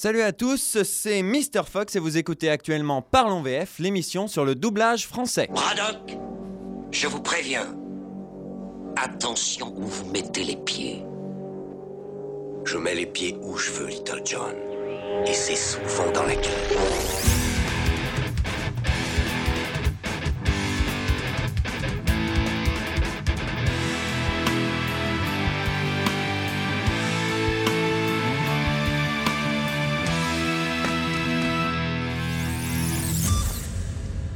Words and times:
Salut 0.00 0.22
à 0.22 0.30
tous, 0.30 0.78
c'est 0.84 1.24
Mr. 1.24 1.64
Fox 1.68 1.96
et 1.96 1.98
vous 1.98 2.18
écoutez 2.18 2.50
actuellement 2.50 3.02
Parlons 3.02 3.42
VF, 3.42 3.80
l'émission 3.80 4.28
sur 4.28 4.44
le 4.44 4.54
doublage 4.54 5.08
français. 5.08 5.48
Braddock, 5.50 6.16
je 6.92 7.08
vous 7.08 7.20
préviens. 7.20 7.66
Attention 8.94 9.74
où 9.76 9.82
vous 9.82 10.08
mettez 10.12 10.44
les 10.44 10.54
pieds. 10.54 11.02
Je 12.64 12.78
mets 12.78 12.94
les 12.94 13.06
pieds 13.06 13.36
où 13.42 13.56
je 13.56 13.72
veux, 13.72 13.88
Little 13.88 14.22
John. 14.24 14.54
Et 15.26 15.34
c'est 15.34 15.56
souvent 15.56 16.12
dans 16.12 16.22
la 16.22 16.36
gueule. 16.36 17.37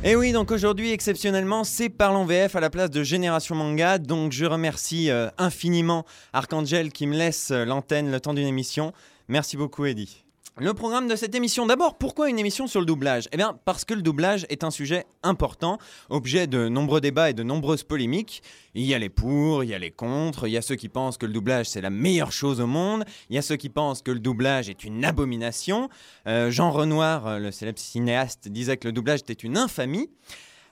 Et 0.04 0.16
oui, 0.16 0.32
donc 0.32 0.50
aujourd'hui, 0.50 0.90
exceptionnellement, 0.90 1.62
c'est 1.62 1.88
Parlons 1.88 2.24
VF 2.24 2.56
à 2.56 2.60
la 2.60 2.70
place 2.70 2.90
de 2.90 3.04
Génération 3.04 3.54
Manga. 3.54 3.98
Donc 3.98 4.32
je 4.32 4.44
remercie 4.44 5.12
euh, 5.12 5.28
infiniment 5.38 6.04
Archangel 6.32 6.90
qui 6.90 7.06
me 7.06 7.16
laisse 7.16 7.52
euh, 7.52 7.64
l'antenne 7.64 8.10
le 8.10 8.18
temps 8.18 8.34
d'une 8.34 8.48
émission. 8.48 8.92
Merci 9.28 9.56
beaucoup, 9.56 9.84
Eddie. 9.84 10.24
Le 10.58 10.74
programme 10.74 11.08
de 11.08 11.16
cette 11.16 11.34
émission, 11.34 11.64
d'abord, 11.64 11.96
pourquoi 11.96 12.28
une 12.28 12.38
émission 12.38 12.66
sur 12.66 12.78
le 12.78 12.84
doublage? 12.84 13.26
Eh 13.32 13.38
bien, 13.38 13.58
parce 13.64 13.86
que 13.86 13.94
le 13.94 14.02
doublage 14.02 14.44
est 14.50 14.64
un 14.64 14.70
sujet 14.70 15.06
important, 15.22 15.78
objet 16.10 16.46
de 16.46 16.68
nombreux 16.68 17.00
débats 17.00 17.30
et 17.30 17.32
de 17.32 17.42
nombreuses 17.42 17.84
polémiques. 17.84 18.42
Il 18.74 18.84
y 18.84 18.92
a 18.92 18.98
les 18.98 19.08
pour, 19.08 19.64
il 19.64 19.70
y 19.70 19.74
a 19.74 19.78
les 19.78 19.90
contre, 19.90 20.46
il 20.46 20.50
y 20.50 20.58
a 20.58 20.62
ceux 20.62 20.74
qui 20.74 20.90
pensent 20.90 21.16
que 21.16 21.24
le 21.24 21.32
doublage 21.32 21.70
c'est 21.70 21.80
la 21.80 21.88
meilleure 21.88 22.32
chose 22.32 22.60
au 22.60 22.66
monde, 22.66 23.06
il 23.30 23.36
y 23.36 23.38
a 23.38 23.42
ceux 23.42 23.56
qui 23.56 23.70
pensent 23.70 24.02
que 24.02 24.10
le 24.10 24.20
doublage 24.20 24.68
est 24.68 24.84
une 24.84 25.06
abomination. 25.06 25.88
Euh, 26.26 26.50
Jean 26.50 26.70
Renoir, 26.70 27.26
euh, 27.26 27.38
le 27.38 27.50
célèbre 27.50 27.78
cinéaste, 27.78 28.48
disait 28.48 28.76
que 28.76 28.88
le 28.88 28.92
doublage 28.92 29.20
était 29.20 29.32
une 29.32 29.56
infamie. 29.56 30.10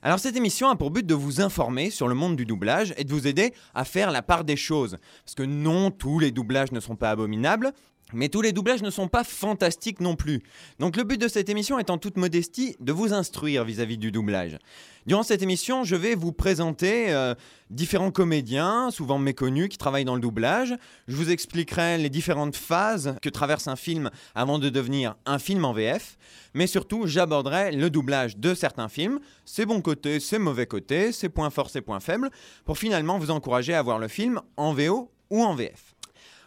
Alors 0.03 0.19
cette 0.19 0.37
émission 0.37 0.69
a 0.69 0.77
pour 0.77 0.91
but 0.91 1.07
de 1.07 1.15
vous 1.15 1.41
informer 1.41 1.89
sur 1.89 2.07
le 2.07 2.15
monde 2.15 2.37
du 2.37 2.45
doublage 2.45 2.93
et 2.99 3.05
de 3.05 3.13
vous 3.13 3.27
aider 3.27 3.55
à 3.75 3.87
faire 3.87 4.11
la 4.11 4.21
part 4.21 4.45
des 4.45 4.57
choses. 4.57 4.99
Parce 5.25 5.35
que 5.35 5.43
non, 5.43 5.91
tous 5.91 6.19
les 6.19 6.33
doublages 6.33 6.73
ne 6.73 6.81
sont 6.81 6.97
pas 6.97 7.11
abominables, 7.11 7.73
mais 8.13 8.29
tous 8.29 8.43
les 8.43 8.53
doublages 8.53 8.83
ne 8.83 8.91
sont 8.91 9.09
pas 9.09 9.25
fantastiques 9.25 10.01
non 10.01 10.17
plus. 10.17 10.43
Donc 10.79 10.97
le 10.97 11.05
but 11.05 11.21
de 11.21 11.29
cette 11.29 11.49
émission 11.49 11.79
est 11.79 11.91
en 11.91 11.99
toute 11.99 12.17
modestie 12.17 12.77
de 12.81 12.93
vous 12.93 13.13
instruire 13.13 13.65
vis-à-vis 13.65 13.99
du 13.99 14.11
doublage. 14.11 14.59
Durant 15.07 15.23
cette 15.23 15.43
émission, 15.43 15.83
je 15.83 15.97
vais 15.97 16.15
vous 16.15 16.33
présenter 16.33 17.11
euh, 17.11 17.35
différents 17.71 18.11
comédiens, 18.11 18.91
souvent 18.91 19.19
méconnus, 19.19 19.69
qui 19.69 19.79
travaillent 19.79 20.05
dans 20.05 20.15
le 20.15 20.21
doublage. 20.21 20.75
Je 21.09 21.17
vous 21.17 21.31
expliquerai 21.31 21.97
les 21.97 22.11
différentes 22.11 22.55
phases 22.55 23.17
que 23.23 23.31
traverse 23.31 23.67
un 23.67 23.77
film 23.77 24.11
avant 24.35 24.59
de 24.59 24.69
devenir 24.69 25.17
un 25.25 25.39
film 25.39 25.65
en 25.65 25.73
VF. 25.73 26.19
Mais 26.53 26.67
surtout, 26.67 27.07
j'aborderai 27.07 27.73
le 27.73 27.89
doublage 27.89 28.37
de 28.37 28.55
certains 28.55 28.89
films, 28.89 29.21
ses 29.45 29.65
bons 29.65 29.81
côtés, 29.81 30.21
ses 30.21 30.39
mauvais 30.39 30.67
côtés, 30.67 31.13
ses 31.13 31.29
points 31.29 31.51
forts, 31.51 31.71
ses 31.71 31.81
points 31.81 32.01
faibles, 32.01 32.31
pour 32.65 32.77
finalement 32.77 33.19
vous 33.19 33.31
encourager 33.31 33.75
à 33.75 33.83
voir 33.83 33.99
le 33.99 34.09
film 34.09 34.41
en 34.57 34.75
VO 34.75 35.11
ou 35.31 35.43
en 35.43 35.55
VF. 35.55 35.95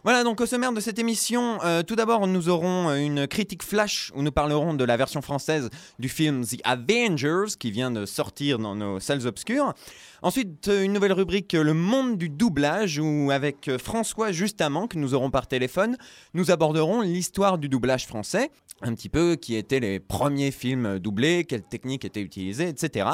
Voilà, 0.03 0.25
donc 0.25 0.41
au 0.41 0.45
sommaire 0.45 0.73
de 0.73 0.81
cette 0.81 0.99
émission, 0.99 1.63
euh, 1.63 1.81
tout 1.81 1.95
d'abord, 1.95 2.27
nous 2.27 2.49
aurons 2.49 2.89
euh, 2.89 2.97
une 2.97 3.25
critique 3.25 3.63
flash 3.63 4.11
où 4.13 4.21
nous 4.21 4.33
parlerons 4.33 4.73
de 4.73 4.83
la 4.83 4.97
version 4.97 5.21
française 5.21 5.69
du 5.97 6.09
film 6.09 6.45
The 6.45 6.59
Avengers 6.65 7.55
qui 7.57 7.71
vient 7.71 7.89
de 7.89 8.05
sortir 8.05 8.59
dans 8.59 8.75
nos 8.75 8.99
salles 8.99 9.25
obscures. 9.25 9.73
Ensuite, 10.21 10.67
euh, 10.67 10.83
une 10.83 10.91
nouvelle 10.91 11.13
rubrique, 11.13 11.53
Le 11.53 11.73
monde 11.73 12.17
du 12.17 12.27
doublage, 12.27 12.99
où 12.99 13.31
avec 13.31 13.71
François 13.77 14.33
Justamment, 14.33 14.87
que 14.87 14.97
nous 14.97 15.13
aurons 15.13 15.31
par 15.31 15.47
téléphone, 15.47 15.95
nous 16.33 16.51
aborderons 16.51 16.99
l'histoire 16.99 17.57
du 17.57 17.69
doublage 17.69 18.05
français, 18.05 18.51
un 18.81 18.93
petit 18.95 19.07
peu 19.07 19.37
qui 19.37 19.55
étaient 19.55 19.79
les 19.79 20.01
premiers 20.01 20.51
films 20.51 20.99
doublés, 20.99 21.45
quelles 21.45 21.63
techniques 21.63 22.03
étaient 22.03 22.19
utilisées, 22.19 22.67
etc. 22.67 23.07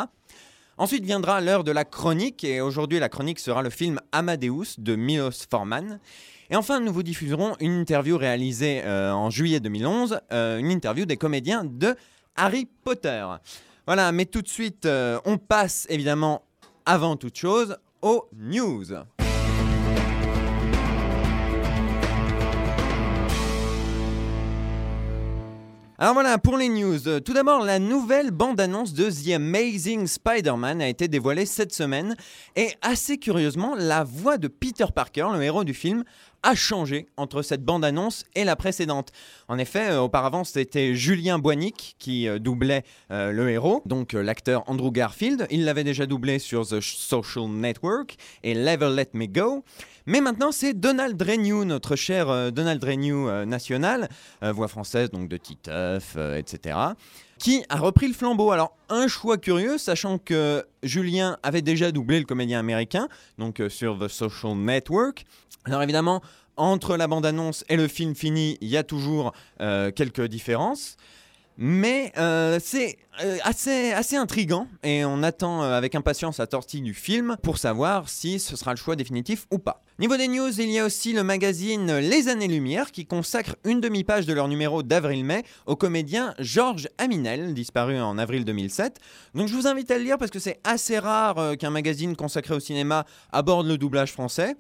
Ensuite 0.80 1.04
viendra 1.04 1.40
l'heure 1.40 1.64
de 1.64 1.72
la 1.72 1.86
chronique, 1.86 2.44
et 2.44 2.62
aujourd'hui 2.62 2.98
la 2.98 3.10
chronique 3.10 3.38
sera 3.38 3.62
le 3.62 3.70
film 3.70 4.00
Amadeus 4.12 4.80
de 4.80 4.96
Milos 4.96 5.46
Forman. 5.52 6.00
Et 6.52 6.56
enfin, 6.56 6.80
nous 6.80 6.92
vous 6.92 7.04
diffuserons 7.04 7.56
une 7.60 7.80
interview 7.80 8.18
réalisée 8.18 8.82
euh, 8.84 9.12
en 9.12 9.30
juillet 9.30 9.60
2011, 9.60 10.20
euh, 10.32 10.58
une 10.58 10.72
interview 10.72 11.06
des 11.06 11.16
comédiens 11.16 11.64
de 11.64 11.96
Harry 12.36 12.68
Potter. 12.84 13.24
Voilà, 13.86 14.12
mais 14.12 14.26
tout 14.26 14.42
de 14.42 14.48
suite, 14.48 14.88
euh, 14.88 15.20
on 15.26 15.38
passe 15.38 15.86
évidemment, 15.90 16.42
avant 16.88 17.18
toute 17.18 17.38
chose, 17.38 17.78
aux 18.02 18.28
news. 18.36 18.86
Alors 26.02 26.14
voilà, 26.14 26.38
pour 26.38 26.56
les 26.56 26.70
news, 26.70 27.20
tout 27.20 27.34
d'abord, 27.34 27.66
la 27.66 27.78
nouvelle 27.78 28.32
bande-annonce 28.32 28.94
de 28.94 29.10
The 29.12 29.36
Amazing 29.36 30.08
Spider-Man 30.08 30.82
a 30.82 30.88
été 30.88 31.10
dévoilée 31.10 31.46
cette 31.46 31.74
semaine 31.74 32.16
et 32.56 32.70
assez 32.82 33.18
curieusement, 33.18 33.76
la 33.76 34.06
voix 34.06 34.38
de 34.38 34.48
Peter 34.48 34.86
Parker, 34.96 35.28
le 35.34 35.44
héros 35.44 35.66
du 35.66 35.74
film, 35.74 36.06
a 36.44 36.56
changé 36.56 37.08
entre 37.18 37.42
cette 37.42 37.64
bande-annonce 37.64 38.26
et 38.36 38.44
la 38.44 38.56
précédente. 38.56 39.12
En 39.48 39.58
effet, 39.58 39.92
euh, 39.92 40.02
auparavant, 40.02 40.44
c'était 40.44 40.96
Julien 40.96 41.40
Boignic 41.40 41.96
qui 42.00 42.28
euh, 42.28 42.40
doublait 42.40 42.84
euh, 43.12 43.32
le 43.32 43.50
héros, 43.50 43.82
donc 43.86 44.14
l'acteur 44.14 44.64
Andrew 44.68 44.92
Garfield. 44.92 45.48
Il 45.50 45.66
l'avait 45.66 45.84
déjà 45.84 46.06
doublé 46.06 46.40
sur 46.40 46.68
The 46.68 46.80
Social 46.82 47.48
Network 47.48 48.16
et 48.44 48.54
Level 48.54 48.96
Let 48.96 49.10
Me 49.14 49.26
Go. 49.26 49.64
Mais 50.06 50.22
maintenant, 50.22 50.52
c'est 50.52 50.74
Donald 50.74 51.22
Renew, 51.22 51.66
notre 51.66 51.96
cher 51.96 52.52
Donald 52.52 52.84
Renew 52.84 53.46
national, 53.46 54.10
voix 54.42 54.68
française 54.68 55.12
donc 55.12 55.30
de 55.30 55.38
Titeuf, 55.38 56.18
etc., 56.36 56.96
qui 57.40 57.64
a 57.70 57.78
repris 57.78 58.08
le 58.08 58.14
flambeau. 58.14 58.52
Alors, 58.52 58.78
un 58.90 59.08
choix 59.08 59.38
curieux, 59.38 59.78
sachant 59.78 60.18
que 60.18 60.66
Julien 60.84 61.38
avait 61.42 61.62
déjà 61.62 61.92
doublé 61.92 62.20
le 62.20 62.26
comédien 62.26 62.60
américain, 62.60 63.08
donc 63.38 63.60
euh, 63.60 63.70
sur 63.70 63.98
The 63.98 64.08
Social 64.08 64.56
Network. 64.56 65.26
Alors 65.66 65.82
évidemment, 65.82 66.22
entre 66.58 66.98
la 66.98 67.08
bande-annonce 67.08 67.64
et 67.70 67.78
le 67.78 67.88
film 67.88 68.14
fini, 68.14 68.58
il 68.62 68.68
y 68.68 68.78
a 68.78 68.84
toujours 68.84 69.34
euh, 69.62 69.92
quelques 69.92 70.26
différences. 70.26 70.98
Mais 71.62 72.14
euh, 72.18 72.58
c'est 72.64 72.98
euh, 73.22 73.38
assez, 73.44 73.92
assez 73.92 74.16
intriguant 74.16 74.70
et 74.82 75.04
on 75.04 75.22
attend 75.24 75.62
euh, 75.62 75.78
avec 75.78 75.94
impatience 75.94 76.38
la 76.38 76.48
sortie 76.50 76.80
du 76.80 76.94
film 76.94 77.36
pour 77.44 77.58
savoir 77.58 78.08
si 78.08 78.40
ce 78.40 78.56
sera 78.56 78.72
le 78.72 78.78
choix 78.78 78.96
définitif 78.96 79.46
ou 79.52 79.60
pas. 79.60 79.82
Niveau 80.00 80.16
des 80.16 80.30
news, 80.30 80.58
il 80.62 80.72
y 80.72 80.80
a 80.80 80.86
aussi 80.86 81.12
le 81.12 81.22
magazine 81.22 81.98
Les 81.98 82.30
Années-Lumière 82.30 82.94
qui 82.94 83.06
consacre 83.06 83.58
une 83.66 83.82
demi-page 83.82 84.26
de 84.26 84.32
leur 84.32 84.48
numéro 84.48 84.84
d'avril-mai 84.84 85.44
au 85.66 85.76
comédien 85.76 86.34
Georges 86.40 86.88
Aminel, 86.98 87.54
disparu 87.54 88.00
en 88.00 88.18
avril 88.18 88.46
2007. 88.46 88.98
Donc 89.36 89.50
je 89.50 89.54
vous 89.54 89.68
invite 89.68 89.92
à 89.92 89.98
le 89.98 90.06
lire 90.06 90.18
parce 90.18 90.32
que 90.32 90.40
c'est 90.40 90.62
assez 90.64 90.98
rare 90.98 91.58
qu'un 91.58 91.72
magazine 91.72 92.16
consacré 92.16 92.56
au 92.56 92.62
cinéma 92.62 93.06
aborde 93.34 93.68
le 93.68 93.78
doublage 93.78 94.14
français. 94.14 94.56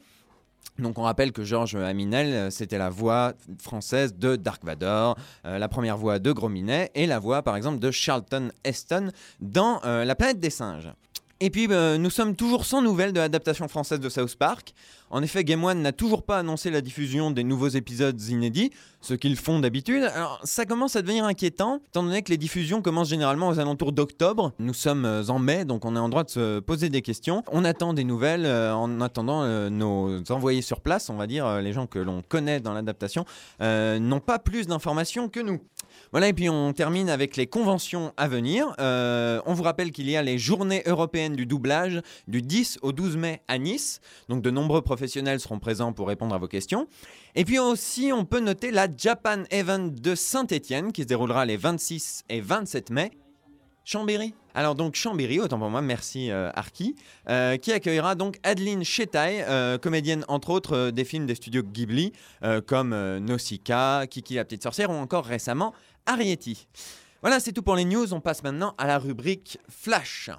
Donc 0.79 0.97
on 0.97 1.03
rappelle 1.03 1.31
que 1.31 1.43
Georges 1.43 1.75
Aminel, 1.75 2.27
euh, 2.33 2.49
c'était 2.49 2.77
la 2.77 2.89
voix 2.89 3.33
française 3.61 4.15
de 4.15 4.35
Dark 4.35 4.63
Vador, 4.63 5.17
euh, 5.45 5.57
la 5.57 5.67
première 5.67 5.97
voix 5.97 6.19
de 6.19 6.31
Grominet 6.31 6.91
et 6.95 7.05
la 7.05 7.19
voix 7.19 7.41
par 7.41 7.55
exemple 7.55 7.79
de 7.79 7.91
Charlton 7.91 8.49
Heston 8.63 9.11
dans 9.41 9.81
euh, 9.85 10.05
La 10.05 10.15
planète 10.15 10.39
des 10.39 10.49
singes. 10.49 10.91
Et 11.41 11.49
puis 11.49 11.69
nous 11.69 12.09
sommes 12.09 12.35
toujours 12.35 12.65
sans 12.65 12.81
nouvelles 12.81 13.13
de 13.13 13.19
l'adaptation 13.19 13.69
française 13.69 14.01
de 14.01 14.09
South 14.09 14.35
Park. 14.35 14.73
En 15.11 15.23
effet, 15.23 15.43
Game 15.43 15.63
One 15.63 15.81
n'a 15.81 15.91
toujours 15.91 16.21
pas 16.21 16.37
annoncé 16.37 16.69
la 16.69 16.81
diffusion 16.81 17.31
des 17.31 17.43
nouveaux 17.43 17.69
épisodes 17.69 18.21
inédits, 18.29 18.69
ce 19.01 19.15
qu'ils 19.15 19.37
font 19.37 19.59
d'habitude. 19.59 20.03
Alors 20.03 20.39
ça 20.43 20.65
commence 20.65 20.95
à 20.95 21.01
devenir 21.01 21.25
inquiétant, 21.25 21.81
étant 21.87 22.03
donné 22.03 22.21
que 22.21 22.29
les 22.29 22.37
diffusions 22.37 22.83
commencent 22.83 23.09
généralement 23.09 23.47
aux 23.47 23.59
alentours 23.59 23.91
d'octobre. 23.91 24.53
Nous 24.59 24.73
sommes 24.75 25.05
euh, 25.05 25.23
en 25.29 25.39
mai, 25.39 25.65
donc 25.65 25.85
on 25.85 25.95
est 25.95 25.99
en 25.99 26.09
droit 26.09 26.23
de 26.23 26.29
se 26.29 26.59
poser 26.59 26.89
des 26.89 27.01
questions. 27.01 27.43
On 27.51 27.65
attend 27.65 27.93
des 27.93 28.03
nouvelles, 28.03 28.45
euh, 28.45 28.73
en 28.75 29.01
attendant 29.01 29.41
euh, 29.41 29.71
nos 29.71 30.21
envoyés 30.29 30.61
sur 30.61 30.81
place, 30.81 31.09
on 31.09 31.15
va 31.15 31.25
dire, 31.25 31.59
les 31.59 31.73
gens 31.73 31.87
que 31.87 31.97
l'on 31.97 32.21
connaît 32.21 32.59
dans 32.59 32.73
l'adaptation, 32.73 33.25
n'ont 33.59 34.19
pas 34.19 34.37
plus 34.37 34.67
d'informations 34.67 35.27
que 35.27 35.39
nous. 35.39 35.59
Voilà, 36.11 36.27
et 36.27 36.33
puis 36.33 36.49
on 36.49 36.73
termine 36.73 37.09
avec 37.09 37.35
les 37.35 37.47
conventions 37.47 38.13
à 38.17 38.27
venir. 38.27 38.73
On 38.79 39.53
vous 39.53 39.63
rappelle 39.63 39.91
qu'il 39.91 40.09
y 40.09 40.15
a 40.15 40.21
les 40.21 40.37
journées 40.37 40.83
européennes 40.85 41.35
du 41.35 41.45
doublage 41.45 42.01
du 42.27 42.41
10 42.41 42.79
au 42.81 42.91
12 42.91 43.17
mai 43.17 43.41
à 43.47 43.57
Nice. 43.57 44.01
Donc 44.27 44.41
de 44.41 44.51
nombreux 44.51 44.81
professionnels 44.81 44.98
seront 45.07 45.59
présents 45.59 45.93
pour 45.93 46.07
répondre 46.07 46.35
à 46.35 46.37
vos 46.37 46.47
questions. 46.47 46.87
Et 47.35 47.45
puis 47.45 47.59
aussi, 47.59 48.11
on 48.13 48.25
peut 48.25 48.39
noter 48.39 48.71
la 48.71 48.87
Japan 48.95 49.43
Event 49.51 49.87
de 49.87 50.15
Saint-Étienne 50.15 50.91
qui 50.91 51.03
se 51.03 51.07
déroulera 51.07 51.45
les 51.45 51.57
26 51.57 52.23
et 52.29 52.41
27 52.41 52.89
mai. 52.89 53.11
Chambéry. 53.89 54.35
Alors 54.53 54.75
donc 54.75 54.93
Chambéry, 54.93 55.39
autant 55.39 55.57
pour 55.57 55.71
moi, 55.71 55.81
merci 55.81 56.29
euh, 56.29 56.51
Arki, 56.53 56.95
euh, 57.27 57.57
qui 57.57 57.71
accueillera 57.71 58.13
donc 58.13 58.37
Adeline 58.43 58.83
Chetaille, 58.83 59.43
euh, 59.47 59.79
comédienne 59.79 60.25
entre 60.27 60.51
autres 60.51 60.91
des 60.91 61.05
films 61.05 61.25
des 61.25 61.33
studios 61.33 61.63
Ghibli, 61.63 62.13
comme 62.67 62.95
Nausicaa, 63.17 64.05
Kiki 64.05 64.35
la 64.35 64.45
petite 64.45 64.61
sorcière 64.61 64.91
ou 64.91 64.93
encore 64.93 65.25
récemment 65.25 65.73
Arrietty. 66.05 66.67
Voilà, 67.21 67.39
c'est 67.39 67.51
tout 67.51 67.63
pour 67.63 67.75
les 67.75 67.85
news. 67.85 68.13
On 68.13 68.21
passe 68.21 68.43
maintenant 68.43 68.75
à 68.77 68.85
la 68.85 68.99
rubrique 68.99 69.57
Flash. 69.69 70.29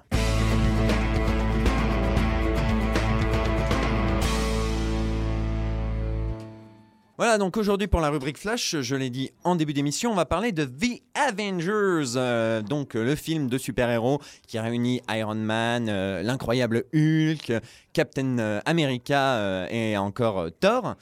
Voilà, 7.21 7.37
donc 7.37 7.55
aujourd'hui 7.55 7.87
pour 7.87 8.01
la 8.01 8.09
rubrique 8.09 8.39
Flash, 8.39 8.77
je 8.81 8.95
l'ai 8.95 9.11
dit 9.11 9.29
en 9.43 9.55
début 9.55 9.73
d'émission, 9.73 10.11
on 10.11 10.15
va 10.15 10.25
parler 10.25 10.51
de 10.51 10.65
The 10.65 11.03
Avengers, 11.13 12.13
euh, 12.15 12.63
donc 12.63 12.95
le 12.95 13.13
film 13.15 13.47
de 13.47 13.59
super-héros 13.59 14.19
qui 14.47 14.57
réunit 14.57 15.03
Iron 15.07 15.35
Man, 15.35 15.85
euh, 15.87 16.23
l'incroyable 16.23 16.85
Hulk, 16.95 17.61
Captain 17.93 18.39
euh, 18.39 18.59
America 18.65 19.67
et 19.69 19.97
encore 19.97 20.47
Thor. 20.59 20.95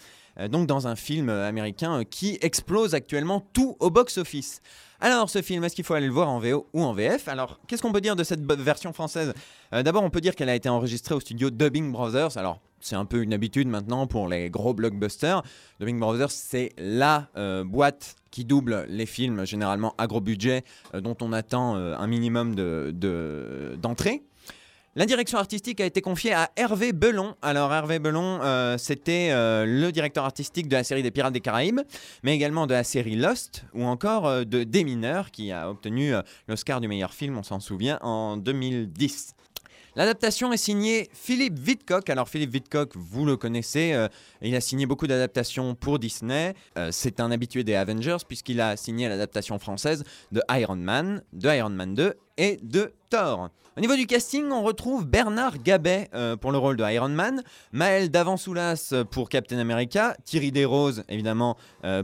donc 0.49 0.67
dans 0.67 0.87
un 0.87 0.97
film 0.97 1.29
américain 1.29 2.03
qui 2.03 2.37
explose 2.41 2.95
actuellement 2.95 3.47
tout 3.53 3.77
au 3.79 3.89
box-office. 3.89 4.61
Alors, 4.99 5.29
ce 5.29 5.41
film, 5.41 5.63
est-ce 5.63 5.75
qu'il 5.75 5.85
faut 5.85 5.93
aller 5.93 6.07
le 6.07 6.11
voir 6.11 6.27
en 6.27 6.39
VO 6.39 6.67
ou 6.73 6.83
en 6.83 6.91
VF 6.91 7.29
Alors, 7.29 7.61
qu'est-ce 7.65 7.81
qu'on 7.81 7.93
peut 7.93 8.01
dire 8.01 8.17
de 8.17 8.25
cette 8.25 8.41
version 8.41 8.91
française? 8.91 9.33
D'abord, 9.71 10.03
on 10.03 10.09
peut 10.09 10.19
dire 10.19 10.35
qu'elle 10.35 10.49
a 10.49 10.55
été 10.55 10.67
enregistrée 10.67 11.15
au 11.15 11.21
studio 11.21 11.49
Dubbing 11.49 11.93
Brothers. 11.93 12.35
Alors, 12.35 12.59
c'est 12.81 12.95
un 12.95 13.05
peu 13.05 13.21
une 13.21 13.33
habitude 13.33 13.67
maintenant 13.67 14.07
pour 14.07 14.27
les 14.27 14.49
gros 14.49 14.73
blockbusters. 14.73 15.43
Dubbing 15.79 15.99
Brothers, 15.99 16.31
c'est 16.31 16.71
la 16.77 17.29
euh, 17.37 17.63
boîte 17.63 18.15
qui 18.31 18.45
double 18.45 18.85
les 18.89 19.05
films 19.05 19.45
généralement 19.45 19.95
à 19.97 20.07
gros 20.07 20.21
budget 20.21 20.63
euh, 20.93 21.01
dont 21.01 21.17
on 21.21 21.33
attend 21.33 21.75
euh, 21.75 21.95
un 21.97 22.07
minimum 22.07 22.55
d'entrée. 22.55 24.17
De, 24.17 24.23
la 24.95 25.05
direction 25.05 25.37
artistique 25.37 25.79
a 25.81 25.85
été 25.85 26.01
confiée 26.01 26.33
à 26.33 26.49
Hervé 26.55 26.93
Belon. 26.93 27.35
Alors 27.41 27.71
Hervé 27.73 27.99
Belon, 27.99 28.39
c'était 28.77 29.29
le 29.31 29.91
directeur 29.91 30.25
artistique 30.25 30.67
de 30.67 30.75
la 30.75 30.83
série 30.83 31.03
des 31.03 31.11
Pirates 31.11 31.31
des 31.31 31.39
Caraïbes, 31.41 31.81
mais 32.23 32.35
également 32.35 32.65
de 32.65 32.73
la 32.73 32.83
série 32.83 33.15
Lost 33.15 33.65
ou 33.73 33.85
encore 33.85 34.45
de 34.45 34.63
Des 34.63 34.83
Mineurs 34.83 35.29
qui 35.29 35.51
a 35.51 35.69
obtenu 35.69 36.13
l'Oscar 36.47 36.81
du 36.81 36.87
meilleur 36.87 37.13
film, 37.13 37.37
on 37.37 37.43
s'en 37.43 37.59
souvient, 37.59 37.99
en 38.01 38.35
2010. 38.35 39.35
L'adaptation 39.99 40.53
est 40.53 40.57
signée 40.57 41.09
Philippe 41.11 41.59
Vidcock. 41.59 42.09
Alors 42.09 42.29
Philippe 42.29 42.53
Vidcock, 42.53 42.95
vous 42.95 43.25
le 43.25 43.35
connaissez, 43.35 43.91
euh, 43.91 44.07
il 44.41 44.55
a 44.55 44.61
signé 44.61 44.85
beaucoup 44.85 45.07
d'adaptations 45.07 45.75
pour 45.75 45.99
Disney. 45.99 46.53
Euh, 46.77 46.87
c'est 46.93 47.19
un 47.19 47.31
habitué 47.31 47.65
des 47.65 47.75
Avengers 47.75 48.15
puisqu'il 48.25 48.61
a 48.61 48.77
signé 48.77 49.09
l'adaptation 49.09 49.59
française 49.59 50.05
de 50.31 50.41
Iron 50.51 50.77
Man, 50.77 51.21
de 51.33 51.49
Iron 51.49 51.71
Man 51.71 51.95
2 51.95 52.13
et 52.37 52.59
de 52.63 52.93
Thor. 53.09 53.49
Au 53.75 53.81
niveau 53.81 53.97
du 53.97 54.07
casting, 54.07 54.49
on 54.51 54.63
retrouve 54.63 55.05
Bernard 55.05 55.61
Gabet 55.61 56.07
euh, 56.13 56.37
pour 56.37 56.53
le 56.53 56.59
rôle 56.59 56.77
de 56.77 56.89
Iron 56.89 57.09
Man, 57.09 57.43
Maël 57.73 58.09
Davansoulas 58.09 58.93
pour 59.11 59.27
Captain 59.27 59.59
America, 59.59 60.15
Thierry 60.23 60.53
Desroses 60.53 61.03
évidemment 61.09 61.57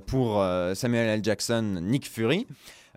pour 0.06 0.46
Samuel 0.74 1.08
L. 1.08 1.24
Jackson, 1.24 1.80
Nick 1.82 2.10
Fury. 2.10 2.46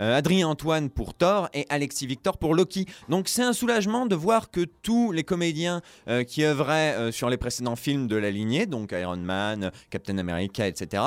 Euh, 0.00 0.17
Adrien 0.17 0.49
Antoine 0.49 0.91
pour 0.91 1.15
Thor 1.15 1.49
et 1.55 1.67
Alexis 1.69 2.06
Victor 2.06 2.39
pour 2.39 2.55
Loki. 2.55 2.87
Donc 3.09 3.29
c'est 3.29 3.43
un 3.43 3.53
soulagement 3.53 4.06
de 4.06 4.15
voir 4.15 4.50
que 4.50 4.65
tous 4.83 5.12
les 5.12 5.25
comédiens 5.25 5.83
euh, 6.09 6.25
qui 6.25 6.45
œuvraient 6.45 6.95
euh, 6.95 7.12
sur 7.12 7.29
les 7.29 7.37
précédents 7.37 7.77
films 7.77 8.06
de 8.06 8.17
la 8.17 8.31
lignée, 8.31 8.67
donc 8.67 8.93
Iron 8.93 9.17
Man, 9.17 9.73
Captain 9.91 10.19
America, 10.19 10.67
etc., 10.67 11.03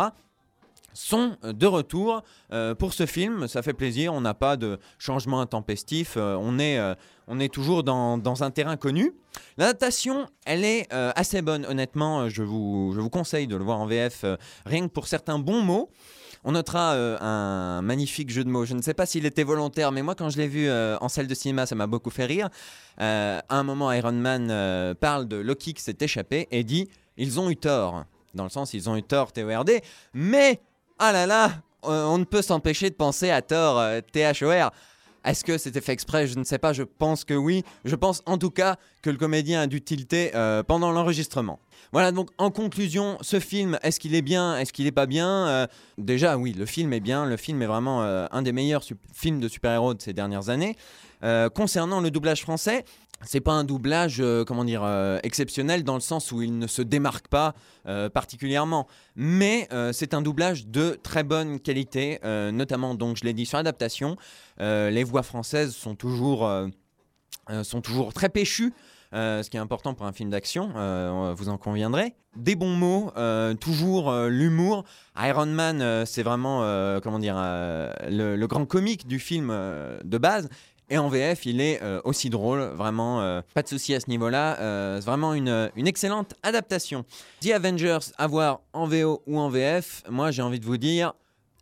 sont 0.93 1.37
de 1.41 1.65
retour 1.67 2.21
pour 2.77 2.91
ce 2.91 3.05
film. 3.05 3.47
Ça 3.47 3.61
fait 3.61 3.71
plaisir, 3.71 4.13
on 4.13 4.19
n'a 4.19 4.33
pas 4.33 4.57
de 4.57 4.77
changement 4.97 5.39
intempestif, 5.39 6.17
on, 6.17 6.59
est, 6.59 6.81
on 7.27 7.39
est 7.39 7.47
toujours 7.47 7.83
dans, 7.83 8.17
dans 8.17 8.43
un 8.43 8.51
terrain 8.51 8.75
connu. 8.75 9.13
L'adaptation, 9.55 10.27
elle 10.45 10.65
est 10.65 10.91
assez 10.91 11.41
bonne, 11.41 11.65
honnêtement, 11.65 12.27
je 12.27 12.43
vous, 12.43 12.91
je 12.93 12.99
vous 12.99 13.09
conseille 13.09 13.47
de 13.47 13.55
le 13.55 13.63
voir 13.63 13.79
en 13.79 13.85
VF, 13.85 14.25
rien 14.65 14.85
que 14.85 14.91
pour 14.91 15.07
certains 15.07 15.39
bons 15.39 15.61
mots. 15.61 15.89
On 16.43 16.53
notera 16.53 16.93
euh, 16.93 17.17
un 17.19 17.81
magnifique 17.81 18.31
jeu 18.31 18.43
de 18.43 18.49
mots. 18.49 18.65
Je 18.65 18.73
ne 18.73 18.81
sais 18.81 18.93
pas 18.93 19.05
s'il 19.05 19.25
était 19.25 19.43
volontaire, 19.43 19.91
mais 19.91 20.01
moi, 20.01 20.15
quand 20.15 20.29
je 20.29 20.37
l'ai 20.37 20.47
vu 20.47 20.67
euh, 20.67 20.97
en 20.99 21.07
salle 21.07 21.27
de 21.27 21.35
cinéma, 21.35 21.65
ça 21.65 21.75
m'a 21.75 21.87
beaucoup 21.87 22.09
fait 22.09 22.25
rire. 22.25 22.49
Euh, 22.99 23.39
à 23.47 23.55
un 23.57 23.63
moment, 23.63 23.91
Iron 23.91 24.11
Man 24.11 24.95
parle 24.95 25.27
de 25.27 25.37
Loki 25.37 25.73
qui 25.73 25.81
s'est 25.83 25.97
échappé 25.99 26.47
et 26.51 26.63
dit 26.63 26.89
Ils 27.17 27.39
ont 27.39 27.49
eu 27.49 27.57
tort. 27.57 28.05
Dans 28.33 28.43
le 28.43 28.49
sens, 28.49 28.73
ils 28.73 28.89
ont 28.89 28.95
eu 28.95 29.03
tort, 29.03 29.33
TORD. 29.33 29.71
Mais, 30.13 30.61
ah 30.97 31.11
là 31.11 31.25
là, 31.25 31.51
on 31.83 32.17
ne 32.17 32.23
peut 32.23 32.41
s'empêcher 32.41 32.89
de 32.89 32.95
penser 32.95 33.29
à 33.29 33.41
Thor, 33.41 33.83
THOR. 34.11 34.71
Est-ce 35.23 35.43
que 35.43 35.57
c'était 35.57 35.81
fait 35.81 35.93
exprès? 35.93 36.27
Je 36.27 36.37
ne 36.37 36.43
sais 36.43 36.57
pas, 36.57 36.73
je 36.73 36.83
pense 36.83 37.23
que 37.25 37.33
oui. 37.33 37.63
Je 37.85 37.95
pense 37.95 38.21
en 38.25 38.37
tout 38.37 38.51
cas 38.51 38.77
que 39.01 39.09
le 39.09 39.17
comédien 39.17 39.61
a 39.61 39.67
dû 39.67 39.81
tilter 39.81 40.31
pendant 40.67 40.91
l'enregistrement. 40.91 41.59
Voilà, 41.91 42.11
donc 42.13 42.29
en 42.37 42.51
conclusion, 42.51 43.17
ce 43.21 43.39
film, 43.39 43.77
est-ce 43.83 43.99
qu'il 43.99 44.15
est 44.15 44.21
bien? 44.21 44.57
Est-ce 44.57 44.71
qu'il 44.71 44.85
n'est 44.85 44.91
pas 44.91 45.07
bien? 45.07 45.47
Euh, 45.47 45.67
Déjà, 45.97 46.37
oui, 46.37 46.53
le 46.53 46.65
film 46.65 46.93
est 46.93 46.99
bien. 47.01 47.25
Le 47.25 47.35
film 47.37 47.61
est 47.61 47.65
vraiment 47.65 48.03
euh, 48.03 48.27
un 48.31 48.41
des 48.41 48.53
meilleurs 48.53 48.83
films 49.13 49.39
de 49.39 49.47
super-héros 49.47 49.93
de 49.93 50.01
ces 50.01 50.13
dernières 50.13 50.49
années. 50.49 50.77
Euh, 51.23 51.49
concernant 51.49 51.99
le 51.99 52.09
doublage 52.09 52.41
français, 52.41 52.85
c'est 53.23 53.41
pas 53.41 53.51
un 53.53 53.63
doublage, 53.63 54.23
comment 54.47 54.63
dire, 54.63 54.83
exceptionnel 55.23 55.83
dans 55.83 55.95
le 55.95 56.01
sens 56.01 56.31
où 56.31 56.41
il 56.41 56.57
ne 56.57 56.67
se 56.67 56.81
démarque 56.81 57.27
pas 57.27 57.53
particulièrement, 58.13 58.87
mais 59.15 59.67
c'est 59.91 60.13
un 60.13 60.21
doublage 60.21 60.67
de 60.67 60.97
très 61.03 61.23
bonne 61.23 61.59
qualité, 61.59 62.19
notamment, 62.51 62.95
donc 62.95 63.17
je 63.17 63.23
l'ai 63.23 63.33
dit 63.33 63.45
sur 63.45 63.57
l'adaptation, 63.57 64.17
les 64.59 65.03
voix 65.03 65.23
françaises 65.23 65.75
sont 65.75 65.95
toujours, 65.95 66.49
sont 67.63 67.81
toujours 67.81 68.13
très 68.13 68.29
péchues. 68.29 68.73
Euh, 69.13 69.43
ce 69.43 69.49
qui 69.49 69.57
est 69.57 69.59
important 69.59 69.93
pour 69.93 70.05
un 70.05 70.13
film 70.13 70.29
d'action, 70.29 70.71
euh, 70.75 71.33
vous 71.35 71.49
en 71.49 71.57
conviendrez. 71.57 72.13
Des 72.37 72.55
bons 72.55 72.75
mots, 72.75 73.11
euh, 73.17 73.53
toujours 73.55 74.13
l'humour. 74.13 74.85
Iron 75.17 75.47
Man, 75.47 76.05
c'est 76.05 76.23
vraiment 76.23 76.61
comment 77.01 77.19
dire 77.19 77.35
le, 77.35 78.45
grand 78.45 78.65
comique 78.65 79.07
du 79.07 79.19
film 79.19 79.49
de 79.49 80.17
base. 80.17 80.49
Et 80.91 80.97
en 80.97 81.07
VF, 81.09 81.45
il 81.45 81.61
est 81.61 81.81
aussi 82.03 82.29
drôle, 82.29 82.59
vraiment, 82.75 83.41
pas 83.53 83.63
de 83.63 83.67
souci 83.67 83.95
à 83.95 83.99
ce 83.99 84.09
niveau-là. 84.09 84.57
c'est 84.99 85.05
vraiment 85.05 85.33
une, 85.33 85.71
excellente 85.77 86.33
adaptation. 86.43 87.05
The 87.41 87.51
Avengers, 87.51 88.11
à 88.17 88.27
voir 88.27 88.59
en 88.73 88.87
VO 88.87 89.23
ou 89.25 89.39
en 89.39 89.49
VF, 89.49 90.03
moi 90.09 90.31
j'ai 90.31 90.41
envie 90.41 90.59
de 90.59 90.65
vous 90.65 90.77
dire 90.77 91.13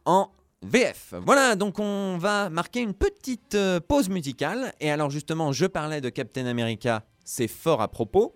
en 0.05 0.31
VF. 0.63 1.13
Voilà, 1.23 1.55
donc 1.55 1.79
on 1.79 2.17
va 2.17 2.49
marquer 2.49 2.81
une 2.81 2.95
petite 2.95 3.55
pause 3.87 4.09
musicale. 4.09 4.73
Et 4.81 4.89
alors 4.89 5.11
justement, 5.11 5.51
je 5.51 5.67
parlais 5.67 6.01
de 6.01 6.09
Captain 6.09 6.47
America 6.47 7.03
c'est 7.29 7.47
fort 7.47 7.81
à 7.81 7.87
propos, 7.87 8.35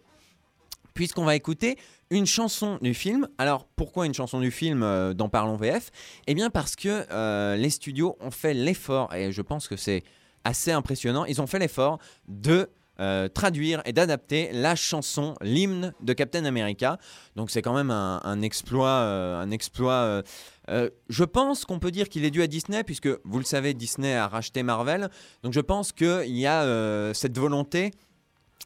puisqu'on 0.94 1.26
va 1.26 1.36
écouter 1.36 1.78
une 2.12 2.28
chanson 2.28 2.78
du 2.82 2.94
film. 2.94 3.28
Alors 3.40 3.66
pourquoi 3.76 4.06
une 4.06 4.14
chanson 4.14 4.40
du 4.40 4.52
film 4.52 4.84
euh, 4.84 5.16
dans 5.16 5.30
Parlons 5.30 5.56
VF 5.56 5.90
Eh 6.28 6.36
bien 6.36 6.52
parce 6.52 6.76
que 6.76 7.06
euh, 7.12 7.56
les 7.56 7.72
studios 7.72 8.16
ont 8.20 8.30
fait 8.30 8.54
l'effort, 8.54 9.14
et 9.16 9.32
je 9.32 9.42
pense 9.42 9.68
que 9.68 9.76
c'est 9.76 10.04
assez 10.44 10.72
impressionnant, 10.72 11.26
ils 11.26 11.42
ont 11.42 11.48
fait 11.48 11.60
l'effort 11.60 12.00
de 12.28 12.70
euh, 13.00 13.28
traduire 13.28 13.82
et 13.86 13.94
d'adapter 13.94 14.52
la 14.52 14.76
chanson, 14.76 15.36
l'hymne 15.42 15.94
de 16.02 16.14
Captain 16.14 16.46
America. 16.46 16.98
Donc 17.36 17.50
c'est 17.50 17.62
quand 17.62 17.74
même 17.74 17.92
un, 17.92 18.42
exploit. 18.42 19.00
un 19.00 19.52
exploit 19.52 20.22
je 20.68 21.24
pense 21.24 21.66
qu'on 21.66 21.80
peut 21.80 21.92
dire 21.92 22.08
qu'il 22.08 22.24
est 22.24 22.32
dû 22.32 22.42
à 22.42 22.48
Disney, 22.48 22.84
puisque 22.84 23.10
vous 23.26 23.40
le 23.40 23.46
savez, 23.46 23.74
Disney 23.74 24.16
a 24.16 24.28
racheté 24.28 24.64
Marvel. 24.64 25.10
Donc 25.42 25.54
je 25.54 25.60
pense 25.60 25.92
qu'il 25.92 26.38
y 26.38 26.46
a 26.46 27.14
cette 27.14 27.38
volonté 27.38 27.92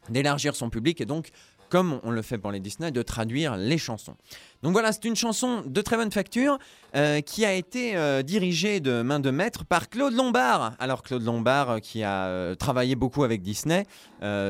d'élargir 0.09 0.55
son 0.55 0.69
public 0.69 1.01
et 1.01 1.05
donc 1.05 1.29
comme 1.69 1.99
on 2.03 2.11
le 2.11 2.21
fait 2.21 2.37
pour 2.37 2.51
les 2.51 2.59
Disney, 2.59 2.91
de 2.91 3.01
traduire 3.01 3.57
les 3.57 3.77
chansons. 3.77 4.15
Donc 4.63 4.71
voilà, 4.71 4.91
c'est 4.91 5.05
une 5.05 5.15
chanson 5.15 5.63
de 5.65 5.81
très 5.81 5.97
bonne 5.97 6.11
facture 6.11 6.57
euh, 6.95 7.21
qui 7.21 7.45
a 7.45 7.53
été 7.53 7.95
euh, 7.95 8.23
dirigée 8.23 8.79
de 8.79 9.01
main 9.01 9.19
de 9.19 9.29
maître 9.29 9.65
par 9.65 9.89
Claude 9.89 10.13
Lombard. 10.13 10.73
Alors 10.79 11.03
Claude 11.03 11.23
Lombard 11.23 11.69
euh, 11.69 11.79
qui 11.79 12.03
a 12.03 12.55
travaillé 12.55 12.95
beaucoup 12.95 13.23
avec 13.23 13.41
Disney 13.41 13.85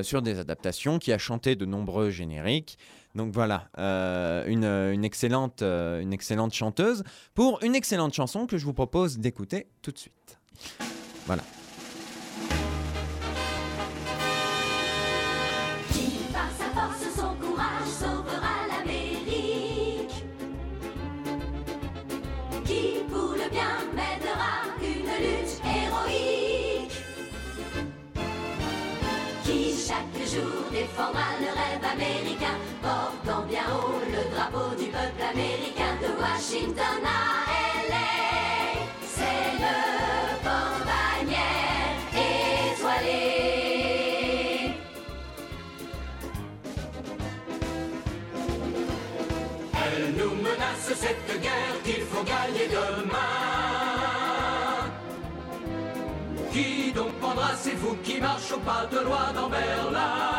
sur 0.04 0.22
des 0.22 0.40
adaptations, 0.40 1.00
qui 1.00 1.12
a 1.12 1.18
chanté 1.18 1.56
de 1.56 1.66
nombreux 1.66 2.10
génériques. 2.10 2.78
Donc 3.16 3.34
voilà, 3.34 3.70
une, 4.48 5.04
excellente, 5.04 5.62
une 5.64 6.14
excellente 6.14 6.54
chanteuse 6.54 7.04
pour 7.34 7.62
une 7.64 7.76
excellente 7.76 8.14
chanson 8.14 8.46
que 8.46 8.58
je 8.58 8.66
vous 8.66 8.74
propose 8.74 9.18
d'écouter 9.18 9.68
tout 9.82 9.92
de 9.92 9.98
suite. 9.98 10.38
Voilà. 11.26 11.44
Défendra 30.98 31.28
le 31.40 31.46
rêve 31.46 31.86
américain, 31.94 32.58
portant 32.82 33.44
bien 33.44 33.66
haut 33.72 34.02
le 34.12 34.22
drapeau 34.34 34.76
du 34.76 34.86
peuple 34.86 35.22
américain 35.32 35.94
de 36.02 36.08
Washington 36.20 37.02
à 37.06 37.16
LA. 37.90 38.10
C'est 39.06 39.52
le 39.64 39.78
vent 40.44 40.78
bannière 40.90 41.98
étoilé. 42.74 43.26
Elle 49.84 50.08
nous 50.18 50.36
menace 50.36 50.94
cette 50.96 51.42
guerre 51.42 51.78
qu'il 51.84 52.02
faut 52.02 52.24
gagner 52.24 52.68
demain. 52.70 53.18
Qui 56.52 56.92
donc 56.92 57.14
prendra 57.20 57.50
C'est 57.56 57.76
vous 57.76 57.96
qui 58.04 58.20
marche 58.20 58.52
au 58.52 58.58
pas 58.60 58.88
de 58.92 59.00
loi 59.00 59.32
dans 59.36 59.48
Berlin? 59.50 60.37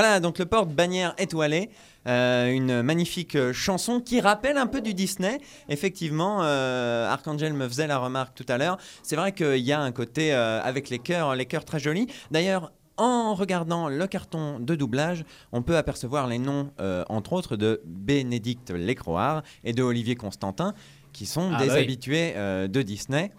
Voilà, 0.00 0.20
donc 0.20 0.38
le 0.38 0.46
porte-bannière 0.46 1.12
étoilé, 1.18 1.70
euh, 2.06 2.52
une 2.52 2.82
magnifique 2.82 3.34
euh, 3.34 3.52
chanson 3.52 3.98
qui 3.98 4.20
rappelle 4.20 4.56
un 4.56 4.68
peu 4.68 4.80
du 4.80 4.94
Disney. 4.94 5.40
Effectivement, 5.68 6.38
euh, 6.44 7.10
Archangel 7.10 7.52
me 7.52 7.66
faisait 7.66 7.88
la 7.88 7.98
remarque 7.98 8.32
tout 8.36 8.46
à 8.48 8.58
l'heure. 8.58 8.78
C'est 9.02 9.16
vrai 9.16 9.32
qu'il 9.32 9.56
y 9.56 9.72
a 9.72 9.80
un 9.80 9.90
côté 9.90 10.32
euh, 10.32 10.62
avec 10.62 10.88
les 10.88 11.00
cœurs, 11.00 11.34
les 11.34 11.46
cœurs 11.46 11.64
très 11.64 11.80
jolis. 11.80 12.06
D'ailleurs, 12.30 12.70
en 12.96 13.34
regardant 13.34 13.88
le 13.88 14.06
carton 14.06 14.60
de 14.60 14.76
doublage, 14.76 15.24
on 15.50 15.62
peut 15.62 15.76
apercevoir 15.76 16.28
les 16.28 16.38
noms, 16.38 16.70
entre 17.08 17.32
autres, 17.32 17.56
de 17.56 17.80
Bénédicte 17.84 18.70
Lécroard 18.70 19.42
et 19.64 19.72
de 19.72 19.82
Olivier 19.82 20.14
Constantin, 20.14 20.74
qui 21.12 21.26
sont 21.26 21.50
Ah 21.54 21.58
des 21.60 21.66
bah 21.66 21.72
oui. 21.74 21.82
habitués 21.82 22.34
de 22.34 22.82
Disney. 22.82 23.32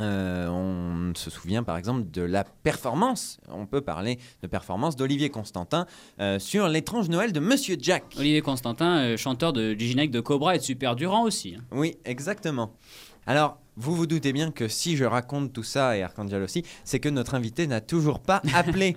Euh, 0.00 0.48
on 0.48 1.12
se 1.14 1.30
souvient 1.30 1.62
par 1.62 1.76
exemple 1.76 2.10
de 2.10 2.22
la 2.22 2.44
performance, 2.44 3.38
on 3.48 3.66
peut 3.66 3.80
parler 3.80 4.18
de 4.42 4.46
performance 4.46 4.96
d'Olivier 4.96 5.28
Constantin 5.30 5.86
euh, 6.20 6.38
sur 6.38 6.68
l'étrange 6.68 7.08
Noël 7.08 7.32
de 7.32 7.40
Monsieur 7.40 7.76
Jack. 7.78 8.04
Olivier 8.18 8.40
Constantin, 8.40 8.98
euh, 8.98 9.16
chanteur 9.16 9.52
de, 9.52 9.74
du 9.74 9.86
générique 9.86 10.10
de 10.10 10.20
Cobra 10.20 10.54
et 10.54 10.58
de 10.58 10.62
Super 10.62 10.96
Durand 10.96 11.24
aussi. 11.24 11.54
hein. 11.58 11.62
Oui, 11.72 11.96
exactement. 12.04 12.72
Alors, 13.26 13.58
vous 13.76 13.94
vous 13.94 14.06
doutez 14.06 14.32
bien 14.32 14.50
que 14.50 14.68
si 14.68 14.96
je 14.96 15.04
raconte 15.04 15.52
tout 15.52 15.62
ça, 15.62 15.96
et 15.96 16.02
Arcangel 16.02 16.42
aussi, 16.42 16.64
c'est 16.84 17.00
que 17.00 17.08
notre 17.08 17.34
invité 17.34 17.66
n'a 17.66 17.80
toujours 17.80 18.20
pas 18.20 18.42
appelé. 18.54 18.96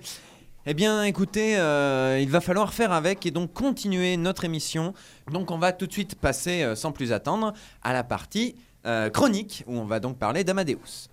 Eh 0.65 0.73
bien, 0.73 1.03
écoutez, 1.03 1.57
euh, 1.57 2.19
il 2.21 2.29
va 2.29 2.39
falloir 2.39 2.73
faire 2.73 2.93
avec 2.93 3.25
et 3.25 3.31
donc 3.31 3.51
continuer 3.51 4.15
notre 4.15 4.45
émission. 4.45 4.93
Donc, 5.31 5.51
on 5.51 5.57
va 5.57 5.73
tout 5.73 5.87
de 5.87 5.91
suite 5.91 6.15
passer, 6.15 6.63
euh, 6.63 6.75
sans 6.75 6.93
plus 6.93 7.11
attendre, 7.11 7.51
à 7.81 7.91
la 7.91 8.05
partie 8.05 8.55
euh, 8.85 9.09
chronique, 9.09 9.63
où 9.67 9.77
on 9.77 9.85
va 9.85 9.99
donc 9.99 10.17
parler 10.17 10.43
d'Amadeus. 10.43 11.09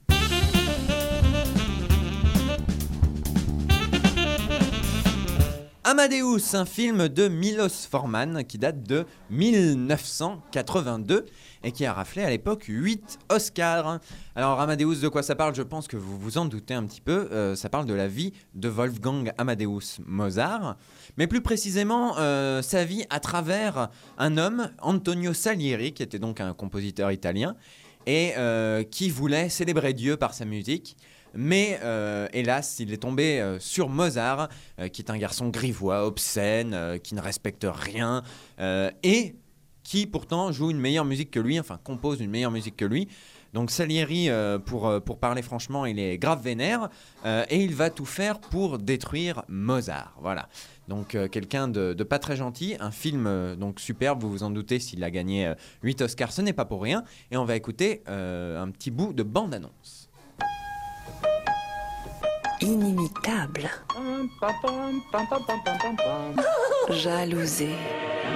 Amadeus, 5.90 6.54
un 6.54 6.66
film 6.66 7.08
de 7.08 7.26
Milos 7.26 7.88
Forman 7.90 8.44
qui 8.44 8.58
date 8.58 8.84
de 8.84 9.06
1982 9.30 11.26
et 11.64 11.72
qui 11.72 11.84
a 11.84 11.92
raflé 11.92 12.22
à 12.22 12.30
l'époque 12.30 12.66
8 12.68 13.18
Oscars. 13.28 13.98
Alors 14.36 14.60
Amadeus, 14.60 15.00
de 15.00 15.08
quoi 15.08 15.24
ça 15.24 15.34
parle? 15.34 15.52
Je 15.56 15.62
pense 15.62 15.88
que 15.88 15.96
vous 15.96 16.16
vous 16.16 16.38
en 16.38 16.44
doutez 16.44 16.74
un 16.74 16.84
petit 16.84 17.00
peu. 17.00 17.28
Euh, 17.32 17.56
ça 17.56 17.68
parle 17.68 17.86
de 17.86 17.94
la 17.94 18.06
vie 18.06 18.32
de 18.54 18.68
Wolfgang 18.68 19.32
Amadeus 19.36 19.98
Mozart, 20.06 20.76
mais 21.16 21.26
plus 21.26 21.40
précisément 21.40 22.16
euh, 22.18 22.62
sa 22.62 22.84
vie 22.84 23.04
à 23.10 23.18
travers 23.18 23.88
un 24.16 24.38
homme, 24.38 24.70
Antonio 24.82 25.32
Salieri, 25.32 25.92
qui 25.92 26.04
était 26.04 26.20
donc 26.20 26.40
un 26.40 26.54
compositeur 26.54 27.10
italien 27.10 27.56
et 28.06 28.34
euh, 28.36 28.84
qui 28.84 29.10
voulait 29.10 29.48
célébrer 29.48 29.92
Dieu 29.92 30.16
par 30.16 30.34
sa 30.34 30.44
musique. 30.44 30.96
Mais 31.34 31.78
euh, 31.82 32.28
hélas, 32.32 32.78
il 32.80 32.92
est 32.92 32.98
tombé 32.98 33.40
euh, 33.40 33.58
sur 33.58 33.88
Mozart, 33.88 34.48
euh, 34.78 34.88
qui 34.88 35.02
est 35.02 35.10
un 35.10 35.18
garçon 35.18 35.48
grivois, 35.48 36.06
obscène, 36.06 36.98
qui 37.02 37.14
ne 37.14 37.20
respecte 37.20 37.66
rien, 37.68 38.22
et 39.02 39.36
qui 39.82 40.06
pourtant 40.06 40.52
joue 40.52 40.70
une 40.70 40.78
meilleure 40.78 41.04
musique 41.04 41.30
que 41.30 41.40
lui, 41.40 41.58
enfin 41.58 41.78
compose 41.82 42.20
une 42.20 42.30
meilleure 42.30 42.50
musique 42.50 42.76
que 42.76 42.84
lui. 42.84 43.08
Donc 43.52 43.72
Salieri, 43.72 44.28
pour, 44.64 45.02
pour 45.02 45.18
parler 45.18 45.42
franchement, 45.42 45.84
il 45.86 45.98
est 45.98 46.18
grave 46.18 46.42
vénère, 46.42 46.88
et 47.24 47.64
il 47.64 47.74
va 47.74 47.90
tout 47.90 48.04
faire 48.04 48.38
pour 48.38 48.78
détruire 48.78 49.42
Mozart. 49.48 50.16
Voilà. 50.20 50.48
Donc 50.86 51.16
quelqu'un 51.30 51.68
de, 51.68 51.94
pas 52.04 52.18
très 52.18 52.36
gentil, 52.36 52.76
un 52.78 52.90
film 52.90 53.56
donc 53.56 53.80
superbe, 53.80 54.22
vous 54.22 54.30
vous 54.30 54.42
en 54.42 54.50
doutez, 54.50 54.78
s'il 54.78 55.02
a 55.02 55.10
gagné 55.10 55.46
euh, 55.46 55.54
8 55.82 56.02
Oscars, 56.02 56.32
ce 56.32 56.42
n'est 56.42 56.52
pas 56.52 56.64
pour 56.64 56.82
rien. 56.82 57.04
Et 57.30 57.36
on 57.36 57.44
va 57.44 57.56
écouter 57.56 58.02
un 58.06 58.70
petit 58.70 58.90
bout 58.90 59.12
de 59.12 59.22
bande-annonce. 59.22 59.99
Inimitable. 62.70 63.68
Jalousé. 66.88 67.70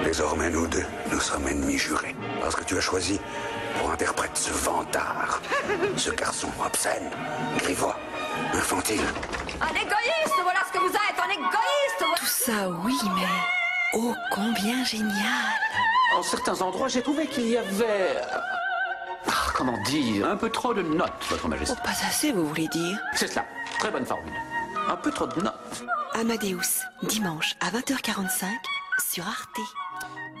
Désormais, 0.03 0.49
nous 0.49 0.67
deux, 0.67 0.83
nous 1.09 1.21
sommes 1.21 1.47
ennemis 1.47 1.77
jurés. 1.77 2.13
Parce 2.41 2.53
que 2.53 2.65
tu 2.65 2.77
as 2.77 2.81
choisi 2.81 3.17
pour 3.79 3.91
interprète 3.91 4.35
ce 4.35 4.51
vantard. 4.51 5.41
Ce 5.95 6.11
garçon 6.11 6.49
obscène, 6.65 7.09
grivois, 7.59 7.97
infantile. 8.53 9.05
Un 9.61 9.73
égoïste, 9.73 10.41
voilà 10.43 10.59
ce 10.67 10.73
que 10.73 10.79
vous 10.79 10.93
êtes, 10.93 11.17
un 11.17 11.31
égoïste 11.31 11.99
voilà. 11.99 12.15
Tout 12.17 12.25
ça, 12.25 12.69
oui, 12.83 12.97
mais 13.15 13.27
oh 13.93 14.13
combien 14.33 14.83
génial. 14.83 15.55
En 16.17 16.23
certains 16.23 16.61
endroits, 16.61 16.89
j'ai 16.89 17.01
trouvé 17.01 17.27
qu'il 17.27 17.47
y 17.47 17.57
avait. 17.57 18.17
Comment 19.55 19.81
dire 19.83 20.27
Un 20.27 20.35
peu 20.35 20.49
trop 20.49 20.73
de 20.73 20.81
notes, 20.81 21.11
Votre 21.29 21.47
Majesté. 21.47 21.75
Oh, 21.77 21.83
pas 21.83 21.91
assez, 21.91 22.31
vous 22.31 22.45
voulez 22.47 22.67
dire 22.67 22.99
C'est 23.13 23.27
cela. 23.27 23.45
Très 23.79 23.89
bonne 23.89 24.05
formule. 24.05 24.33
Un 24.89 24.97
peu 24.97 25.11
trop 25.11 25.27
de 25.27 25.41
notes. 25.41 25.83
Amadeus, 26.13 26.81
dimanche 27.03 27.55
à 27.61 27.71
20h45 27.71 28.45
sur 29.09 29.25
Arte. 29.25 29.59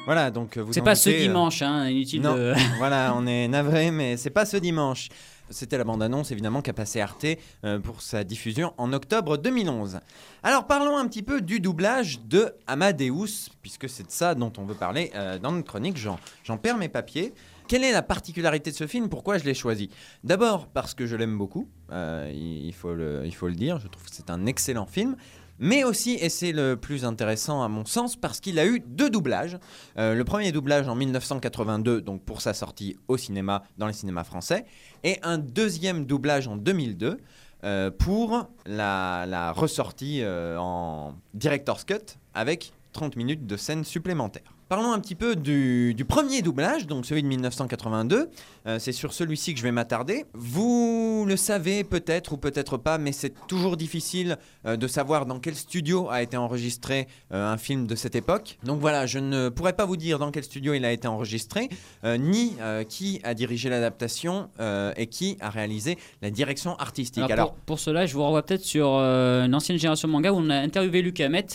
Voilà, 0.05 0.29
donc 0.31 0.57
vous 0.57 0.71
C'est 0.71 0.81
pas 0.81 0.95
ce 0.95 1.09
euh, 1.09 1.19
dimanche, 1.19 1.61
hein, 1.61 1.87
inutile 1.87 2.21
Non, 2.21 2.35
de. 2.35 2.53
voilà, 2.77 3.13
on 3.15 3.25
est 3.25 3.47
navré, 3.47 3.89
mais 3.89 4.17
c'est 4.17 4.29
pas 4.29 4.45
ce 4.45 4.57
dimanche. 4.57 5.09
C'était 5.49 5.77
la 5.77 5.83
bande-annonce 5.83 6.31
évidemment 6.31 6.61
qu'a 6.61 6.73
passé 6.73 7.01
Arte 7.01 7.25
euh, 7.63 7.79
pour 7.79 8.01
sa 8.01 8.23
diffusion 8.23 8.73
en 8.77 8.91
octobre 8.93 9.37
2011. 9.37 9.99
Alors 10.43 10.65
parlons 10.65 10.97
un 10.97 11.07
petit 11.07 11.21
peu 11.23 11.39
du 11.39 11.59
doublage 11.59 12.19
de 12.21 12.53
Amadeus, 12.67 13.49
puisque 13.61 13.87
c'est 13.87 14.07
de 14.07 14.11
ça 14.11 14.33
dont 14.35 14.51
on 14.57 14.65
veut 14.65 14.75
parler 14.75 15.11
euh, 15.15 15.37
dans 15.37 15.51
notre 15.51 15.67
chronique. 15.67 15.97
J'en, 15.97 16.19
j'en 16.43 16.57
perds 16.57 16.77
mes 16.77 16.89
papiers. 16.89 17.33
Quelle 17.67 17.83
est 17.83 17.91
la 17.91 18.03
particularité 18.03 18.69
de 18.69 18.75
ce 18.75 18.85
film? 18.85 19.09
Pourquoi 19.09 19.39
je 19.39 19.43
l'ai 19.43 19.55
choisi? 19.55 19.89
D'abord 20.23 20.67
parce 20.67 20.93
que 20.93 21.07
je 21.07 21.15
l'aime 21.15 21.35
beaucoup, 21.35 21.67
euh, 21.91 22.31
il, 22.31 22.73
faut 22.73 22.93
le, 22.93 23.27
dire, 23.55 23.79
je 23.79 23.87
trouve 23.87 24.03
que 24.03 24.11
c'est 24.11 24.29
un 24.29 24.45
excellent 24.45 24.85
film. 24.85 25.15
Mais 25.57 25.83
aussi, 25.83 26.15
et 26.15 26.29
c'est 26.29 26.51
le 26.51 26.75
plus 26.75 27.05
intéressant 27.05 27.63
à 27.63 27.69
mon 27.69 27.85
sens, 27.85 28.17
parce 28.17 28.39
qu'il 28.39 28.59
a 28.59 28.67
eu 28.67 28.81
deux 28.81 29.09
doublages. 29.09 29.57
Euh, 29.97 30.13
le 30.13 30.23
premier 30.25 30.51
doublage 30.51 30.87
en 30.87 30.95
1982, 30.95 32.01
donc 32.01 32.21
pour 32.23 32.41
sa 32.41 32.53
sortie 32.53 32.97
au 33.07 33.17
cinéma, 33.17 33.63
dans 33.77 33.87
les 33.87 33.93
cinémas 33.93 34.25
français, 34.25 34.65
et 35.03 35.17
un 35.23 35.39
deuxième 35.39 36.05
doublage 36.05 36.47
en 36.47 36.57
2002 36.57 37.17
euh, 37.63 37.89
pour 37.89 38.47
la, 38.67 39.53
ressortie 39.55 40.21
en 40.25 41.15
Director's 41.33 41.85
Cut 41.85 42.17
avec 42.35 42.73
30 42.91 43.15
minutes 43.15 43.47
de 43.47 43.57
scènes 43.57 43.85
supplémentaires. 43.85 44.54
Parlons 44.67 44.93
un 44.93 44.99
petit 44.99 45.13
peu 45.13 45.35
du, 45.35 45.93
du 45.93 46.05
premier 46.05 46.41
doublage, 46.41 46.87
donc 46.87 47.05
celui 47.05 47.21
de 47.21 47.27
1982. 47.27 48.29
Euh, 48.65 48.79
c'est 48.79 48.93
sur 48.93 49.13
celui-ci 49.13 49.53
que 49.53 49.59
je 49.59 49.63
vais 49.63 49.71
m'attarder. 49.71 50.25
Vous 50.33 51.23
le 51.27 51.37
savez 51.37 51.83
peut-être 51.83 52.33
ou 52.33 52.37
peut-être 52.37 52.77
pas, 52.77 52.97
mais 52.97 53.11
c'est 53.11 53.31
toujours 53.47 53.77
difficile 53.77 54.37
euh, 54.65 54.75
de 54.75 54.87
savoir 54.87 55.27
dans 55.27 55.37
quel 55.39 55.53
studio 55.53 56.09
a 56.09 56.23
été 56.23 56.35
enregistré 56.35 57.07
euh, 57.31 57.53
un 57.53 57.57
film 57.57 57.85
de 57.85 57.93
cette 57.93 58.15
époque. 58.15 58.57
Donc 58.63 58.79
voilà, 58.79 59.05
je 59.05 59.19
ne 59.19 59.49
pourrais 59.49 59.73
pas 59.73 59.85
vous 59.85 59.97
dire 59.97 60.17
dans 60.17 60.31
quel 60.31 60.43
studio 60.43 60.73
il 60.73 60.83
a 60.83 60.91
été 60.91 61.07
enregistré, 61.07 61.69
ni 62.03 62.53
qui 62.89 63.19
a 63.23 63.33
dirigé 63.33 63.69
l'adaptation 63.69 64.49
et 64.97 65.07
qui 65.07 65.37
a 65.41 65.49
réalisé 65.49 65.97
la 66.21 66.31
direction 66.31 66.75
artistique. 66.77 67.23
Alors, 67.23 67.33
Alors, 67.33 67.53
pour, 67.53 67.63
pour 67.65 67.79
cela, 67.79 68.05
je 68.05 68.13
vous 68.15 68.23
renvoie 68.23 68.43
peut-être 68.43 68.63
sur 68.63 68.87
une 68.87 69.53
ancienne 69.53 69.77
génération 69.77 70.07
manga 70.07 70.31
où 70.31 70.37
on 70.37 70.49
a 70.49 70.55
interviewé 70.55 71.01
Luc 71.01 71.19
Hamet, 71.19 71.45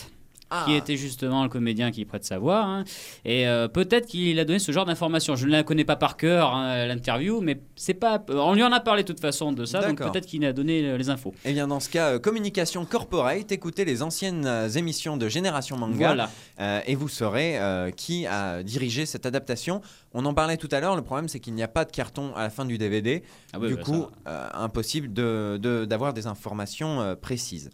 ah, 0.51 0.65
qui 0.67 0.75
était 0.75 0.97
justement 0.97 1.43
le 1.43 1.49
comédien 1.49 1.91
qui 1.91 2.03
prête 2.05 2.25
sa 2.25 2.37
voix. 2.37 2.61
hein. 2.63 2.83
Et 3.25 3.47
euh, 3.47 3.67
peut-être 3.67 4.05
qu'il 4.07 4.37
a 4.39 4.45
donné 4.45 4.59
ce 4.59 4.71
genre 4.71 4.85
d'informations. 4.85 5.35
Je 5.35 5.45
ne 5.47 5.51
la 5.51 5.63
connais 5.63 5.85
pas 5.85 5.95
par 5.95 6.17
cœur, 6.17 6.53
hein, 6.53 6.85
l'interview, 6.85 7.39
mais 7.41 7.61
c'est 7.75 7.93
pas. 7.93 8.21
On 8.29 8.53
lui 8.53 8.63
en 8.63 8.71
a 8.71 8.79
parlé 8.79 9.03
de 9.03 9.07
toute 9.07 9.19
façon 9.21 9.51
de 9.53 9.65
ça, 9.65 9.81
donc 9.87 9.97
peut-être 9.99 10.25
qu'il 10.25 10.43
a 10.45 10.53
donné 10.53 10.83
euh, 10.85 10.97
les 10.97 11.09
infos. 11.09 11.33
Eh 11.45 11.53
bien, 11.53 11.67
dans 11.67 11.79
ce 11.79 11.89
cas, 11.89 12.11
euh, 12.11 12.19
Communication 12.19 12.85
Corporate, 12.85 13.51
écoutez 13.51 13.85
les 13.85 14.03
anciennes 14.03 14.47
émissions 14.75 15.17
de 15.17 15.27
Génération 15.29 15.77
Manga 15.77 16.07
Voilà. 16.07 16.29
euh, 16.59 16.81
et 16.85 16.95
vous 16.95 17.07
saurez 17.09 17.57
qui 17.95 18.27
a 18.27 18.61
dirigé 18.63 19.05
cette 19.05 19.25
adaptation. 19.25 19.81
On 20.13 20.25
en 20.25 20.33
parlait 20.33 20.57
tout 20.57 20.67
à 20.71 20.79
l'heure, 20.81 20.95
le 20.95 21.01
problème 21.01 21.29
c'est 21.29 21.39
qu'il 21.39 21.53
n'y 21.53 21.63
a 21.63 21.67
pas 21.69 21.85
de 21.85 21.91
carton 21.91 22.33
à 22.35 22.41
la 22.43 22.49
fin 22.49 22.65
du 22.65 22.77
DVD. 22.77 23.23
Ah 23.53 23.59
oui, 23.59 23.69
du 23.69 23.75
bah, 23.75 23.81
coup, 23.83 24.05
impossible 24.53 25.13
de- 25.13 25.57
de- 25.61 25.85
d'avoir 25.85 26.13
des 26.13 26.27
informations 26.27 27.15
précises. 27.21 27.69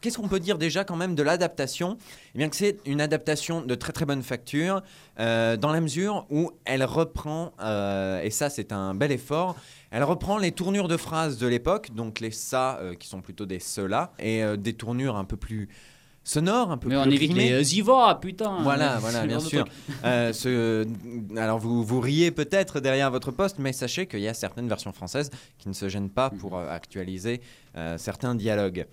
Qu'est-ce 0.00 0.16
qu'on 0.16 0.28
peut 0.28 0.40
dire 0.40 0.56
déjà 0.56 0.82
quand 0.82 0.96
même 0.96 1.14
de 1.14 1.22
l'adaptation? 1.22 1.98
Eh 2.34 2.38
bien 2.38 2.48
que 2.48 2.56
c'est 2.56 2.78
une 2.86 3.02
adaptation 3.02 3.60
de 3.60 3.74
très 3.74 3.92
très 3.92 4.06
bonne 4.06 4.22
facture, 4.22 4.82
euh, 5.18 5.58
dans 5.58 5.72
la 5.72 5.80
mesure 5.82 6.24
où 6.30 6.52
elle 6.64 6.84
reprend, 6.84 7.52
euh, 7.60 8.22
et 8.22 8.30
ça 8.30 8.48
c'est 8.48 8.72
un 8.72 8.94
bel 8.94 9.12
effort, 9.12 9.56
elle 9.90 10.02
reprend 10.04 10.38
les 10.38 10.52
tournures 10.52 10.88
de 10.88 10.96
phrases 10.96 11.36
de 11.36 11.46
l'époque, 11.46 11.90
donc 11.94 12.20
les 12.20 12.30
ça 12.30 12.78
euh, 12.78 12.94
qui 12.94 13.08
sont 13.08 13.20
plutôt 13.20 13.44
des 13.44 13.58
cela, 13.58 14.12
et 14.18 14.42
des 14.56 14.72
tournures 14.72 15.16
un 15.16 15.24
peu 15.26 15.36
plus 15.36 15.68
sonores, 16.24 16.70
un 16.70 16.78
peu 16.78 16.88
Mais 16.88 16.94
plus 16.94 17.02
on 17.10 17.10
évite 17.12 17.32
rimées. 17.32 17.50
les 17.50 17.64
Ziva, 17.64 18.18
putain. 18.22 18.62
Voilà, 18.62 18.98
voilà, 19.00 19.26
bien 19.26 19.40
sûr. 19.40 19.66
ce- 20.02 20.86
alors 21.36 21.58
vous, 21.58 21.84
vous 21.84 22.00
riez 22.00 22.30
peut-être 22.30 22.80
derrière 22.80 23.10
votre 23.10 23.32
poste, 23.32 23.58
mais 23.58 23.74
sachez 23.74 24.06
qu'il 24.06 24.20
y 24.20 24.28
a 24.28 24.34
certaines 24.34 24.68
versions 24.68 24.92
françaises 24.92 25.30
qui 25.58 25.68
ne 25.68 25.74
se 25.74 25.90
gênent 25.90 26.10
pas 26.10 26.30
pour 26.30 26.56
euh, 26.56 26.70
actualiser 26.70 27.42
certains 27.98 28.34
dialogues. 28.34 28.86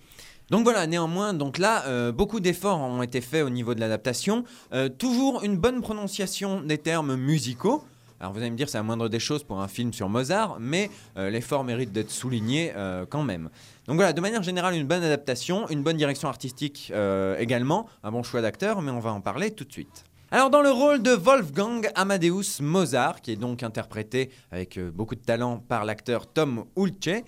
Donc 0.50 0.64
voilà, 0.64 0.86
néanmoins, 0.86 1.34
donc 1.34 1.58
là, 1.58 1.84
euh, 1.86 2.10
beaucoup 2.10 2.40
d'efforts 2.40 2.78
ont 2.78 3.02
été 3.02 3.20
faits 3.20 3.44
au 3.44 3.50
niveau 3.50 3.74
de 3.74 3.80
l'adaptation. 3.80 4.44
Euh, 4.72 4.88
toujours 4.88 5.44
une 5.44 5.58
bonne 5.58 5.82
prononciation 5.82 6.62
des 6.62 6.78
termes 6.78 7.16
musicaux. 7.16 7.84
Alors 8.18 8.32
vous 8.32 8.40
allez 8.40 8.50
me 8.50 8.56
dire, 8.56 8.68
c'est 8.68 8.78
la 8.78 8.82
moindre 8.82 9.08
des 9.10 9.20
choses 9.20 9.44
pour 9.44 9.60
un 9.60 9.68
film 9.68 9.92
sur 9.92 10.08
Mozart, 10.08 10.56
mais 10.58 10.90
euh, 11.18 11.28
l'effort 11.28 11.64
mérite 11.64 11.92
d'être 11.92 12.10
souligné 12.10 12.72
quand 13.10 13.22
même. 13.22 13.50
Donc 13.86 13.96
voilà, 13.96 14.12
de 14.12 14.20
manière 14.20 14.42
générale, 14.42 14.74
une 14.74 14.86
bonne 14.86 15.04
adaptation, 15.04 15.68
une 15.68 15.82
bonne 15.82 15.96
direction 15.96 16.28
artistique 16.28 16.92
également, 17.38 17.86
un 18.02 18.10
bon 18.10 18.22
choix 18.22 18.40
d'acteur, 18.40 18.82
mais 18.82 18.90
on 18.90 19.00
va 19.00 19.12
en 19.12 19.20
parler 19.20 19.50
tout 19.50 19.64
de 19.64 19.72
suite. 19.72 20.04
Alors 20.30 20.50
dans 20.50 20.60
le 20.60 20.70
rôle 20.70 21.00
de 21.00 21.12
Wolfgang 21.12 21.88
Amadeus 21.94 22.60
Mozart, 22.60 23.20
qui 23.20 23.32
est 23.32 23.36
donc 23.36 23.62
interprété 23.62 24.30
avec 24.50 24.78
beaucoup 24.78 25.14
de 25.14 25.22
talent 25.22 25.58
par 25.58 25.84
l'acteur 25.84 26.26
Tom 26.26 26.64
Hulce, 26.76 27.22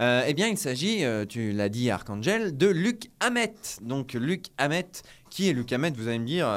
euh, 0.00 0.24
eh 0.26 0.34
bien 0.34 0.48
il 0.48 0.58
s'agit, 0.58 1.04
euh, 1.04 1.24
tu 1.24 1.52
l'as 1.52 1.68
dit 1.68 1.90
Archangel, 1.90 2.56
de 2.56 2.66
Luc 2.66 3.10
Hamet. 3.20 3.54
Donc 3.82 4.12
Luc 4.12 4.46
Hamet, 4.58 4.88
qui 5.30 5.48
est 5.48 5.52
Luc 5.52 5.72
Hamet, 5.72 5.92
vous 5.96 6.08
allez 6.08 6.18
me 6.18 6.26
dire 6.26 6.48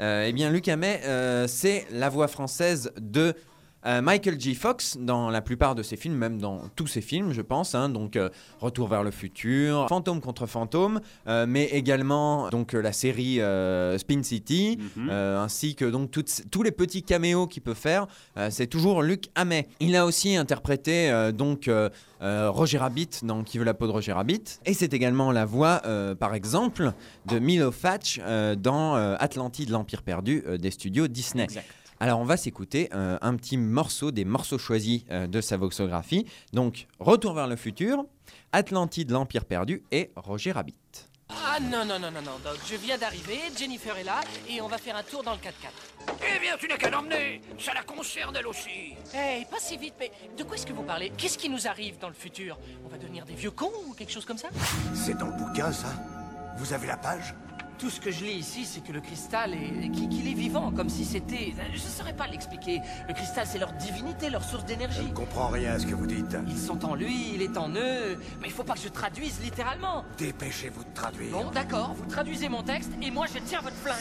euh, 0.00 0.26
Eh 0.26 0.32
bien 0.32 0.50
Luc 0.50 0.68
Hamet, 0.68 1.00
c'est 1.46 1.86
la 1.90 2.08
voix 2.08 2.28
française 2.28 2.92
de 3.00 3.34
euh, 3.86 4.00
Michael 4.02 4.40
J. 4.40 4.54
Fox 4.54 4.96
dans 5.00 5.30
la 5.30 5.40
plupart 5.40 5.74
de 5.74 5.82
ses 5.82 5.96
films, 5.96 6.14
même 6.16 6.38
dans 6.40 6.62
tous 6.76 6.86
ses 6.86 7.00
films, 7.00 7.32
je 7.32 7.42
pense. 7.42 7.74
hein. 7.74 7.88
donc 7.88 8.16
euh, 8.16 8.28
Retour 8.60 8.88
vers 8.88 9.02
le 9.02 9.10
futur, 9.10 9.86
Fantôme 9.88 10.20
contre 10.20 10.46
Fantôme, 10.46 11.00
euh, 11.26 11.46
mais 11.48 11.64
également 11.66 12.48
donc 12.50 12.72
la 12.72 12.92
série 12.92 13.40
Spin 13.98 14.22
City, 14.22 14.78
Mhm. 14.96 15.10
ainsi 15.10 15.74
que 15.74 15.84
donc 15.84 16.10
toutes- 16.10 16.42
tous 16.50 16.62
les 16.62 16.70
petits 16.72 17.02
caméos 17.02 17.46
qu'il 17.46 17.62
peut 17.62 17.74
faire. 17.74 18.06
c'est 18.50 18.66
toujours 18.66 19.02
Luc 19.02 19.24
Hamet. 19.34 19.68
Il 19.80 19.96
a 19.96 20.04
aussi 20.06 20.36
interprété 20.36 21.30
donc 21.34 21.68
Roger 22.20 22.78
Rabbit 22.78 23.08
dans 23.22 23.42
Qui 23.42 23.58
veut 23.58 23.64
la 23.64 23.74
peau 23.74 23.86
de 23.86 23.92
Roger 23.92 24.12
Rabbit, 24.12 24.42
et 24.64 24.74
c'est 24.74 24.94
également 24.94 25.32
la 25.32 25.44
voix, 25.44 25.82
par 26.18 26.34
exemple, 26.34 26.92
de 27.26 27.38
Milo 27.38 27.72
Fatch 27.72 28.20
dans 28.58 28.94
Atlantide, 29.18 29.70
l'Empire 29.70 30.02
perdu 30.02 30.44
des 30.58 30.70
studios 30.70 31.08
Disney. 31.08 31.44
Exact. 31.44 31.66
Alors 32.02 32.18
on 32.18 32.24
va 32.24 32.36
s'écouter 32.36 32.88
euh, 32.94 33.16
un 33.22 33.36
petit 33.36 33.56
morceau 33.56 34.10
des 34.10 34.24
morceaux 34.24 34.58
choisis 34.58 35.04
euh, 35.12 35.28
de 35.28 35.40
sa 35.40 35.56
voxographie. 35.56 36.26
Donc 36.52 36.88
Retour 36.98 37.32
vers 37.32 37.46
le 37.46 37.54
futur, 37.54 38.04
Atlantide, 38.50 39.12
l'Empire 39.12 39.44
perdu 39.44 39.84
et 39.92 40.10
Roger 40.16 40.50
Rabbit. 40.50 40.74
Ah 41.28 41.60
non, 41.60 41.84
non, 41.84 42.00
non, 42.00 42.10
non, 42.10 42.20
non, 42.22 42.40
Doc, 42.42 42.58
je 42.68 42.74
viens 42.74 42.98
d'arriver, 42.98 43.38
Jennifer 43.56 43.96
est 43.96 44.02
là, 44.02 44.20
et 44.50 44.60
on 44.60 44.66
va 44.66 44.78
faire 44.78 44.96
un 44.96 45.04
tour 45.04 45.22
dans 45.22 45.30
le 45.30 45.38
4x4. 45.38 46.12
Eh 46.18 46.40
bien, 46.40 46.56
tu 46.58 46.66
n'as 46.66 46.76
qu'à 46.76 46.90
l'emmener. 46.90 47.40
Ça 47.56 47.72
la 47.72 47.84
concerne 47.84 48.34
elle 48.36 48.48
aussi. 48.48 48.96
Hey, 49.14 49.44
pas 49.44 49.60
si 49.60 49.76
vite, 49.76 49.94
mais 50.00 50.10
de 50.36 50.42
quoi 50.42 50.56
est-ce 50.56 50.66
que 50.66 50.72
vous 50.72 50.82
parlez? 50.82 51.12
Qu'est-ce 51.16 51.38
qui 51.38 51.48
nous 51.48 51.68
arrive 51.68 52.00
dans 52.00 52.08
le 52.08 52.14
futur? 52.14 52.58
On 52.84 52.88
va 52.88 52.98
devenir 52.98 53.24
des 53.24 53.34
vieux 53.34 53.52
cons 53.52 53.70
ou 53.86 53.94
quelque 53.94 54.12
chose 54.12 54.24
comme 54.24 54.38
ça? 54.38 54.48
C'est 54.92 55.16
dans 55.16 55.26
le 55.28 55.34
bouquin, 55.34 55.70
ça 55.70 55.94
Vous 56.58 56.72
avez 56.72 56.88
la 56.88 56.96
page? 56.96 57.32
Tout 57.82 57.90
ce 57.90 58.00
que 58.00 58.12
je 58.12 58.24
lis 58.24 58.34
ici, 58.34 58.64
c'est 58.64 58.80
que 58.80 58.92
le 58.92 59.00
cristal 59.00 59.54
est... 59.54 59.90
qu'il 59.90 60.08
qu'il 60.08 60.28
est 60.28 60.34
vivant, 60.34 60.70
comme 60.70 60.88
si 60.88 61.04
c'était... 61.04 61.52
Je 61.74 61.80
saurais 61.80 62.14
pas 62.14 62.28
l'expliquer. 62.28 62.80
Le 63.08 63.12
cristal, 63.12 63.44
c'est 63.44 63.58
leur 63.58 63.72
divinité, 63.72 64.30
leur 64.30 64.44
source 64.44 64.62
Je 64.62 64.68
d'énergie. 64.68 65.02
ne 65.02 65.12
comprends 65.12 65.48
rien 65.48 65.72
à 65.72 65.78
ce 65.80 65.86
que 65.86 65.94
vous 65.96 66.06
dites. 66.06 66.36
Ils 66.46 66.60
sont 66.60 66.84
en 66.84 66.94
lui, 66.94 67.34
il 67.34 67.42
est 67.42 67.56
en 67.56 67.70
eux, 67.70 68.20
mais 68.40 68.46
il 68.46 68.52
faut 68.52 68.62
pas 68.62 68.74
que 68.74 68.82
je 68.82 68.88
traduise 68.88 69.40
littéralement. 69.40 70.04
Dépêchez-vous 70.16 70.84
de 70.84 70.94
traduire. 70.94 71.32
Bon, 71.32 71.50
d'accord, 71.50 71.94
vous 71.94 72.06
traduisez 72.06 72.48
mon 72.48 72.62
texte, 72.62 72.92
et 73.02 73.10
moi 73.10 73.26
je 73.26 73.40
tiens 73.40 73.60
votre 73.62 73.74
flingue. 73.78 73.98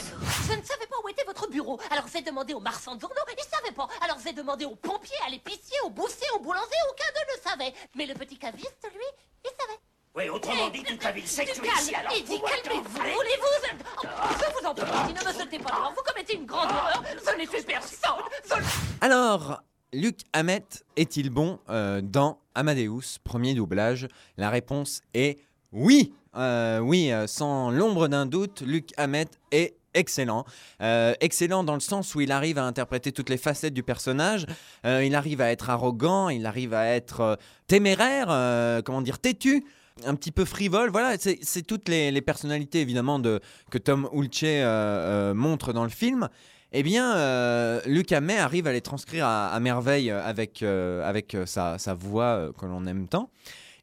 Je 0.48 0.54
ne 0.60 0.64
savais 0.64 0.86
pas 0.86 0.98
où 1.04 1.10
était 1.10 1.26
votre 1.26 1.50
bureau. 1.50 1.80
Alors 1.90 2.06
j'ai 2.14 2.22
demandé 2.22 2.54
aux 2.54 2.60
marchands 2.60 2.94
de 2.94 3.02
journaux, 3.02 3.16
ils 3.36 3.50
savaient 3.50 3.74
pas. 3.76 3.88
Alors 4.06 4.18
j'ai 4.24 4.34
demandé 4.34 4.64
aux 4.66 4.76
pompiers, 4.76 5.18
à 5.26 5.32
l'épicier, 5.32 5.78
au 5.86 5.90
boucher, 5.90 6.30
au 6.36 6.40
boulanger, 6.40 6.82
aucun 6.92 7.10
d'eux 7.16 7.36
ne 7.36 7.50
savait. 7.50 7.74
Mais 7.96 8.06
le 8.06 8.14
petit 8.14 8.38
caviste, 8.38 8.88
lui, 8.94 9.10
il 9.44 9.50
savait. 9.60 9.80
Oui, 10.14 10.28
autrement 10.28 10.70
dit, 10.70 10.84
toute 10.84 11.02
la 11.04 11.12
ville 11.14 11.26
sait 11.28 11.46
que 11.46 11.54
tu 11.54 11.62
es 11.66 11.70
ici, 11.80 11.96
alors. 11.96 12.12
il 12.18 12.24
dit 12.26 12.34
pouvoir- 12.34 12.52
calmez-vous, 12.64 12.90
voulez-vous 12.90 14.38
Je 14.42 14.60
vous 14.60 14.68
en 14.68 14.74
prie, 14.74 15.14
ne 15.14 15.26
me 15.28 15.34
sautez 15.34 15.58
pas 15.60 15.72
devant, 15.72 15.92
vous 15.96 16.02
commettez 16.06 16.36
une 16.36 16.46
grande 16.46 16.70
erreur. 16.70 17.02
Je 17.32 17.38
n'ai 17.38 17.46
fait 17.46 17.66
personne. 17.66 18.10
Je... 18.46 18.56
Alors, 19.00 19.64
Luc 19.94 20.20
Hamet 20.34 20.66
est-il 20.98 21.30
bon 21.30 21.60
euh, 21.70 22.02
dans 22.04 22.40
Amadeus, 22.56 23.20
premier 23.24 23.54
doublage? 23.54 24.10
La 24.36 24.50
réponse 24.50 25.02
est 25.14 25.40
oui. 25.72 26.14
Euh, 26.36 26.80
oui, 26.80 27.12
euh, 27.14 27.26
sans 27.28 27.72
l'ombre 27.72 28.10
d'un 28.10 28.26
doute, 28.26 28.62
Luc 28.66 28.90
Hamet 28.98 29.28
est 29.52 29.76
excellent. 29.94 30.44
Euh, 30.82 31.14
excellent 31.22 31.64
dans 31.64 31.74
le 31.74 31.80
sens 31.82 32.16
où 32.16 32.22
il 32.22 32.34
arrive 32.34 32.58
à 32.58 32.64
interpréter 32.66 33.14
toutes 33.14 33.30
les 33.30 33.38
facettes 33.38 33.74
du 33.74 33.84
personnage. 33.84 34.46
Euh, 34.86 35.06
il 35.06 35.16
arrive 35.16 35.40
à 35.40 35.52
être 35.52 35.70
arrogant, 35.70 36.28
il 36.28 36.46
arrive 36.46 36.74
à 36.74 36.86
être 36.88 37.20
euh, 37.22 37.36
téméraire, 37.68 38.28
euh, 38.30 38.82
comment 38.82 39.02
dire, 39.02 39.18
têtu. 39.20 39.66
Un 40.06 40.16
petit 40.16 40.32
peu 40.32 40.46
frivole, 40.46 40.90
voilà, 40.90 41.16
c'est 41.18 41.62
toutes 41.62 41.88
les, 41.88 42.12
les 42.12 42.22
personnalités 42.22 42.82
évidemment 42.82 43.20
de, 43.20 43.40
que 43.70 43.78
Tom 43.78 44.10
Hulce 44.12 44.44
euh, 44.44 44.66
euh, 44.66 45.34
montre 45.34 45.74
dans 45.74 45.84
le 45.84 45.90
film. 45.90 46.30
Eh 46.72 46.84
bien, 46.84 47.16
euh, 47.18 47.82
Luc 47.86 48.12
Hamet 48.12 48.38
arrive 48.38 48.66
à 48.66 48.72
les 48.72 48.82
transcrire 48.82 49.26
à, 49.26 49.50
à 49.50 49.60
merveille 49.60 50.10
avec, 50.10 50.64
euh, 50.64 51.08
avec 51.08 51.38
sa, 51.46 51.78
sa 51.78 51.94
voix 51.94 52.24
euh, 52.24 52.52
que 52.54 52.66
l'on 52.66 52.86
aime 52.86 53.08
tant. 53.08 53.30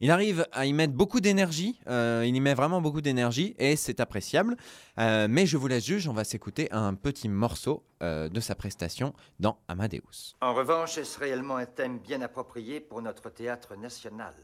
Il 0.01 0.11
arrive 0.13 0.47
à 0.53 0.65
y 0.65 0.73
mettre 0.73 0.93
beaucoup 0.93 1.21
d'énergie, 1.21 1.81
euh, 1.89 2.25
il 2.25 2.35
y 2.35 2.41
met 2.41 2.55
vraiment 2.55 2.81
beaucoup 2.81 3.01
d'énergie 3.01 3.57
et 3.59 3.75
c'est 3.75 3.99
appréciable. 3.99 4.57
Euh, 4.99 5.27
mais 5.29 5.45
je 5.45 5.57
vous 5.57 5.67
laisse 5.67 5.85
juge, 5.85 6.09
on 6.09 6.13
va 6.13 6.25
s'écouter 6.25 6.69
un 6.71 6.95
petit 6.95 7.29
morceau 7.29 7.83
euh, 8.03 8.29
de 8.29 8.41
sa 8.41 8.55
prestation 8.55 9.13
dans 9.41 9.59
Amadeus. 9.67 10.37
En 10.41 10.55
revanche, 10.55 10.99
est-ce 10.99 11.19
réellement 11.19 11.57
un 11.57 11.67
thème 11.67 11.99
bien 11.99 12.23
approprié 12.23 12.81
pour 12.81 13.03
notre 13.03 13.29
théâtre 13.29 13.77
national? 13.77 14.35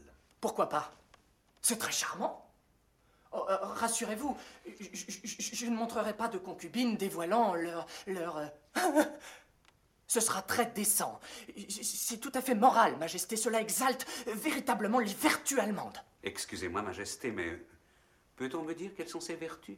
Pourquoi 0.41 0.67
pas? 0.67 0.91
C'est 1.65 1.79
très 1.79 1.91
charmant. 1.91 2.47
Oh, 3.31 3.43
euh, 3.49 3.57
Rassurez-vous, 3.59 4.37
je, 4.67 5.65
ne 5.65 5.75
montrerai 5.75 6.15
pas 6.15 6.27
de 6.27 6.37
concubines 6.37 6.95
dévoilant 6.95 7.55
leur... 7.55 7.87
leur... 8.05 8.37
euh, 8.37 8.45
Ce 10.07 10.19
sera 10.19 10.43
très 10.43 10.67
décent. 10.67 11.19
C'est 11.67 12.19
tout 12.19 12.31
à 12.35 12.41
fait 12.43 12.53
moral, 12.53 12.95
Majesté. 12.97 13.35
Cela 13.35 13.61
exalte 13.61 14.05
véritablement 14.27 14.99
les 14.99 15.11
vertus 15.11 15.57
allemandes. 15.57 15.97
Excusez-moi, 16.21 16.83
Majesté, 16.83 17.31
mais 17.31 17.59
peut-on 18.35 18.61
me 18.61 18.75
dire 18.75 18.91
quelles 18.95 19.09
sont 19.09 19.19
ses 19.19 19.35
vertus? 19.35 19.77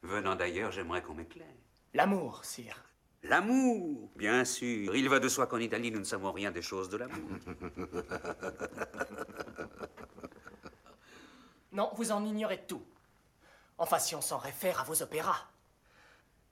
Venant 0.00 0.36
d'ailleurs, 0.36 0.72
j'aimerais 0.72 1.02
qu'on 1.02 1.12
m'éclaire. 1.12 1.46
L'amour, 1.92 2.46
sire. 2.46 2.82
L'amour, 3.24 4.10
bien 4.16 4.46
sûr. 4.46 4.96
Il 4.96 5.10
va 5.10 5.20
de 5.20 5.28
soi 5.28 5.46
qu'en 5.46 5.58
Italie, 5.58 5.90
nous 5.90 5.98
ne 5.98 6.04
savons 6.04 6.32
rien 6.32 6.50
des 6.50 6.62
choses 6.62 6.88
de 6.88 6.96
l'amour. 6.96 7.28
Non, 11.72 11.90
vous 11.94 12.12
en 12.12 12.24
ignorez 12.24 12.64
tout. 12.66 12.82
Enfin, 13.78 13.98
si 13.98 14.14
on 14.14 14.20
s'en 14.20 14.38
réfère 14.38 14.80
à 14.80 14.84
vos 14.84 15.02
opéras. 15.02 15.46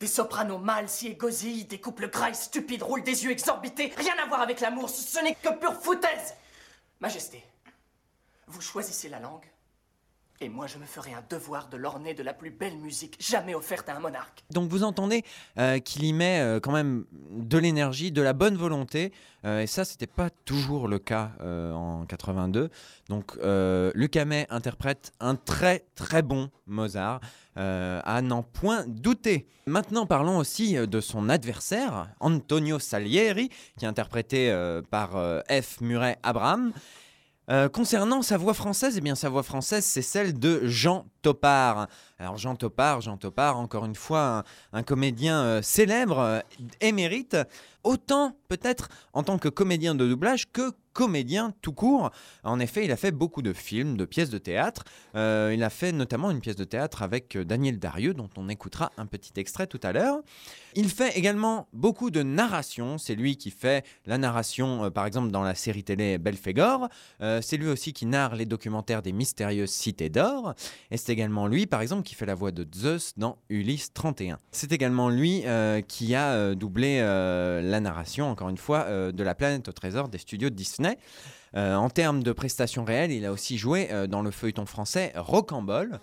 Des 0.00 0.06
sopranos 0.06 0.58
mâles 0.58 0.88
si 0.88 1.08
égosillent, 1.08 1.64
des 1.64 1.80
couples 1.80 2.08
gras 2.08 2.30
et 2.30 2.34
stupides 2.34 2.82
roulent 2.82 3.02
des 3.02 3.24
yeux 3.24 3.32
exorbités. 3.32 3.92
Rien 3.96 4.16
à 4.22 4.26
voir 4.26 4.40
avec 4.40 4.60
l'amour, 4.60 4.88
ce 4.88 5.18
n'est 5.20 5.34
que 5.34 5.52
pure 5.58 5.74
foutaise. 5.74 6.34
Majesté, 7.00 7.44
Vous 8.46 8.60
choisissez 8.60 9.08
la 9.08 9.18
langue, 9.18 9.44
et 10.40 10.48
moi 10.48 10.66
je 10.66 10.78
me 10.78 10.84
ferai 10.84 11.12
un 11.12 11.22
devoir 11.28 11.68
de 11.68 11.76
l'orner 11.76 12.14
de 12.14 12.22
la 12.22 12.32
plus 12.32 12.50
belle 12.50 12.76
musique 12.78 13.16
jamais 13.20 13.54
offerte 13.54 13.88
à 13.88 13.96
un 13.96 14.00
monarque. 14.00 14.44
Donc 14.50 14.70
vous 14.70 14.84
entendez 14.84 15.24
euh, 15.58 15.78
qu'il 15.78 16.04
y 16.04 16.12
met 16.12 16.40
euh, 16.40 16.60
quand 16.60 16.72
même 16.72 17.04
de 17.30 17.58
l'énergie, 17.58 18.12
de 18.12 18.22
la 18.22 18.32
bonne 18.32 18.56
volonté, 18.56 19.12
euh, 19.44 19.60
et 19.60 19.66
ça 19.66 19.84
c'était 19.84 20.06
pas 20.06 20.30
toujours 20.30 20.88
le 20.88 20.98
cas 20.98 21.32
en 21.40 22.04
82. 22.06 22.70
Donc 23.08 23.36
euh, 23.42 23.90
Luc 23.94 24.16
Hamet 24.16 24.46
interprète 24.50 25.12
un 25.20 25.34
très 25.34 25.84
très 25.94 26.22
bon 26.22 26.50
Mozart, 26.66 27.20
à 27.56 28.22
n'en 28.22 28.44
point 28.44 28.84
douter. 28.86 29.48
Maintenant 29.66 30.06
parlons 30.06 30.38
aussi 30.38 30.74
de 30.74 31.00
son 31.00 31.28
adversaire, 31.28 32.08
Antonio 32.20 32.78
Salieri, 32.78 33.48
qui 33.76 33.84
est 33.84 33.88
interprété 33.88 34.54
par 34.90 35.10
F. 35.50 35.80
Murray 35.80 36.18
Abraham. 36.22 36.72
Euh, 37.50 37.68
concernant 37.68 38.20
sa 38.20 38.36
voix 38.36 38.52
française, 38.52 38.96
eh 38.98 39.00
bien 39.00 39.14
sa 39.14 39.30
voix 39.30 39.42
française, 39.42 39.84
c'est 39.84 40.02
celle 40.02 40.38
de 40.38 40.60
Jean 40.64 41.06
Topard. 41.22 41.88
Alors 42.18 42.36
Jean 42.36 42.56
Topard, 42.56 43.00
Jean 43.00 43.16
Topard, 43.16 43.58
encore 43.58 43.84
une 43.84 43.94
fois, 43.94 44.44
un, 44.72 44.82
comédien 44.82 45.42
euh, 45.42 45.62
célèbre, 45.62 46.18
euh, 46.18 46.40
émérite, 46.80 47.36
autant 47.84 48.36
peut-être 48.48 48.88
en 49.12 49.22
tant 49.22 49.38
que 49.38 49.48
comédien 49.48 49.94
de 49.94 50.06
doublage 50.06 50.50
que 50.50 50.72
comédien 50.92 51.54
tout 51.62 51.72
court. 51.72 52.10
En 52.42 52.58
effet, 52.58 52.84
il 52.84 52.90
a 52.90 52.96
fait 52.96 53.12
beaucoup 53.12 53.40
de 53.40 53.52
films, 53.52 53.96
de 53.96 54.04
pièces 54.04 54.30
de 54.30 54.38
théâtre. 54.38 54.82
Euh, 55.14 55.52
il 55.54 55.62
a 55.62 55.70
fait 55.70 55.92
notamment 55.92 56.32
une 56.32 56.40
pièce 56.40 56.56
de 56.56 56.64
théâtre 56.64 57.02
avec 57.02 57.36
euh, 57.36 57.44
Daniel 57.44 57.78
Darieux, 57.78 58.14
dont 58.14 58.28
on 58.36 58.48
écoutera 58.48 58.90
un 58.96 59.06
petit 59.06 59.30
extrait 59.36 59.68
tout 59.68 59.78
à 59.84 59.92
l'heure. 59.92 60.18
Il 60.74 60.88
fait 60.88 61.16
également 61.16 61.68
beaucoup 61.72 62.10
de 62.10 62.24
narration. 62.24 62.98
C'est 62.98 63.14
lui 63.14 63.36
qui 63.36 63.52
fait 63.52 63.86
la 64.06 64.18
narration, 64.18 64.90
par 64.90 65.06
exemple, 65.06 65.30
dans 65.30 65.44
la 65.44 65.54
série 65.54 65.84
télé 65.84 66.18
Belphégor. 66.18 66.88
C'est 67.20 67.56
lui 67.56 67.68
aussi 67.68 67.92
qui 67.92 68.06
narre 68.06 68.36
les 68.36 68.44
documentaires 68.44 69.02
des 69.02 69.12
mystérieuses 69.12 69.70
cités 69.70 70.08
d'or. 70.08 70.54
Également 71.18 71.48
lui, 71.48 71.66
par 71.66 71.80
exemple, 71.80 72.04
qui 72.04 72.14
fait 72.14 72.26
la 72.26 72.36
voix 72.36 72.52
de 72.52 72.64
Zeus 72.72 73.14
dans 73.16 73.38
Ulysse 73.48 73.92
31. 73.92 74.38
C'est 74.52 74.70
également 74.70 75.08
lui 75.08 75.42
euh, 75.46 75.80
qui 75.80 76.14
a 76.14 76.30
euh, 76.30 76.54
doublé 76.54 77.00
euh, 77.00 77.60
la 77.60 77.80
narration, 77.80 78.30
encore 78.30 78.48
une 78.48 78.56
fois, 78.56 78.86
de 78.88 79.22
La 79.24 79.34
planète 79.34 79.68
au 79.68 79.72
trésor 79.72 80.08
des 80.08 80.18
studios 80.18 80.50
Disney. 80.50 80.96
En 81.54 81.88
termes 81.88 82.22
de 82.22 82.30
prestations 82.32 82.84
réelles, 82.84 83.10
il 83.10 83.24
a 83.24 83.32
aussi 83.32 83.58
joué 83.58 83.88
dans 84.08 84.22
le 84.22 84.30
feuilleton 84.30 84.66
français 84.66 85.12
Rocambole, 85.16 85.98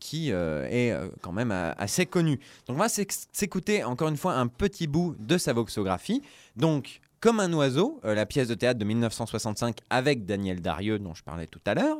qui 0.00 0.30
est 0.30 0.94
quand 1.22 1.32
même 1.32 1.52
assez 1.52 2.04
connu. 2.04 2.40
Donc 2.66 2.76
on 2.76 2.80
va 2.80 2.88
s'écouter 2.88 3.84
encore 3.84 4.08
une 4.08 4.16
fois 4.16 4.34
un 4.34 4.48
petit 4.48 4.88
bout 4.88 5.14
de 5.18 5.38
sa 5.38 5.52
voxographie. 5.52 6.20
Donc, 6.56 7.00
comme 7.22 7.38
un 7.38 7.52
oiseau, 7.52 8.00
euh, 8.04 8.14
la 8.16 8.26
pièce 8.26 8.48
de 8.48 8.54
théâtre 8.54 8.80
de 8.80 8.84
1965 8.84 9.76
avec 9.90 10.26
Daniel 10.26 10.60
Darieux 10.60 10.98
dont 10.98 11.14
je 11.14 11.22
parlais 11.22 11.46
tout 11.46 11.60
à 11.66 11.74
l'heure, 11.74 11.98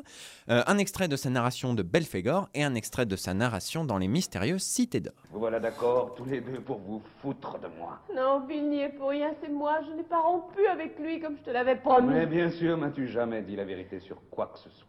euh, 0.51 0.63
un 0.67 0.79
extrait 0.79 1.07
de 1.07 1.15
sa 1.15 1.31
narration 1.31 1.75
de 1.75 1.85
Belphégor 1.85 2.49
et 2.55 2.65
un 2.65 2.75
extrait 2.75 3.07
de 3.07 3.15
sa 3.15 3.33
narration 3.33 3.85
dans 3.85 3.99
les 3.99 4.09
mystérieuses 4.09 4.65
cités 4.65 4.99
d'or. 4.99 5.15
Vous 5.31 5.39
voilà 5.39 5.61
d'accord, 5.61 6.17
tous 6.17 6.25
les 6.25 6.41
deux, 6.41 6.61
pour 6.61 6.81
vous 6.81 7.01
foutre 7.21 7.61
de 7.61 7.69
moi. 7.79 8.01
Non, 8.15 8.41
Bill 8.41 8.69
n'y 8.69 8.81
est 8.81 8.89
pour 8.89 9.11
rien, 9.11 9.31
c'est 9.41 9.49
moi. 9.49 9.79
Je 9.89 9.93
n'ai 9.93 10.03
pas 10.03 10.21
rompu 10.21 10.67
avec 10.67 10.99
lui 10.99 11.21
comme 11.21 11.37
je 11.37 11.43
te 11.43 11.51
l'avais 11.51 11.77
promis. 11.77 12.13
Mais 12.13 12.27
bien 12.27 12.51
sûr, 12.51 12.77
m'as-tu 12.77 13.07
jamais 13.07 13.43
dit 13.43 13.55
la 13.55 13.65
vérité 13.65 14.01
sur 14.01 14.21
quoi 14.29 14.49
que 14.49 14.59
ce 14.59 14.71
soit? 14.71 14.89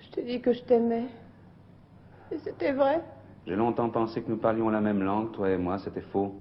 Je 0.00 0.10
t'ai 0.10 0.24
dit 0.24 0.40
que 0.40 0.52
je 0.52 0.62
t'aimais. 0.62 1.06
Et 2.32 2.38
c'était 2.38 2.72
vrai. 2.72 3.00
J'ai 3.46 3.54
longtemps 3.54 3.88
pensé 3.88 4.20
que 4.20 4.30
nous 4.30 4.36
parlions 4.36 4.68
la 4.68 4.80
même 4.80 5.02
langue, 5.02 5.30
toi 5.30 5.48
et 5.48 5.58
moi, 5.58 5.78
c'était 5.78 6.00
faux. 6.00 6.40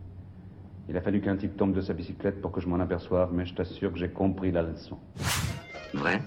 Il 0.92 0.98
a 0.98 1.02
fallu 1.02 1.22
qu'un 1.22 1.38
type 1.38 1.56
tombe 1.56 1.72
de 1.72 1.80
sa 1.80 1.94
bicyclette 1.94 2.42
pour 2.42 2.52
que 2.52 2.60
je 2.60 2.68
m'en 2.68 2.82
aperçoive, 2.82 3.32
mais 3.32 3.46
je 3.46 3.54
t'assure 3.54 3.94
que 3.94 3.98
j'ai 3.98 4.10
compris 4.10 4.52
la 4.52 4.62
leçon. 4.62 5.00
Vrai? 5.94 6.22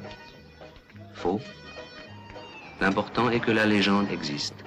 Faux? 1.12 1.38
L'important 2.80 3.28
est 3.28 3.40
que 3.40 3.50
la 3.50 3.66
légende 3.66 4.10
existe. 4.10 4.64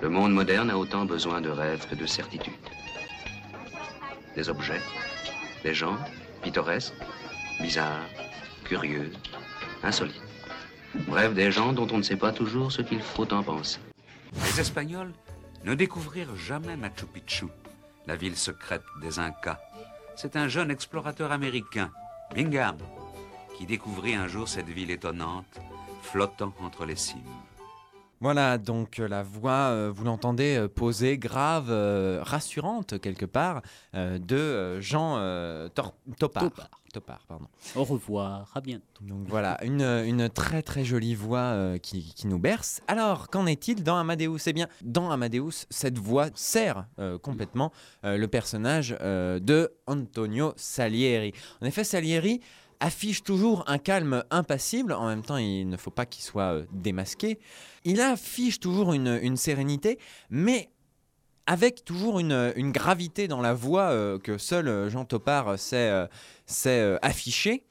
Le 0.00 0.08
monde 0.08 0.32
moderne 0.32 0.70
a 0.70 0.78
autant 0.78 1.06
besoin 1.06 1.40
de 1.40 1.48
rêves 1.48 1.88
que 1.90 1.96
de 1.96 2.06
certitudes. 2.06 2.54
Des 4.36 4.48
objets, 4.48 4.80
des 5.64 5.74
gens, 5.74 5.96
pittoresques, 6.44 6.94
bizarres, 7.60 8.06
curieux, 8.62 9.10
insolites. 9.82 10.22
Bref, 11.08 11.34
des 11.34 11.50
gens 11.50 11.72
dont 11.72 11.88
on 11.90 11.98
ne 11.98 12.02
sait 12.02 12.14
pas 12.16 12.30
toujours 12.30 12.70
ce 12.70 12.82
qu'il 12.82 13.00
faut 13.00 13.32
en 13.34 13.42
penser. 13.42 13.80
Les 14.34 14.60
Espagnols 14.60 15.12
ne 15.64 15.74
découvrirent 15.74 16.36
jamais 16.36 16.76
Machu 16.76 17.06
Picchu, 17.06 17.46
la 18.06 18.16
ville 18.16 18.36
secrète 18.36 18.84
des 19.00 19.18
Incas. 19.18 19.58
C'est 20.16 20.36
un 20.36 20.48
jeune 20.48 20.70
explorateur 20.70 21.32
américain, 21.32 21.90
Bingham, 22.34 22.78
qui 23.56 23.66
découvrit 23.66 24.14
un 24.14 24.28
jour 24.28 24.48
cette 24.48 24.68
ville 24.68 24.90
étonnante, 24.90 25.60
flottant 26.02 26.52
entre 26.60 26.84
les 26.84 26.96
cimes. 26.96 27.20
Voilà, 28.20 28.58
donc 28.58 29.00
euh, 29.00 29.08
la 29.08 29.22
voix, 29.22 29.70
euh, 29.70 29.92
vous 29.94 30.04
l'entendez, 30.04 30.56
euh, 30.56 30.68
posée, 30.68 31.18
grave, 31.18 31.66
euh, 31.68 32.20
rassurante 32.22 32.98
quelque 33.00 33.26
part, 33.26 33.60
euh, 33.94 34.18
de 34.18 34.80
Jean 34.80 35.18
Topard. 35.74 36.44
Topard. 36.44 36.70
Topard, 36.92 37.24
pardon. 37.26 37.46
Au 37.74 37.82
revoir, 37.82 38.52
à 38.54 38.60
bientôt. 38.60 38.84
Donc 39.02 39.26
voilà, 39.28 39.58
une, 39.64 39.82
une 39.82 40.28
très 40.28 40.62
très 40.62 40.84
jolie 40.84 41.16
voix 41.16 41.76
qui, 41.82 42.14
qui 42.14 42.28
nous 42.28 42.38
berce. 42.38 42.82
Alors, 42.86 43.28
qu'en 43.30 43.46
est-il 43.46 43.82
dans 43.82 43.96
Amadeus? 43.96 44.38
Eh 44.46 44.52
bien, 44.52 44.68
dans 44.80 45.10
Amadeus, 45.10 45.66
cette 45.70 45.98
voix 45.98 46.28
sert 46.36 46.86
complètement 47.20 47.72
le 48.04 48.26
personnage 48.26 48.90
de 49.00 49.72
Antonio 49.88 50.52
Salieri. 50.54 51.32
En 51.60 51.66
effet, 51.66 51.82
Salieri 51.82 52.40
affiche 52.84 53.22
toujours 53.22 53.64
un 53.66 53.78
calme 53.78 54.24
impassible, 54.30 54.92
en 54.92 55.08
même 55.08 55.22
temps 55.22 55.38
il 55.38 55.66
ne 55.68 55.76
faut 55.78 55.90
pas 55.90 56.04
qu'il 56.04 56.22
soit 56.22 56.52
euh, 56.52 56.64
démasqué. 56.72 57.38
Il 57.84 58.00
affiche 58.00 58.60
toujours 58.60 58.92
une, 58.92 59.36
sérénité, 59.36 59.98
mais 60.28 60.68
avec 61.46 61.84
toujours 61.84 62.20
une, 62.20 62.52
gravité 62.72 63.26
dans 63.26 63.40
la 63.40 63.54
voix 63.54 63.90
euh, 63.90 64.18
que 64.18 64.36
seul 64.36 64.68
euh, 64.68 64.90
Jean 64.90 65.06
Topard 65.06 65.58
sait, 65.58 65.90
afficher. 67.00 67.64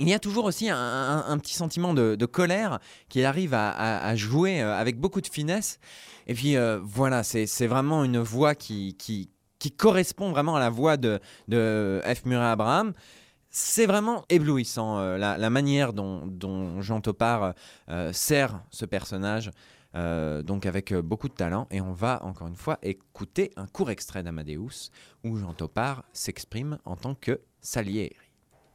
Il 0.00 0.08
y 0.08 0.14
a 0.14 0.18
toujours 0.18 0.46
aussi 0.46 0.68
un, 0.68 1.38
petit 1.38 1.54
sentiment 1.54 1.94
de, 1.94 2.26
colère 2.26 2.80
qu'il 3.08 3.24
arrive 3.26 3.54
à, 3.54 4.16
jouer 4.16 4.60
avec 4.60 4.98
beaucoup 4.98 5.20
de 5.20 5.28
finesse. 5.28 5.78
Et 6.26 6.34
puis 6.34 6.56
voilà, 6.82 7.22
c'est 7.22 7.66
vraiment 7.68 8.02
une 8.02 8.18
voix 8.18 8.56
qui, 8.56 8.96
correspond 9.78 10.32
vraiment 10.32 10.56
à 10.56 10.60
la 10.60 10.70
voix 10.70 10.96
de 10.96 11.20
F. 11.48 12.24
Murray 12.24 12.46
Abraham. 12.46 12.94
C'est 13.56 13.86
vraiment 13.86 14.24
éblouissant 14.30 14.98
euh, 14.98 15.16
la, 15.16 15.48
manière 15.48 15.92
dont, 15.92 16.82
Jean 16.82 17.00
Topard 17.00 17.54
euh, 17.88 18.12
sert 18.12 18.60
ce 18.70 18.84
personnage, 18.84 19.52
euh, 19.94 20.42
donc 20.42 20.66
avec 20.66 20.90
euh, 20.90 21.02
beaucoup 21.02 21.28
de 21.28 21.34
talent. 21.34 21.68
Et 21.70 21.80
on 21.80 21.92
va 21.92 22.20
encore 22.24 22.48
une 22.48 22.56
fois 22.56 22.80
écouter 22.82 23.52
un 23.54 23.68
court 23.68 23.92
extrait 23.92 24.24
d'Amadeus 24.24 24.90
où 25.22 25.36
Jean 25.36 25.54
Topard 25.54 26.02
s'exprime 26.12 26.80
en 26.84 26.96
tant 26.96 27.14
que 27.14 27.40
Salieri. 27.60 28.16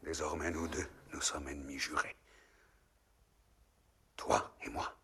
Désormais, 0.02 0.50
nous 0.50 0.70
deux, 0.70 0.88
nous 1.13 1.20
sommes 1.20 1.50
ennemis 1.50 1.78
jurés. 1.78 2.15
Toi 4.15 4.56
et 4.65 4.70
moi. 4.70 4.96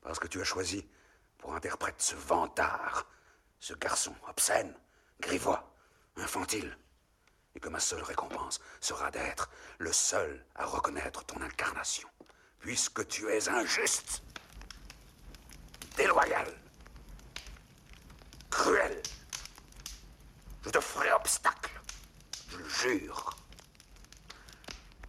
Parce 0.00 0.20
que 0.20 0.28
tu 0.28 0.40
as 0.40 0.44
choisi 0.44 0.86
pour 1.38 1.56
interprète 1.56 2.00
ce 2.00 2.14
vantard, 2.14 3.08
ce 3.58 3.74
garçon 3.74 4.14
obscène, 4.28 4.72
grivois, 5.20 5.74
infantile, 6.16 6.78
et 7.58 7.60
que 7.60 7.68
ma 7.68 7.80
seule 7.80 8.04
récompense 8.04 8.60
sera 8.80 9.10
d'être 9.10 9.50
le 9.78 9.92
seul 9.92 10.46
à 10.54 10.64
reconnaître 10.64 11.24
ton 11.24 11.42
incarnation, 11.42 12.08
puisque 12.60 13.04
tu 13.08 13.28
es 13.28 13.48
injuste, 13.48 14.22
déloyal, 15.96 16.46
cruel. 18.48 19.02
Je 20.62 20.70
te 20.70 20.78
ferai 20.78 21.10
obstacle, 21.10 21.80
je 22.48 22.58
le 22.58 22.68
jure. 22.68 23.36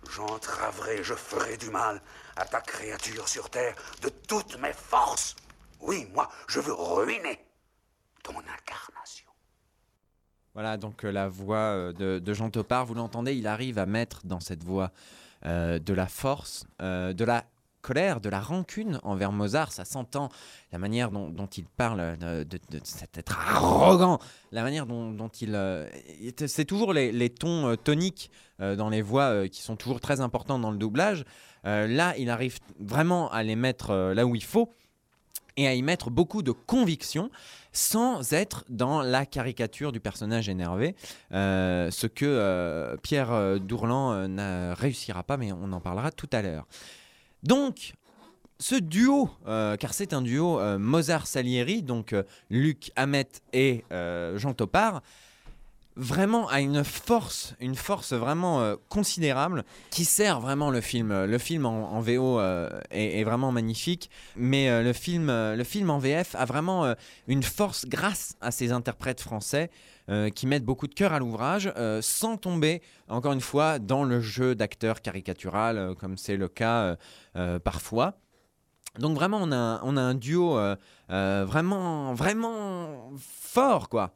J'entraverai, 0.10 1.04
je 1.04 1.14
ferai 1.14 1.56
du 1.56 1.70
mal 1.70 2.02
à 2.36 2.46
ta 2.46 2.62
créature 2.62 3.30
sur 3.30 3.52
terre 3.52 3.76
de 4.02 4.10
toutes 4.10 4.58
mes 4.58 4.74
forces. 4.74 5.36
Oui, 5.82 6.08
moi, 6.16 6.28
je 6.48 6.60
veux 6.60 6.74
ruiner 6.74 7.46
ton 8.24 8.40
incarnation. 8.40 8.88
Voilà 10.60 10.76
donc 10.76 11.06
euh, 11.06 11.12
la 11.13 11.30
voix 11.30 11.56
euh, 11.56 12.19
de, 12.19 12.34
Jean 12.34 12.50
Topard, 12.50 12.86
vous 12.86 12.93
l'entendez, 12.93 13.34
il 13.34 13.48
arrive 13.48 13.80
à 13.80 13.86
mettre 13.86 14.26
dans 14.26 14.41
cette 14.41 14.62
voix 14.62 14.91
euh, 15.45 15.80
de 15.80 15.93
la 15.93 16.06
force, 16.06 16.65
de 16.82 17.24
la 17.24 17.45
colère, 17.82 18.19
de 18.19 18.28
la 18.28 18.41
rancune 18.41 19.00
envers 19.04 19.32
Mozart. 19.32 19.72
Ça 19.72 19.86
s'entend 19.86 20.28
la 20.74 20.78
manière 20.78 21.12
dont, 21.12 21.48
il 21.56 21.63
parle, 21.63 22.17
de, 22.17 22.60
cet 22.84 23.17
être 23.17 23.39
arrogant, 23.39 24.19
la 24.52 24.63
manière 24.63 24.86
dont, 24.86 25.32
il... 25.39 25.58
c'est 26.45 26.65
toujours 26.65 26.91
les, 26.91 27.13
les 27.13 27.30
tons 27.30 27.78
toniques 27.82 28.30
dans 28.60 28.89
les 28.89 29.02
voix 29.02 29.48
qui 29.48 29.62
sont 29.62 29.78
toujours 29.78 30.02
très 30.02 30.19
importants 30.19 30.60
dans 30.60 30.72
le 30.72 30.78
doublage. 30.78 31.24
Là, 31.63 32.17
il 32.17 32.30
arrive 32.30 32.60
vraiment 32.82 33.32
à 33.32 33.43
les 33.43 33.56
mettre 33.56 33.93
là 34.13 34.26
où 34.26 34.36
il 34.36 34.43
faut. 34.43 34.74
Et 35.58 35.68
à 35.68 35.74
y 35.74 35.82
mettre 35.82 36.10
beaucoup 36.10 36.42
de 36.42 36.52
conviction 36.52 37.30
sans 37.72 38.34
être 38.34 38.66
dans 38.70 39.02
la 39.02 39.26
caricature 39.26 39.92
du 39.92 40.00
personnage 40.00 40.50
énervé, 40.50 40.96
euh, 41.32 41.92
ce 41.92 42.08
que 42.08 42.26
euh, 42.26 42.98
Pierre 42.98 43.32
euh, 43.32 43.60
Dourlan 43.60 44.28
ne 44.28 44.74
réussira 44.74 45.24
pas, 45.24 45.38
mais 45.38 45.52
on 45.52 45.72
en 45.72 45.80
parlera 45.80 46.12
tout 46.12 46.30
à 46.32 46.42
l'heure. 46.42 46.68
Donc, 47.44 47.94
ce 48.60 48.76
duo, 48.76 49.30
car 49.46 49.94
c'est 49.94 50.12
un 50.12 50.22
duo 50.22 50.60
Mozart-Salieri, 50.78 51.82
donc 51.82 52.14
Luc 52.50 52.92
Hamet 52.98 53.30
et 53.54 53.86
Jean 54.36 54.54
Topard, 54.54 55.02
vraiment 56.00 56.48
a 56.48 56.62
une 56.62 56.84
force, 56.84 57.54
une 57.60 57.76
force 57.76 58.14
vraiment 58.14 58.62
euh, 58.62 58.76
considérable 58.88 59.64
qui 59.92 60.06
sert 60.06 60.40
vraiment 60.40 60.72
le 60.72 60.82
film. 60.82 61.26
Le 61.26 61.38
film 61.38 61.66
en, 61.66 62.00
VO 62.00 62.40
euh, 62.40 62.80
est, 62.90 63.24
vraiment 63.24 63.52
magnifique, 63.52 64.10
mais 64.36 64.70
euh, 64.70 64.82
le, 64.82 64.94
film, 64.94 65.30
euh, 65.30 65.56
le 65.56 65.64
film 65.64 65.90
en 65.90 66.00
VF 66.00 66.36
a 66.36 66.46
vraiment 66.46 66.86
euh, 66.86 66.94
une 67.28 67.44
force 67.44 67.86
grâce 67.86 68.36
à 68.40 68.52
ces 68.52 68.72
interprètes 68.72 69.20
français 69.20 69.70
euh, 70.10 70.30
qui 70.30 70.48
mettent 70.48 70.66
beaucoup 70.66 70.88
de 70.88 70.94
cœur 70.94 71.14
à 71.14 71.20
l'ouvrage 71.20 71.72
euh, 71.78 72.02
sans 72.02 72.38
tomber, 72.38 72.82
encore 73.10 73.34
une 73.34 73.42
fois, 73.42 73.78
dans 73.78 74.04
le 74.04 74.22
jeu 74.22 74.56
d'acteur 74.56 75.02
caricatural, 75.02 75.78
euh, 75.78 75.94
comme 75.94 76.18
c'est 76.18 76.38
le 76.38 76.48
cas 76.48 76.82
euh, 76.82 76.96
euh, 77.36 77.60
parfois. 77.60 78.18
Donc 78.98 79.16
vraiment, 79.16 79.40
on 79.42 79.52
a, 79.52 79.82
on 79.84 79.98
a 79.98 80.02
un 80.02 80.16
duo 80.16 80.58
euh, 80.58 80.76
euh, 81.12 81.46
vraiment, 81.48 82.14
vraiment 82.14 83.12
fort, 83.20 83.90
quoi. 83.90 84.14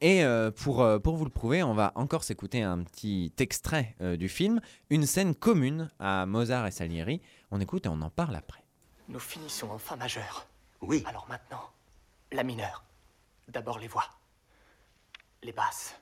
Et 0.00 0.24
euh, 0.24 0.50
pour, 0.50 0.82
euh, 0.82 0.98
pour 0.98 1.16
vous 1.16 1.24
le 1.24 1.30
prouver, 1.30 1.62
on 1.62 1.72
va 1.72 1.92
encore 1.94 2.22
s'écouter 2.22 2.62
un 2.62 2.82
petit 2.82 3.32
extrait 3.38 3.96
euh, 4.02 4.16
du 4.16 4.28
film, 4.28 4.60
une 4.90 5.06
scène 5.06 5.34
commune 5.34 5.90
à 5.98 6.26
Mozart 6.26 6.66
et 6.66 6.70
Salieri. 6.70 7.22
On 7.50 7.60
écoute 7.60 7.86
et 7.86 7.88
on 7.88 8.02
en 8.02 8.10
parle 8.10 8.36
après. 8.36 8.62
Nous 9.08 9.18
finissons 9.18 9.70
en 9.70 9.78
fa 9.78 9.96
majeur. 9.96 10.46
Oui. 10.82 11.02
Alors 11.06 11.26
maintenant, 11.28 11.70
la 12.32 12.42
mineure. 12.42 12.84
D'abord 13.48 13.78
les 13.78 13.88
voix. 13.88 14.04
Les 15.42 15.52
basses. 15.52 15.98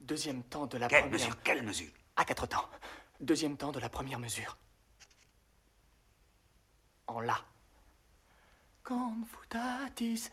Deuxième 0.00 0.42
temps 0.42 0.66
de 0.66 0.78
la 0.78 0.88
Quelle 0.88 1.02
première... 1.02 1.20
mesure 1.20 1.42
Quelle 1.42 1.62
mesure? 1.62 1.92
À 2.16 2.24
quatre 2.24 2.46
temps. 2.46 2.68
Deuxième 3.20 3.56
temps 3.56 3.70
de 3.70 3.78
la 3.78 3.88
première 3.88 4.18
mesure. 4.18 4.56
En 7.06 7.20
la. 7.20 7.36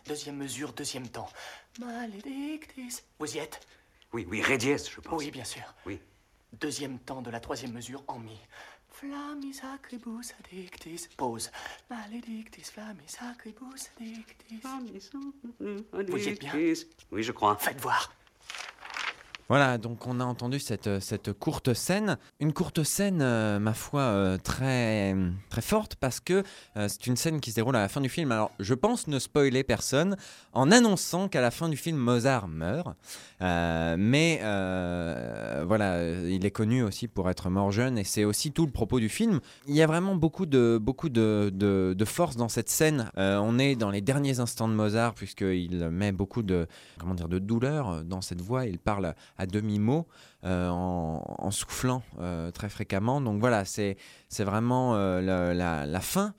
Deuxième 0.06 0.38
mesure, 0.38 0.74
deuxième 0.74 1.08
temps. 1.08 1.30
Maledictis. 1.80 3.02
Vous 3.20 3.36
y 3.36 3.40
êtes 3.40 3.60
Oui, 4.14 4.26
oui, 4.30 4.42
ré 4.42 4.58
dièse, 4.58 4.90
je 4.90 5.00
pense. 5.02 5.22
Oui, 5.22 5.32
bien 5.32 5.44
sûr. 5.44 5.64
Oui. 5.86 6.00
Deuxième 6.54 7.00
temps 7.00 7.22
de 7.22 7.30
la 7.30 7.40
troisième 7.40 7.74
mesure 7.74 8.04
en 8.08 8.20
mi. 8.20 8.38
Flammis 8.92 9.60
acribus 9.74 10.34
addictis. 10.40 11.08
Pause. 11.16 11.52
Maledictis 11.90 12.64
flammis 12.64 13.16
acribus 13.22 13.90
addictis. 13.98 14.62
Vous 15.60 16.18
y 16.18 16.30
êtes 16.30 16.40
bien 16.40 16.54
Oui, 17.12 17.24
je 17.24 17.32
crois. 17.32 17.56
Faites 17.58 17.80
voir. 17.80 18.14
Voilà, 19.50 19.80
donc 19.80 20.06
on 20.06 20.20
a 20.20 20.26
entendu 20.26 20.60
cette, 20.60 21.00
cette 21.00 21.34
courte 21.34 21.74
scène. 21.74 22.20
Une 22.40 22.54
courte 22.54 22.84
scène, 22.84 23.20
euh, 23.24 23.58
ma 23.58 23.74
foi, 23.74 24.02
euh, 24.02 24.38
très, 24.38 25.16
très 25.50 25.62
forte 25.62 25.96
parce 25.96 26.20
que 26.20 26.44
euh, 26.78 26.88
c'est 26.88 27.08
une 27.08 27.16
scène 27.16 27.40
qui 27.40 27.50
se 27.50 27.56
déroule 27.56 27.76
à 27.76 27.82
la 27.82 27.90
fin 27.90 28.00
du 28.00 28.10
film. 28.10 28.32
Alors, 28.32 28.52
je 28.60 28.76
pense 28.76 29.08
ne 29.08 29.18
spoiler 29.18 29.64
personne 29.64 30.18
en 30.54 30.70
annonçant 30.70 31.30
qu'à 31.30 31.42
la 31.42 31.50
fin 31.50 31.68
du 31.68 31.78
film, 31.78 31.98
Mozart 31.98 32.48
meurt. 32.48 32.96
Euh, 33.42 33.96
mais 33.98 34.40
euh, 34.44 35.64
voilà, 35.66 36.04
il 36.28 36.46
est 36.46 36.52
connu 36.52 36.84
aussi 36.84 37.08
pour 37.08 37.30
être 37.30 37.50
mort 37.50 37.72
jeune 37.72 37.98
et 37.98 38.04
c'est 38.04 38.26
aussi 38.26 38.52
tout 38.52 38.66
le 38.66 38.72
propos 38.72 39.00
du 39.00 39.10
film. 39.10 39.40
Il 39.68 39.76
y 39.76 39.82
a 39.82 39.88
vraiment 39.88 40.16
beaucoup 40.16 40.46
de, 40.46 40.78
beaucoup 40.82 41.10
de, 41.10 41.50
de, 41.54 42.06
force 42.06 42.36
dans 42.36 42.50
cette 42.50 42.70
scène. 42.70 43.10
Euh, 43.18 43.38
on 43.38 43.60
est 43.60 43.76
dans 43.76 43.92
les 43.92 44.02
derniers 44.02 44.40
instants 44.40 44.68
de 44.68 44.74
Mozart 44.74 45.14
puisqu'il 45.14 45.90
met 45.90 46.12
beaucoup 46.12 46.44
de, 46.44 46.68
comment 47.00 47.14
dire, 47.14 47.30
de 47.30 47.40
douleur 47.40 48.04
dans 48.04 48.22
cette 48.22 48.42
voix. 48.42 48.66
Il 48.66 48.80
parle 48.80 49.14
à 49.40 49.48
demi-mot 49.48 50.06
euh, 50.44 50.70
en, 50.70 51.24
en 51.40 51.50
soufflant 51.52 52.04
euh, 52.20 52.52
très 52.52 52.70
fréquemment. 52.70 53.22
Donc 53.22 53.40
voilà, 53.40 53.66
c'est 53.66 53.98
vraiment 54.38 54.96
euh, 54.96 55.22
la, 55.22 55.54
la- 55.56 55.86
la 55.88 56.00
fin. 56.02 56.34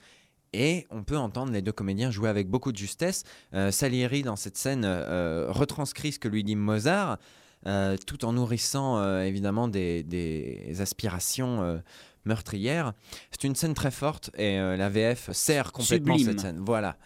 Et 0.52 0.86
on 0.90 1.04
peut 1.04 1.16
entendre 1.16 1.52
les 1.52 1.62
deux 1.62 1.70
comédiens 1.72 2.10
jouer 2.10 2.28
avec 2.28 2.48
beaucoup 2.48 2.72
de 2.72 2.76
justesse. 2.76 3.22
Euh, 3.54 3.70
Salieri, 3.70 4.22
dans 4.22 4.34
cette 4.36 4.56
scène, 4.56 4.82
euh, 4.84 5.46
retranscrit 5.48 6.12
ce 6.12 6.18
que 6.18 6.26
lui 6.28 6.42
dit 6.44 6.56
Mozart, 6.56 7.18
euh, 7.66 7.96
tout 8.06 8.24
en 8.24 8.32
nourrissant 8.32 9.20
évidemment 9.22 9.68
des, 9.68 10.02
des 10.02 10.80
aspirations 10.80 11.80
meurtrières. 12.24 12.92
C'est 13.30 13.44
une 13.44 13.54
scène 13.54 13.74
très 13.74 13.90
forte 13.90 14.30
et 14.36 14.58
la 14.58 14.88
VF 14.88 15.30
sert 15.32 15.72
complètement 15.72 16.14
Sublime. 16.16 16.32
cette 16.32 16.40
scène. 16.40 16.62
Voilà. 16.66 16.96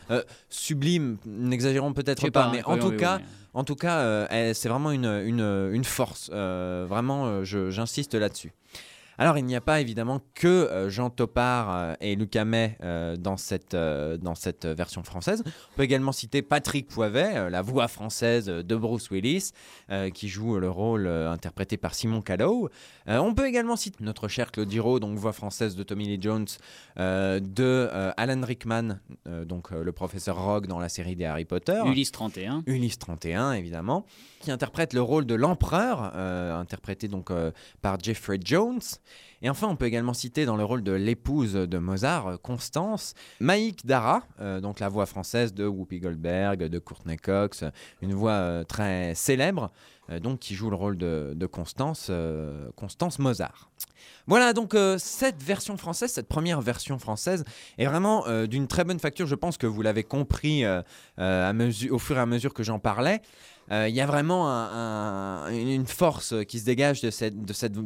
Sublime, 0.48 1.18
n'exagérons 1.26 1.92
peut-être 1.92 2.22
pas, 2.30 2.44
pas, 2.46 2.50
mais 2.52 2.60
hein, 2.60 2.64
en 2.66 2.78
tout 2.78 2.92
cas. 2.96 3.20
En 3.54 3.62
tout 3.62 3.76
cas, 3.76 4.00
euh, 4.00 4.52
c'est 4.52 4.68
vraiment 4.68 4.90
une, 4.90 5.84
force. 5.84 6.30
Euh, 6.32 6.86
vraiment, 6.88 7.26
euh, 7.26 7.70
j'insiste 7.70 8.14
là-dessus. 8.14 8.52
Alors, 9.16 9.38
il 9.38 9.44
n'y 9.44 9.54
a 9.54 9.60
pas 9.60 9.80
évidemment 9.80 10.20
que 10.34 10.48
euh, 10.48 10.90
Jean 10.90 11.08
Topard 11.10 11.70
euh, 11.70 11.94
et 12.00 12.16
Luc 12.16 12.34
Hamet 12.34 12.76
euh, 12.82 13.16
dans, 13.16 13.36
cette, 13.36 13.76
dans 13.76 14.34
cette 14.34 14.66
version 14.66 15.02
française. 15.02 15.42
On 15.46 15.76
peut 15.76 15.82
également 15.82 16.12
citer 16.12 16.42
Patrick 16.42 16.88
Poivet, 16.88 17.50
la 17.50 17.62
voix 17.62 17.88
française 17.88 18.46
de 18.46 18.76
Bruce 18.76 19.10
Willis, 19.10 19.52
qui 20.12 20.28
joue 20.28 20.58
le 20.58 20.70
rôle 20.70 21.06
interprété 21.06 21.76
par 21.76 21.94
Simon 21.94 22.22
Callow. 22.22 22.68
On 23.06 23.34
peut 23.34 23.46
également 23.46 23.76
citer 23.76 24.02
notre 24.02 24.28
cher 24.28 24.50
Claude 24.50 24.70
Giraud, 24.70 25.00
donc 25.00 25.16
voix 25.18 25.32
française 25.32 25.76
de 25.76 25.82
Tommy 25.82 26.06
Lee 26.06 26.18
Jones, 26.20 26.46
de 26.96 27.88
Alan 28.16 28.40
Rickman, 28.42 29.00
donc 29.46 29.70
le 29.70 29.92
professeur 29.92 30.42
Rogue 30.42 30.66
dans 30.66 30.78
la 30.78 30.88
série 30.88 31.16
des 31.16 31.24
Harry 31.24 31.44
Potter. 31.44 31.82
Ulysse 31.86 32.12
31. 32.12 32.62
Ulysse 32.66 32.98
31, 32.98 33.52
évidemment, 33.52 34.06
qui 34.40 34.50
interprète 34.50 34.92
le 34.92 35.02
rôle 35.02 35.26
de 35.26 35.34
l'empereur, 35.34 36.14
interprété 36.14 37.08
donc 37.08 37.30
par 37.82 37.98
Jeffrey 38.00 38.38
Jones. 38.42 38.80
Et 39.44 39.50
enfin, 39.50 39.68
on 39.68 39.76
peut 39.76 39.84
également 39.84 40.14
citer 40.14 40.46
dans 40.46 40.56
le 40.56 40.64
rôle 40.64 40.82
de 40.82 40.92
l'épouse 40.92 41.52
de 41.52 41.78
Mozart, 41.78 42.40
Constance, 42.42 43.14
Maïk 43.40 43.84
Dara, 43.84 44.22
euh, 44.40 44.60
donc 44.60 44.80
la 44.80 44.88
voix 44.88 45.04
française 45.04 45.52
de 45.52 45.66
Whoopi 45.66 46.00
Goldberg, 46.00 46.60
de 46.64 46.78
Courtney 46.78 47.18
Cox, 47.18 47.64
une 48.00 48.14
voix 48.14 48.32
euh, 48.32 48.64
très 48.64 49.14
célèbre, 49.14 49.70
euh, 50.08 50.18
donc 50.18 50.38
qui 50.38 50.54
joue 50.54 50.70
le 50.70 50.76
rôle 50.76 50.96
de, 50.96 51.46
Constance, 51.46 52.10
Constance 52.74 53.18
Mozart. 53.18 53.70
Voilà 54.26 54.54
donc 54.54 54.74
cette 54.98 55.42
version 55.42 55.76
française, 55.76 56.10
cette 56.10 56.28
première 56.28 56.62
version 56.62 56.98
française 56.98 57.44
est 57.76 57.84
vraiment 57.84 58.24
d'une 58.46 58.66
très 58.66 58.84
bonne 58.84 58.98
facture. 58.98 59.26
Je 59.26 59.34
pense 59.34 59.58
que 59.58 59.66
vous 59.66 59.82
l'avez 59.82 60.02
compris 60.02 60.64
au 60.66 61.98
fur 61.98 62.16
et 62.16 62.20
à 62.20 62.26
mesure 62.26 62.54
que 62.54 62.62
j'en 62.62 62.78
parlais. 62.78 63.20
Euh, 63.70 63.88
Il 63.88 63.94
y 63.94 64.00
a 64.00 64.06
vraiment 64.06 64.48
un- 64.50 65.46
un- 65.46 65.52
une 65.52 65.86
force 65.86 66.34
qui 66.46 66.58
se 66.58 66.64
dégage 66.64 67.00
de 67.00 67.10
cette, 67.10 67.34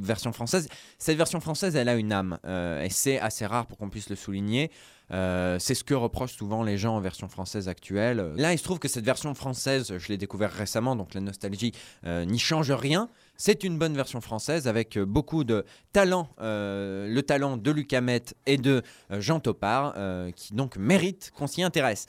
version 0.03 0.33
française. 0.33 0.69
Cette 0.99 1.17
version 1.17 1.41
française, 1.41 1.77
elle 1.77 1.89
a 1.89 1.95
une 1.95 2.13
âme 2.13 2.39
euh, 2.45 2.83
et 2.83 2.91
c'est 2.91 3.19
assez 3.21 3.47
rare 3.47 3.67
pour 3.67 3.79
qu'on 3.79 3.89
puisse 3.91 4.11
le 4.11 4.17
souligner. 4.17 4.71
Euh, 5.11 5.59
c'est 5.59 5.75
ce 5.75 5.85
que 5.85 5.95
reprochent 5.95 6.37
souvent 6.37 6.63
les 6.63 6.77
gens 6.77 6.95
en 6.97 7.01
version 7.01 7.29
française 7.29 7.69
actuelle. 7.69 8.33
Là, 8.37 8.53
il 8.53 8.59
se 8.59 8.65
trouve 8.65 8.79
que 8.79 8.89
cette 8.89 9.05
version 9.07 9.35
française, 9.35 9.97
je 9.97 10.09
l'ai 10.09 10.19
découvert 10.19 10.53
récemment, 10.53 10.97
donc 10.97 11.15
la 11.15 11.21
nostalgie 11.21 11.73
n'y 12.05 12.39
change 12.39 12.71
rien. 12.71 13.09
C'est 13.37 13.63
une 13.65 13.79
bonne 13.79 13.95
version 13.95 14.21
française 14.21 14.69
avec 14.69 14.99
beaucoup 14.99 15.45
de 15.45 15.65
talent, 15.93 16.29
le 16.41 17.21
talent 17.23 17.57
de 17.57 17.71
Luc 17.71 17.93
Hamet 17.95 18.25
et 18.47 18.59
de 18.59 18.83
Jean 19.11 19.41
Topard, 19.41 19.95
qui 20.37 20.53
donc 20.55 20.77
mérite 20.77 21.31
qu'on 21.35 21.47
s'y 21.47 21.63
intéresse. 21.63 22.05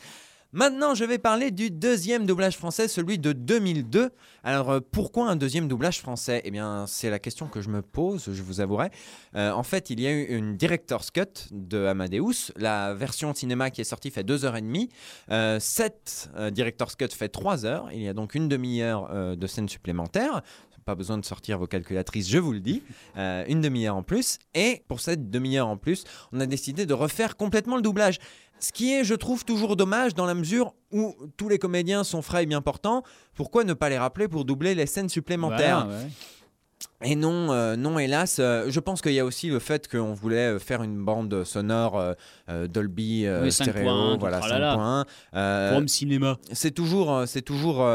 Maintenant, 0.52 0.96
je 0.96 1.06
vais 1.06 1.20
parler 1.20 1.52
du 1.52 1.70
deuxième 1.70 2.26
doublage 2.26 2.58
français, 2.58 2.88
celui 2.88 3.20
de 3.20 3.34
2002. 3.34 4.10
Alors, 4.44 4.72
euh, 4.72 4.80
pourquoi 4.80 5.30
un 5.30 5.36
deuxième 5.36 5.68
doublage 5.68 6.00
français? 6.00 6.42
Eh 6.44 6.50
bien, 6.50 6.86
c'est 6.88 7.12
la 7.12 7.20
question 7.20 7.46
que 7.46 7.62
je 7.62 7.70
me 7.70 7.84
pose, 7.84 8.34
je 8.34 8.42
vous 8.42 8.60
avouerai. 8.60 8.90
Euh, 9.36 9.52
en 9.52 9.62
fait, 9.62 9.92
il 9.92 10.00
y 10.00 10.08
a 10.08 10.12
eu 10.12 10.24
une 10.24 10.58
director's 10.58 11.12
cut 11.12 11.50
de 11.52 11.86
Amadeus. 11.86 12.52
La 12.56 12.96
version 12.96 13.32
cinéma 13.36 13.70
qui 13.70 13.82
est 13.82 13.84
sortie 13.84 14.10
fait 14.10 14.24
2h30. 14.24 14.90
Euh, 15.30 15.60
cette 15.60 16.32
euh, 16.36 16.50
director's 16.50 16.96
cut 16.96 17.10
fait 17.10 17.30
3 17.30 17.68
heures. 17.68 17.88
Il 17.94 18.02
y 18.02 18.08
a 18.08 18.14
donc 18.14 18.34
une 18.34 18.48
demi-heure 18.48 19.38
de 19.38 19.48
scènes 19.48 19.70
supplémentaires. 19.70 20.42
Pas 20.86 20.96
besoin 20.96 21.20
de 21.20 21.26
sortir 21.26 21.60
vos 21.60 21.68
calculatrices, 21.68 22.28
je 22.28 22.40
vous 22.40 22.54
le 22.54 22.62
dis. 22.62 22.82
Une 23.16 23.62
demi-heure 23.62 23.96
en 23.96 24.02
plus. 24.02 24.40
Et 24.56 24.82
pour 24.88 25.02
cette 25.02 25.30
demi-heure 25.30 25.68
en 25.68 25.78
plus, 25.78 26.06
on 26.32 26.40
a 26.40 26.48
décidé 26.48 26.88
de 26.88 26.94
refaire 26.96 27.38
complètement 27.38 27.76
le 27.76 27.84
doublage. 27.84 28.18
Ce 28.60 28.72
qui 28.72 28.94
est, 28.94 29.04
je 29.04 29.16
trouve, 29.16 29.46
toujours 29.46 29.76
dommage 29.76 30.14
dans 30.16 30.26
la 30.26 30.34
mesure 30.34 30.74
où 30.92 31.16
tous 31.38 31.48
les 31.50 31.60
comédiens 31.60 32.04
sont 32.04 32.22
frais 32.22 32.44
et 32.44 32.46
bien 32.46 32.62
portants. 32.62 33.04
Pourquoi 33.36 33.64
ne 33.64 33.74
pas 33.74 33.90
les 33.90 33.98
rappeler 33.98 34.28
pour 34.28 34.44
doubler 34.46 34.76
les 34.76 34.86
scènes 34.86 35.10
supplémentaires 35.10 35.86
Voilà, 35.86 36.02
ouais. 36.04 36.10
et 37.12 37.16
non, 37.16 37.52
euh, 37.54 37.76
non, 37.78 38.00
hélas, 38.00 38.38
euh, 38.40 38.66
je 38.70 38.80
pense 38.82 39.02
qu'il 39.02 39.14
y 39.14 39.20
a 39.20 39.26
aussi 39.26 39.48
le 39.50 39.60
fait 39.60 39.88
qu'on 39.88 40.14
voulait 40.14 40.56
euh, 40.56 40.60
faire 40.60 40.84
une 40.84 41.04
bande 41.04 41.44
sonore 41.46 42.16
euh, 42.50 42.68
Dolby 42.68 43.28
Oui, 43.42 43.52
stéréo, 43.52 43.84
points, 43.84 44.18
voilà, 44.18 44.40
tralala. 44.40 44.72
5 44.72 44.76
points. 44.78 45.06
Euh, 45.36 45.70
Pour 45.70 45.78
home 45.78 45.88
cinéma. 45.88 46.38
C'est 46.52 46.72
toujours, 46.72 47.24
c'est 47.28 47.42
toujours 47.44 47.88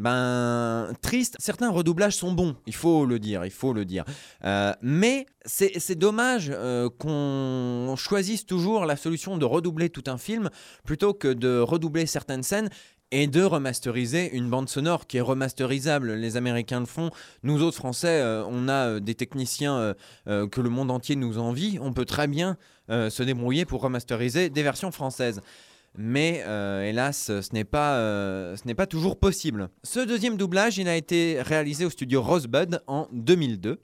ben 0.00 0.92
triste. 1.02 1.36
Certains 1.38 1.70
redoublages 1.70 2.16
sont 2.16 2.32
bons, 2.32 2.56
il 2.66 2.74
faut 2.74 3.04
le 3.04 3.18
dire, 3.18 3.44
il 3.44 3.50
faut 3.50 3.74
le 3.74 3.84
dire. 3.84 4.04
Euh, 4.44 4.72
mais 4.80 5.26
c'est 5.44 5.94
dommage 5.94 6.50
euh, 6.50 6.88
qu'on 6.98 7.94
choisisse 7.96 8.46
toujours 8.46 8.86
la 8.86 8.96
solution 8.96 9.36
de 9.36 9.44
redoubler 9.44 9.90
tout 9.90 10.04
un 10.06 10.16
film 10.16 10.48
plutôt 10.84 11.12
que 11.12 11.28
de 11.28 11.60
redoubler 11.60 12.06
certaines 12.06 12.42
scènes 12.42 12.70
et 13.10 13.26
de 13.26 13.42
remasteriser 13.42 14.34
une 14.34 14.48
bande 14.48 14.70
sonore 14.70 15.06
qui 15.06 15.18
est 15.18 15.20
remasterisable. 15.20 16.14
Les 16.14 16.38
Américains 16.38 16.80
le 16.80 16.86
font. 16.86 17.10
Nous 17.42 17.62
autres 17.62 17.76
Français, 17.76 18.20
euh, 18.22 18.42
on 18.48 18.68
a 18.68 19.00
des 19.00 19.14
techniciens 19.14 19.94
que 20.26 20.60
le 20.60 20.70
monde 20.70 20.90
entier 20.90 21.16
nous 21.16 21.38
envie. 21.38 21.78
On 21.80 21.92
peut 21.92 22.06
très 22.06 22.26
bien 22.26 22.56
se 22.88 23.22
débrouiller 23.22 23.66
pour 23.66 23.82
remasteriser 23.82 24.48
des 24.48 24.62
versions 24.62 24.92
françaises. 24.92 25.42
Mais 25.96 26.42
euh, 26.46 26.84
hélas, 26.84 27.26
ce 27.40 27.52
n'est 27.54 27.64
pas, 27.64 27.96
euh, 27.96 28.56
ce 28.56 28.66
n'est 28.66 28.74
pas 28.74 28.86
toujours 28.86 29.18
possible. 29.18 29.68
Ce 29.82 30.00
deuxième 30.00 30.36
doublage, 30.36 30.78
il 30.78 30.88
a 30.88 30.96
été 30.96 31.42
réalisé 31.42 31.84
au 31.84 31.90
studio 31.90 32.22
Rosebud 32.22 32.80
en 32.86 33.08
2002. 33.12 33.80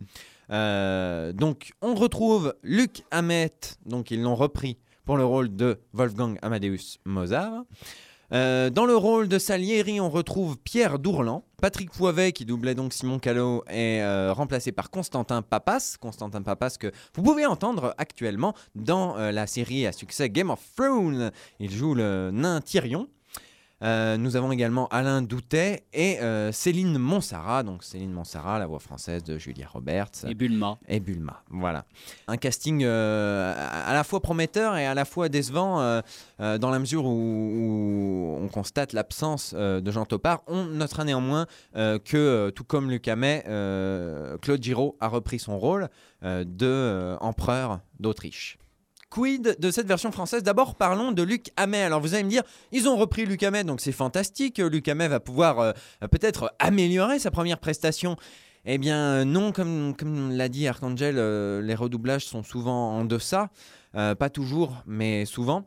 Euh, 0.51 1.33
donc, 1.33 1.73
on 1.83 1.95
retrouve 1.95 2.55
Luc 2.63 3.03
Hamet, 3.11 3.51
donc 3.85 4.11
ils 4.11 4.23
l'ont 4.23 4.37
repris 4.37 4.79
pour 5.05 5.17
le 5.17 5.25
rôle 5.25 5.55
de 5.55 5.79
Wolfgang 5.93 6.39
Amadeus 6.43 6.99
Mozart. 7.05 7.65
Euh, 8.33 8.71
dans 8.71 8.87
le 8.87 8.97
rôle 8.97 9.29
de 9.29 9.39
Salieri, 9.39 10.01
on 10.01 10.11
retrouve 10.11 10.59
Pierre 10.59 10.99
Dourlan. 10.99 11.45
Patrick 11.61 11.91
Poivet, 11.91 12.33
qui 12.33 12.45
doublait 12.45 12.75
donc 12.75 12.93
Simon 12.93 13.19
Callot, 13.19 13.65
est 13.69 14.01
euh, 14.03 14.33
remplacé 14.33 14.73
par 14.73 14.91
Constantin 14.91 15.43
Papas. 15.43 15.97
Constantin 16.01 16.43
Papas 16.43 16.77
que 16.79 16.91
vous 17.15 17.23
pouvez 17.23 17.47
entendre 17.47 17.95
actuellement 17.99 18.55
dans 18.75 19.17
euh, 19.17 19.31
la 19.31 19.47
série 19.47 19.87
à 19.87 19.93
succès 19.93 20.29
Game 20.29 20.51
of 20.51 20.61
Thrones. 20.77 21.31
Il 21.61 21.71
joue 21.71 21.95
le 21.95 22.31
nain 22.33 22.61
Tyrion. 22.61 23.09
Euh, 23.83 24.17
nous 24.17 24.37
avons 24.37 24.53
également 24.53 24.89
Alain 24.89 25.21
Doutet 25.21 25.85
et 25.93 26.19
euh, 26.21 26.51
Céline 26.51 26.97
Monsara. 26.99 27.63
Donc 27.63 27.85
Céline 27.85 28.13
Monsara, 28.13 28.59
la 28.59 28.67
voix 28.67 28.79
française 28.79 29.23
de 29.23 29.39
Julia 29.39 29.67
Roberts. 29.69 30.25
Et 30.27 30.35
Bulma. 30.35 30.79
Et 30.89 31.01
Bulma, 31.01 31.43
voilà. 31.51 31.85
Un 32.27 32.37
casting 32.37 32.83
euh, 32.85 33.55
à 33.57 33.93
la 33.93 34.05
fois 34.05 34.21
prometteur 34.21 34.77
et 34.77 34.87
à 34.87 34.95
la 34.95 35.05
fois 35.05 35.29
décevant 35.29 36.03
dans 36.39 36.71
la 36.71 36.79
mesure 36.79 37.05
où, 37.05 37.11
où 37.11 38.39
on 38.43 38.49
constate 38.49 38.93
l'absence 38.93 39.55
de 39.55 39.91
Jean 39.91 40.07
Topard. 40.07 40.43
On 40.47 40.65
notera 40.65 41.05
néanmoins 41.05 41.47
que, 41.75 42.51
tout 42.51 42.65
comme 42.65 42.91
Luc 42.91 43.09
Hamet, 43.09 43.45
euh, 43.47 44.39
Claude 44.39 44.63
Giraud 44.63 44.97
a 45.01 45.09
repris 45.09 45.39
son 45.39 45.59
rôle 45.59 45.89
de 46.23 47.17
empereur 47.21 47.81
d'Autriche. 48.01 48.59
Quid 49.11 49.57
de 49.59 49.71
cette 49.71 49.87
version 49.87 50.11
française? 50.13 50.43
D'abord, 50.43 50.75
parlons 50.75 51.13
de 51.13 51.23
Luc 51.23 51.51
Hamet. 51.57 51.83
Alors, 51.83 52.01
vous 52.01 52.15
allez 52.15 52.25
me 52.25 52.31
dire, 52.31 52.43
ils 52.73 52.89
ont 52.89 52.97
repris 52.97 53.25
Luc 53.25 53.43
Hamet, 53.43 53.65
donc 53.65 53.81
c'est 53.81 53.93
fantastique. 53.93 54.59
Luc 54.59 54.89
Hamet 54.89 55.09
va 55.09 55.21
pouvoir 55.21 55.61
euh, 55.61 55.73
peut-être 56.11 56.53
améliorer 56.59 57.19
sa 57.19 57.31
première 57.31 57.59
prestation. 57.59 58.17
Eh 58.65 58.79
bien, 58.79 58.99
euh, 58.99 59.25
non, 59.25 59.53
comme, 59.53 59.95
l'a 60.33 60.49
dit 60.49 60.67
Archangel, 60.67 61.17
euh, 61.19 61.63
les 61.63 61.75
redoublages 61.75 62.27
sont 62.27 62.43
souvent 62.43 62.99
en 62.99 63.05
deçà. 63.05 63.51
Euh, 63.95 64.15
pas 64.15 64.29
toujours, 64.29 64.83
mais 64.87 65.25
souvent. 65.25 65.67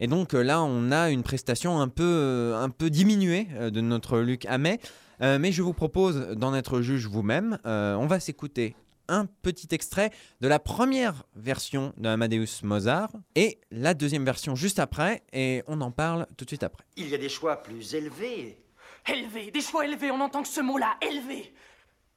Et 0.00 0.08
donc 0.08 0.34
euh, 0.34 0.42
là, 0.42 0.62
on 0.62 0.90
a 0.90 1.10
une 1.10 1.22
prestation 1.22 1.80
un 1.80 1.86
peu, 1.86 2.02
euh, 2.02 2.60
un 2.60 2.70
peu 2.70 2.90
diminuée 2.90 3.46
euh, 3.54 3.70
de 3.70 3.80
notre 3.80 4.18
Luc 4.18 4.44
Hamet. 4.46 4.80
Euh, 5.20 5.38
mais 5.38 5.52
je 5.52 5.62
vous 5.62 5.72
propose 5.72 6.30
d'en 6.36 6.52
être 6.54 6.80
juge 6.80 7.06
vous-même. 7.06 7.58
Euh, 7.64 7.94
on 7.94 8.06
va 8.06 8.18
s'écouter 8.18 8.74
un 9.12 9.26
petit 9.26 9.68
extrait 9.70 10.10
de 10.40 10.48
la 10.48 10.58
première 10.58 11.24
version 11.36 11.92
de 11.98 12.08
Amadeus 12.08 12.62
Mozart 12.64 13.12
et 13.34 13.60
la 13.70 13.94
deuxième 13.94 14.24
version 14.24 14.56
juste 14.56 14.78
après. 14.78 15.22
Et 15.32 15.62
on 15.68 15.80
en 15.82 15.92
parle 15.92 16.26
tout 16.36 16.44
de 16.44 16.50
suite 16.50 16.64
après. 16.64 16.84
Il 16.96 17.08
y 17.08 17.14
a 17.14 17.18
des 17.18 17.28
choix 17.28 17.62
plus 17.62 17.94
élevés. 17.94 18.58
Élevé, 19.06 19.50
des 19.50 19.60
choix 19.60 19.84
élevés, 19.84 20.10
on 20.10 20.20
entend 20.20 20.42
que 20.42 20.48
ce 20.48 20.60
mot-là, 20.60 20.96
élevé. 21.00 21.52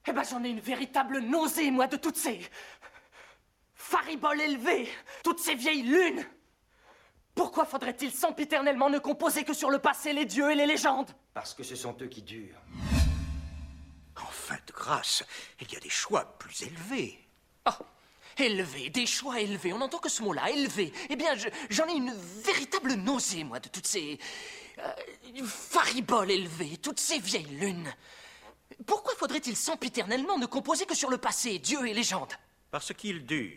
Eh 0.07 0.13
ben 0.13 0.23
j'en 0.23 0.43
ai 0.43 0.49
une 0.49 0.59
véritable 0.59 1.19
nausée, 1.19 1.71
moi, 1.71 1.87
de 1.87 1.97
toutes 1.97 2.17
ces... 2.17 2.39
fariboles 3.73 4.41
élevées, 4.41 4.87
toutes 5.23 5.39
ces 5.39 5.55
vieilles 5.55 5.83
lunes. 5.83 6.23
Pourquoi 7.33 7.65
faudrait-il 7.65 8.11
sempiternellement 8.11 8.89
ne 8.89 8.99
composer 8.99 9.43
que 9.43 9.53
sur 9.53 9.69
le 9.69 9.79
passé, 9.79 10.13
les 10.13 10.25
dieux 10.25 10.49
et 10.51 10.55
les 10.55 10.65
légendes? 10.65 11.09
Parce 11.33 11.53
que 11.53 11.63
ce 11.63 11.75
sont 11.75 11.95
eux 12.01 12.07
qui 12.07 12.21
durent. 12.21 12.61
En 14.21 14.25
fin 14.31 14.55
de 14.67 14.71
grâce, 14.73 15.23
il 15.61 15.71
y 15.71 15.75
a 15.75 15.79
des 15.79 15.89
choix 15.89 16.37
plus 16.39 16.61
élevés. 16.63 17.19
Ah, 17.65 17.77
élevé, 18.37 18.89
des 18.89 19.05
choix 19.05 19.39
élevés, 19.41 19.73
on 19.73 19.81
entend 19.81 19.97
que 19.99 20.09
ce 20.09 20.21
mot-là, 20.23 20.49
élevé. 20.51 20.93
Eh 21.09 21.15
bien, 21.15 21.35
je- 21.35 21.47
j'en 21.69 21.85
ai 21.87 21.93
une 21.95 22.13
véritable 22.43 22.93
nausée, 22.93 23.43
moi, 23.43 23.59
de 23.59 23.67
toutes 23.69 23.87
ces... 23.87 24.17
euh, 24.79 25.43
fariboles 25.45 26.31
élevées, 26.31 26.77
toutes 26.81 26.99
ces 26.99 27.19
vieilles 27.19 27.45
lunes. 27.59 27.93
Pourquoi 28.85 29.13
faudrait-il 29.15 29.55
sempiternellement 29.55 30.37
ne 30.37 30.45
composer 30.45 30.85
que 30.85 30.95
sur 30.95 31.09
le 31.09 31.17
passé, 31.17 31.59
dieux 31.59 31.85
et 31.87 31.93
légendes 31.93 32.33
Parce 32.71 32.93
qu'ils 32.93 33.25
durent. 33.25 33.51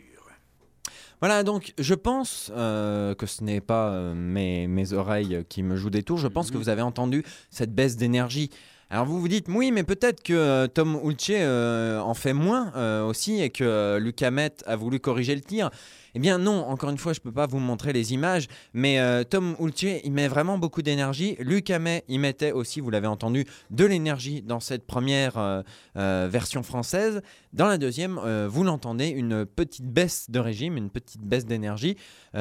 Voilà, 1.19 1.43
donc 1.43 1.73
je 1.77 1.93
pense 1.95 2.49
euh, 2.55 3.13
que 3.15 3.25
ce 3.25 3.43
n'est 3.43 3.59
pas 3.59 3.89
euh, 3.89 4.13
mes, 4.13 4.67
mes 4.67 4.93
oreilles 4.93 5.45
qui 5.49 5.63
me 5.63 5.75
jouent 5.75 5.89
des 5.89 6.03
tours. 6.03 6.17
Je 6.17 6.29
pense 6.29 6.49
que 6.51 6.57
vous 6.57 6.69
avez 6.69 6.81
entendu 6.81 7.25
cette 7.49 7.75
baisse 7.75 7.97
d'énergie. 7.97 8.49
Alors 8.91 9.05
vous 9.05 9.19
vous 9.19 9.27
dites, 9.27 9.45
oui, 9.49 9.71
mais 9.71 9.83
peut-être 9.83 10.23
que 10.23 10.33
euh, 10.33 10.65
Tom 10.65 10.99
Ulce 11.03 11.29
euh, 11.29 11.99
en 11.99 12.15
fait 12.15 12.33
moins 12.33 12.73
euh, 12.75 13.05
aussi 13.05 13.39
et 13.39 13.51
que 13.51 13.63
euh, 13.63 13.99
Luc 13.99 14.19
Hamet 14.23 14.51
a 14.65 14.75
voulu 14.75 14.99
corriger 14.99 15.35
le 15.35 15.41
tir. 15.41 15.69
Eh 16.15 16.19
bien 16.19 16.39
non, 16.39 16.65
encore 16.67 16.89
une 16.89 16.97
fois, 16.97 17.13
je 17.13 17.19
ne 17.19 17.23
peux 17.25 17.31
pas 17.31 17.45
vous 17.45 17.59
montrer 17.59 17.93
les 17.93 18.13
images, 18.13 18.47
mais 18.73 18.97
Tom 19.25 19.55
Ulce, 19.59 20.01
il 20.03 20.11
met 20.11 20.27
vraiment 20.27 20.57
beaucoup 20.57 20.81
d'énergie. 20.81 21.35
Luc 21.37 21.69
Hamet, 21.69 22.03
il 22.07 22.19
mettait 22.19 22.51
aussi, 22.51 22.79
vous 22.79 22.89
l'avez 22.89 23.05
entendu, 23.05 23.45
de 23.69 23.85
l'énergie 23.85 24.41
dans 24.41 24.59
cette 24.59 24.87
première 24.87 25.63
version 25.93 26.63
française. 26.63 27.21
Dans 27.53 27.67
la 27.67 27.77
deuxième, 27.77 28.19
vous 28.47 28.63
l'entendez, 28.63 29.09
une 29.09 29.45
petite 29.45 29.85
baisse 29.85 30.31
de 30.31 30.39
régime, 30.39 30.77
une 30.77 30.89
petite 30.89 31.21
baisse 31.21 31.45
d'énergie. 31.45 31.95
Il 32.33 32.39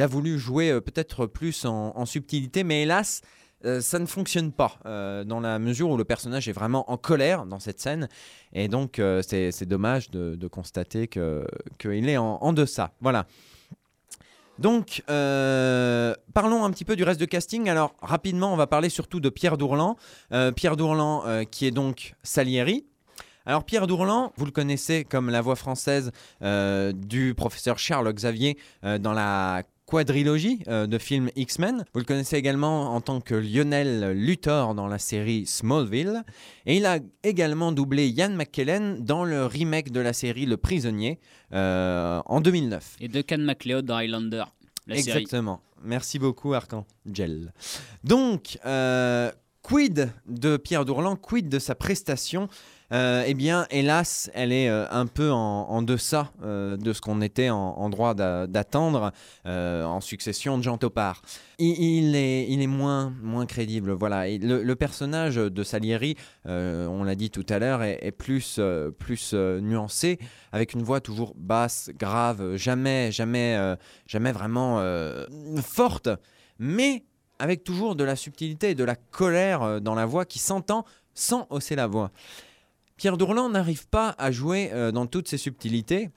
a 0.00 0.06
voulu 0.06 0.38
jouer 0.38 0.80
peut-être 0.80 1.26
plus 1.26 1.64
en 1.64 2.06
subtilité, 2.06 2.62
mais 2.62 2.82
hélas, 2.82 3.22
euh, 3.64 3.80
ça 3.80 3.98
ne 3.98 4.06
fonctionne 4.06 4.52
pas 4.52 4.78
euh, 4.86 5.24
dans 5.24 5.40
la 5.40 5.58
mesure 5.58 5.90
où 5.90 5.96
le 5.96 6.04
personnage 6.04 6.48
est 6.48 6.52
vraiment 6.52 6.90
en 6.90 6.96
colère 6.96 7.46
dans 7.46 7.60
cette 7.60 7.80
scène. 7.80 8.08
Et 8.52 8.68
donc, 8.68 8.98
euh, 8.98 9.22
c'est 9.22 9.66
dommage 9.66 10.10
de, 10.10 10.34
de 10.34 10.46
constater 10.48 11.08
qu'il 11.08 12.08
est 12.08 12.16
en, 12.16 12.38
en 12.40 12.52
deçà. 12.52 12.92
Voilà. 13.00 13.26
Donc, 14.58 15.02
parlons 15.06 16.64
un 16.64 16.70
petit 16.70 16.84
peu 16.84 16.94
du 16.94 17.02
reste 17.02 17.18
de 17.18 17.24
casting. 17.24 17.68
Alors, 17.68 17.94
rapidement, 18.00 18.52
on 18.52 18.56
va 18.56 18.68
parler 18.68 18.88
surtout 18.88 19.18
de 19.18 19.28
Pierre 19.28 19.58
Dourlan. 19.58 19.96
Pierre 20.54 20.76
Dourlan, 20.76 21.44
qui 21.50 21.66
est 21.66 21.72
donc 21.72 22.14
Salieri. 22.22 22.86
Alors, 23.46 23.64
Pierre 23.64 23.88
Dourlan, 23.88 24.32
vous 24.36 24.44
le 24.44 24.52
connaissez 24.52 25.02
comme 25.02 25.28
la 25.28 25.40
voix 25.40 25.56
française 25.56 26.12
du 26.40 27.34
professeur 27.36 27.80
Charles 27.80 28.12
Xavier 28.12 28.56
dans 29.00 29.12
la 29.12 29.64
quadrilogie 29.86 30.62
euh, 30.68 30.86
de 30.86 30.98
films 30.98 31.30
X-Men. 31.36 31.84
Vous 31.92 32.00
le 32.00 32.04
connaissez 32.04 32.36
également 32.36 32.94
en 32.94 33.00
tant 33.00 33.20
que 33.20 33.34
Lionel 33.34 34.12
Luthor 34.12 34.74
dans 34.74 34.86
la 34.86 34.98
série 34.98 35.46
Smallville. 35.46 36.22
Et 36.66 36.76
il 36.76 36.86
a 36.86 36.98
également 37.22 37.72
doublé 37.72 38.08
Ian 38.08 38.30
McKellen 38.30 39.04
dans 39.04 39.24
le 39.24 39.46
remake 39.46 39.90
de 39.90 40.00
la 40.00 40.12
série 40.12 40.46
Le 40.46 40.56
Prisonnier 40.56 41.18
euh, 41.52 42.20
en 42.26 42.40
2009. 42.40 42.96
Et 43.00 43.08
Duncan 43.08 43.38
MacLeod 43.38 43.84
dans 43.84 43.96
Highlander, 43.96 44.44
la 44.86 44.96
série. 44.96 45.22
Exactement. 45.22 45.60
Merci 45.82 46.18
beaucoup, 46.18 46.54
Arcangel. 46.54 47.52
Donc, 48.04 48.58
euh, 48.64 49.30
quid 49.62 50.10
de 50.26 50.56
Pierre 50.56 50.84
Dourlan, 50.84 51.16
quid 51.16 51.48
de 51.48 51.58
sa 51.58 51.74
prestation? 51.74 52.48
Euh, 52.94 53.24
Eh 53.26 53.34
bien, 53.34 53.66
hélas, 53.70 54.30
elle 54.34 54.52
est 54.52 54.68
euh, 54.68 54.86
un 54.90 55.06
peu 55.06 55.32
en, 55.32 55.82
deçà 55.82 56.30
euh, 56.44 56.76
de 56.76 56.92
ce 56.92 57.00
qu'on 57.00 57.20
était 57.22 57.50
en, 57.50 57.90
droit 57.90 58.14
d'a- 58.14 58.46
d'attendre 58.46 59.10
en 59.44 60.00
succession 60.00 60.58
de 60.58 60.62
Jean 60.62 60.78
Topard. 60.78 61.22
Il, 61.58 62.14
est, 62.14 62.66
moins, 62.66 63.12
crédible. 63.46 63.92
Voilà. 63.92 64.28
Le, 64.28 64.74
personnage 64.74 65.36
de 65.36 65.62
Salieri, 65.64 66.16
on 66.44 67.04
l'a 67.04 67.14
dit 67.14 67.30
tout 67.30 67.46
à 67.48 67.58
l'heure, 67.58 67.82
est, 67.82 68.12
plus, 68.12 68.60
plus 68.98 69.34
nuancé, 69.34 70.18
avec 70.52 70.74
une 70.74 70.82
voix 70.82 71.00
toujours 71.00 71.34
basse, 71.36 71.90
grave, 71.98 72.56
jamais, 72.56 73.10
jamais, 73.12 73.76
jamais 74.06 74.32
vraiment 74.32 74.82
forte, 75.62 76.08
mais 76.58 77.04
avec 77.38 77.64
toujours 77.64 77.96
de 77.96 78.04
la 78.04 78.16
subtilité 78.16 78.70
et 78.70 78.74
de 78.74 78.84
la 78.84 78.96
colère 78.96 79.80
dans 79.80 79.94
la 79.94 80.06
voix 80.06 80.24
qui 80.24 80.38
s'entend 80.38 80.84
sans 81.14 81.46
hausser 81.50 81.76
la 81.76 81.86
voix. 81.86 82.10
Pierre 82.96 83.16
Dourlan 83.16 83.48
n'arrive 83.48 83.88
pas 83.88 84.14
à 84.18 84.30
jouer 84.30 84.70
euh, 84.72 84.92
dans 84.92 85.06
toutes 85.06 85.28
ses 85.28 85.38
subtilités. 85.38 86.10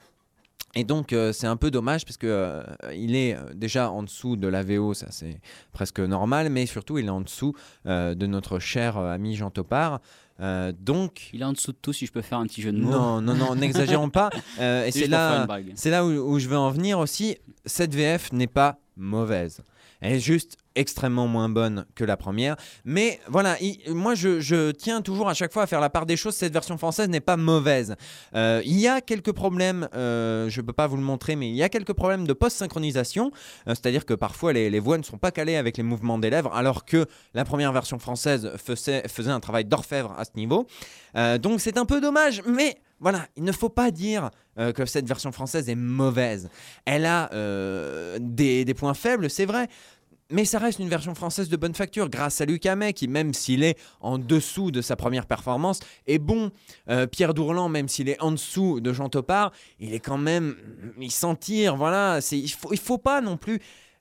Et 0.74 0.84
donc 0.84 1.12
euh, 1.12 1.32
c'est 1.32 1.46
un 1.46 1.56
peu 1.56 1.70
dommage 1.70 2.04
parce 2.04 2.18
que 2.18 2.26
euh, 2.26 2.62
il 2.94 3.16
est 3.16 3.34
euh, 3.34 3.54
déjà 3.54 3.90
en 3.90 4.02
dessous 4.02 4.36
de 4.36 4.46
la 4.46 4.62
VO, 4.62 4.92
ça 4.92 5.06
c'est 5.10 5.40
presque 5.72 5.98
normal, 5.98 6.50
mais 6.50 6.66
surtout 6.66 6.98
il 6.98 7.06
est 7.06 7.10
en 7.10 7.22
dessous 7.22 7.54
euh, 7.86 8.14
de 8.14 8.26
notre 8.26 8.58
cher 8.58 8.98
ami 8.98 9.34
Jean 9.34 9.50
Topard. 9.50 10.00
Donc 10.40 11.30
il 11.32 11.40
est 11.40 11.44
en 11.44 11.52
dessous 11.52 11.72
de 11.72 11.78
tout 11.82 11.92
si 11.92 12.06
je 12.06 12.12
peux 12.12 12.22
faire 12.22 12.38
un 12.38 12.46
petit 12.46 12.62
jeu 12.62 12.70
de 12.70 12.78
mots. 12.78 12.90
Non, 12.90 13.20
non, 13.20 13.34
non, 13.34 13.56
n'exagérons 13.56 14.10
pas. 14.10 14.30
Et 14.60 14.92
C'est 14.92 15.08
là, 15.08 15.48
c'est 15.74 15.90
là 15.90 16.04
où, 16.04 16.10
où 16.10 16.38
je 16.38 16.48
veux 16.48 16.56
en 16.58 16.70
venir 16.70 17.00
aussi. 17.00 17.38
Cette 17.64 17.92
VF 17.92 18.32
n'est 18.32 18.46
pas 18.46 18.78
mauvaise. 18.96 19.62
Elle 20.00 20.12
est 20.12 20.20
juste 20.20 20.56
extrêmement 20.78 21.26
moins 21.26 21.48
bonne 21.48 21.84
que 21.94 22.04
la 22.04 22.16
première. 22.16 22.56
Mais 22.84 23.20
voilà, 23.28 23.56
il- 23.60 23.80
moi 23.94 24.14
je, 24.14 24.70
tiens 24.70 25.02
toujours 25.02 25.28
à 25.28 25.34
chaque 25.34 25.52
fois 25.52 25.64
à 25.64 25.66
faire 25.66 25.80
la 25.80 25.90
part 25.90 26.06
des 26.06 26.16
choses. 26.16 26.36
Cette 26.36 26.52
version 26.52 26.78
française 26.78 27.08
n'est 27.08 27.20
pas 27.20 27.36
mauvaise. 27.36 27.96
Euh, 28.34 28.62
il 28.64 28.78
y 28.78 28.86
a 28.86 29.00
quelques 29.00 29.32
problèmes, 29.32 29.88
euh, 29.94 30.48
je 30.48 30.60
ne 30.60 30.66
peux 30.66 30.72
pas 30.72 30.86
vous 30.86 30.96
le 30.96 31.02
montrer, 31.02 31.34
mais 31.36 31.48
il 31.48 31.56
y 31.56 31.62
a 31.64 31.68
quelques 31.68 31.92
problèmes 31.92 32.26
de 32.26 32.32
post-synchronisation. 32.32 33.32
Euh, 33.66 33.74
C'est-à-dire 33.74 34.06
que 34.06 34.14
parfois 34.14 34.52
les, 34.52 34.78
voix 34.78 34.96
ne 34.98 35.02
sont 35.02 35.18
pas 35.18 35.32
calées 35.32 35.56
avec 35.56 35.76
les 35.76 35.82
mouvements 35.82 36.18
des 36.18 36.30
lèvres, 36.30 36.54
alors 36.54 36.84
que 36.84 37.06
la 37.34 37.44
première 37.44 37.72
version 37.72 37.98
française 37.98 38.52
faisait, 38.56 39.02
un 39.26 39.40
travail 39.40 39.64
d'orfèvre 39.64 40.14
à 40.16 40.24
ce 40.24 40.30
niveau. 40.36 40.66
Donc 41.40 41.60
c'est 41.60 41.76
un 41.76 41.84
peu 41.84 42.00
dommage, 42.00 42.42
mais 42.46 42.76
voilà, 43.00 43.26
il 43.36 43.42
ne 43.42 43.52
faut 43.52 43.68
pas 43.68 43.90
dire 43.90 44.30
que 44.56 44.86
cette 44.86 45.06
version 45.06 45.32
française 45.32 45.68
est 45.68 45.74
mauvaise. 45.74 46.48
Elle 46.84 47.06
a 47.06 47.28
des 48.20 48.74
points 48.74 48.94
faibles, 48.94 49.28
c'est 49.28 49.46
vrai. 49.46 49.68
Mais 50.30 50.44
ça 50.44 50.58
reste 50.58 50.78
une 50.78 50.90
version 50.90 51.14
française 51.14 51.48
de 51.48 51.56
bonne 51.56 51.74
facture 51.74 52.10
grâce 52.10 52.42
à 52.42 52.44
Luc 52.44 52.66
Hamet 52.66 52.92
qui, 52.92 53.08
même 53.08 53.32
s'il 53.32 53.62
est 53.62 53.78
en 54.02 54.18
dessous 54.18 54.70
de 54.70 54.82
sa 54.82 54.94
première 54.94 55.24
performance, 55.24 55.80
est 56.06 56.18
bon. 56.18 56.50
Euh, 56.90 57.06
Pierre 57.06 57.32
Dourlan, 57.32 57.70
même 57.70 57.88
s'il 57.88 58.10
est 58.10 58.20
en 58.20 58.32
dessous 58.32 58.80
de 58.80 58.92
Jean 58.92 59.08
Topard, 59.08 59.52
il 59.80 59.94
est 59.94 60.00
quand 60.00 60.18
même. 60.18 60.56
Il 61.00 61.10
s'en 61.10 61.34
tire, 61.34 61.76
voilà. 61.76 62.20
Il 62.30 62.50
faut, 62.50 62.72
il 62.72 62.78
faut 62.78 62.98
pas 62.98 63.22
non 63.22 63.38
plus. 63.38 63.58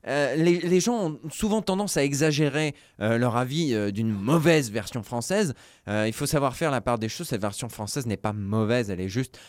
Euh, 0.08 0.36
les, 0.36 0.60
les 0.60 0.80
gens 0.80 0.96
ont 1.10 1.20
souvent 1.30 1.62
tendance 1.62 1.98
à 1.98 2.04
exagérer 2.04 2.74
euh, 3.02 3.18
leur 3.18 3.36
avis 3.36 3.74
euh, 3.74 3.92
d'une 3.92 4.12
mauvaise 4.12 4.72
version 4.72 5.04
française. 5.04 5.54
Il 5.88 6.14
faut 6.14 6.26
savoir 6.26 6.56
faire 6.56 6.72
la 6.72 6.82
part 6.82 6.98
des 7.00 7.08
choses. 7.10 7.28
Cette 7.28 7.42
version 7.42 7.70
française 7.70 8.06
n'est 8.08 8.18
pas 8.18 8.34
mauvaise, 8.34 8.90
elle 8.90 9.00
est 9.00 9.08
juste 9.10 9.40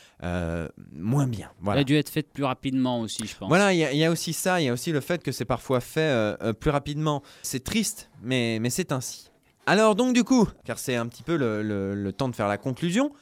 moins 0.93 1.27
bien. 1.27 1.51
Voilà. 1.61 1.79
Elle 1.81 1.83
a 1.83 1.85
dû 1.85 1.97
être 1.97 2.09
faite 2.11 2.33
plus 2.33 2.45
rapidement 2.45 3.01
aussi, 3.01 3.27
je 3.27 3.37
pense. 3.37 3.49
Voilà, 3.49 3.73
il 3.73 3.79
y, 3.79 3.85
a- 3.85 3.93
il 3.93 3.99
y 3.99 4.05
a 4.05 4.11
aussi 4.11 4.33
ça, 4.33 4.61
il 4.61 4.65
y 4.65 4.69
a 4.69 4.73
aussi 4.73 4.93
le 4.93 5.01
fait 5.01 5.23
que 5.23 5.33
c'est 5.33 5.45
parfois 5.45 5.81
fait 5.81 6.37
plus 6.61 6.71
rapidement. 6.71 7.23
C'est 7.43 7.65
triste, 7.65 8.11
mais, 8.23 8.59
mais 8.61 8.71
c'est 8.71 8.93
ainsi. 8.93 9.31
Alors 9.67 9.95
donc 9.95 10.15
du 10.15 10.25
coup, 10.25 10.49
car 10.65 10.79
c'est 10.79 10.95
un 10.97 11.07
petit 11.09 11.23
peu 11.23 11.37
le, 11.37 11.63
le- 11.63 11.95
le 11.95 12.13
temps 12.13 12.29
de 12.29 12.35
faire 12.35 12.49
la 12.49 12.57
conclusion, 12.57 13.13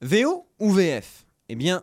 VO 0.00 0.46
ou 0.58 0.70
VF 0.70 1.26
Eh 1.48 1.56
bien, 1.56 1.82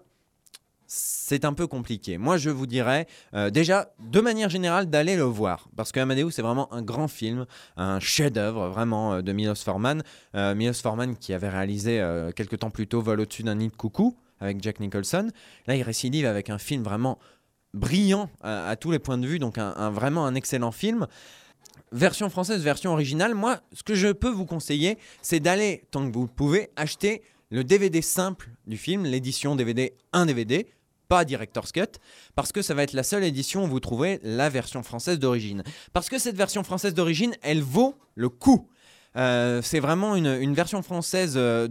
c'est 0.88 1.46
un 1.46 1.54
peu 1.54 1.68
compliqué. 1.68 2.18
Moi, 2.18 2.38
je 2.38 2.50
vous 2.50 2.66
dirais 2.66 3.08
euh, 3.34 3.50
déjà, 3.50 3.92
de 4.00 4.22
manière 4.22 4.50
générale, 4.50 4.90
d'aller 4.90 5.16
le 5.16 5.24
voir. 5.24 5.70
Parce 5.76 5.92
que 5.92 6.00
Amadeus, 6.00 6.32
c'est 6.32 6.42
vraiment 6.42 6.74
un 6.74 6.82
grand 6.82 7.08
film, 7.08 7.46
un 7.76 8.00
chef-d'œuvre 8.00 8.70
vraiment 8.70 9.16
euh, 9.16 9.22
de 9.22 9.32
Milos 9.34 9.56
Forman. 9.56 10.02
Euh, 10.36 10.56
Milos 10.56 10.82
Forman 10.82 11.16
qui 11.18 11.34
avait 11.34 11.50
réalisé 11.50 12.00
euh, 12.00 12.32
quelques 12.32 12.60
temps 12.60 12.70
plus 12.70 12.88
tôt 12.88 13.02
Vol 13.02 13.20
au-dessus 13.20 13.44
d'un 13.44 13.56
nid 13.56 13.68
de 13.68 13.76
coucou 13.76 14.16
avec 14.40 14.64
Jack 14.64 14.80
Nicholson. 14.80 15.30
Là, 15.68 15.76
il 15.76 15.84
récidive 15.84 16.26
avec 16.26 16.50
un 16.50 16.58
film 16.58 16.84
vraiment 16.84 17.20
brillant 17.74 18.30
à, 18.42 18.76
tous 18.76 18.92
les 18.92 19.00
points 19.00 19.18
de 19.18 19.28
vue, 19.28 19.40
donc 19.40 19.58
un, 19.58 19.90
vraiment 19.90 20.26
un 20.26 20.36
excellent 20.36 20.72
film. 20.72 21.08
Version 21.92 22.30
française, 22.30 22.62
version 22.64 22.92
originale, 22.92 23.34
moi, 23.34 23.62
ce 23.74 23.84
que 23.84 23.96
je 23.96 24.10
peux 24.10 24.30
vous 24.30 24.46
conseiller, 24.46 24.98
c'est 25.22 25.40
d'aller, 25.40 25.84
tant 25.92 26.08
que 26.08 26.14
vous 26.14 26.28
pouvez, 26.28 26.70
acheter 26.76 27.24
le 27.50 27.64
DVD 27.64 28.02
simple 28.02 28.50
du 28.68 28.78
film, 28.78 29.06
l'édition 29.06 29.56
DVD 29.56 29.94
1 30.14 30.26
DVD, 30.26 30.68
pas 31.08 31.26
Director's 31.26 31.72
Cut, 31.72 32.00
parce 32.36 32.52
que 32.52 32.62
ça 32.62 32.74
va 32.74 32.84
être 32.84 32.94
la 32.94 33.04
seule 33.04 33.24
édition 33.24 33.64
où 33.64 33.68
vous 33.68 33.80
trouverez 33.80 34.20
la 34.24 34.50
version 34.50 34.84
française 34.84 35.20
d'origine. 35.20 35.64
Parce 35.94 36.10
que 36.10 36.20
cette 36.20 36.36
version 36.36 36.64
française 36.64 36.94
d'origine, 36.94 37.36
elle 37.42 37.62
vaut 37.62 37.96
le 38.16 38.30
coup. 38.30 38.68
Euh, 39.18 39.62
c'est 39.64 39.80
vraiment 39.80 40.16
une, 40.16 40.54
version 40.54 40.82
française, 40.84 41.34
euh, 41.38 41.68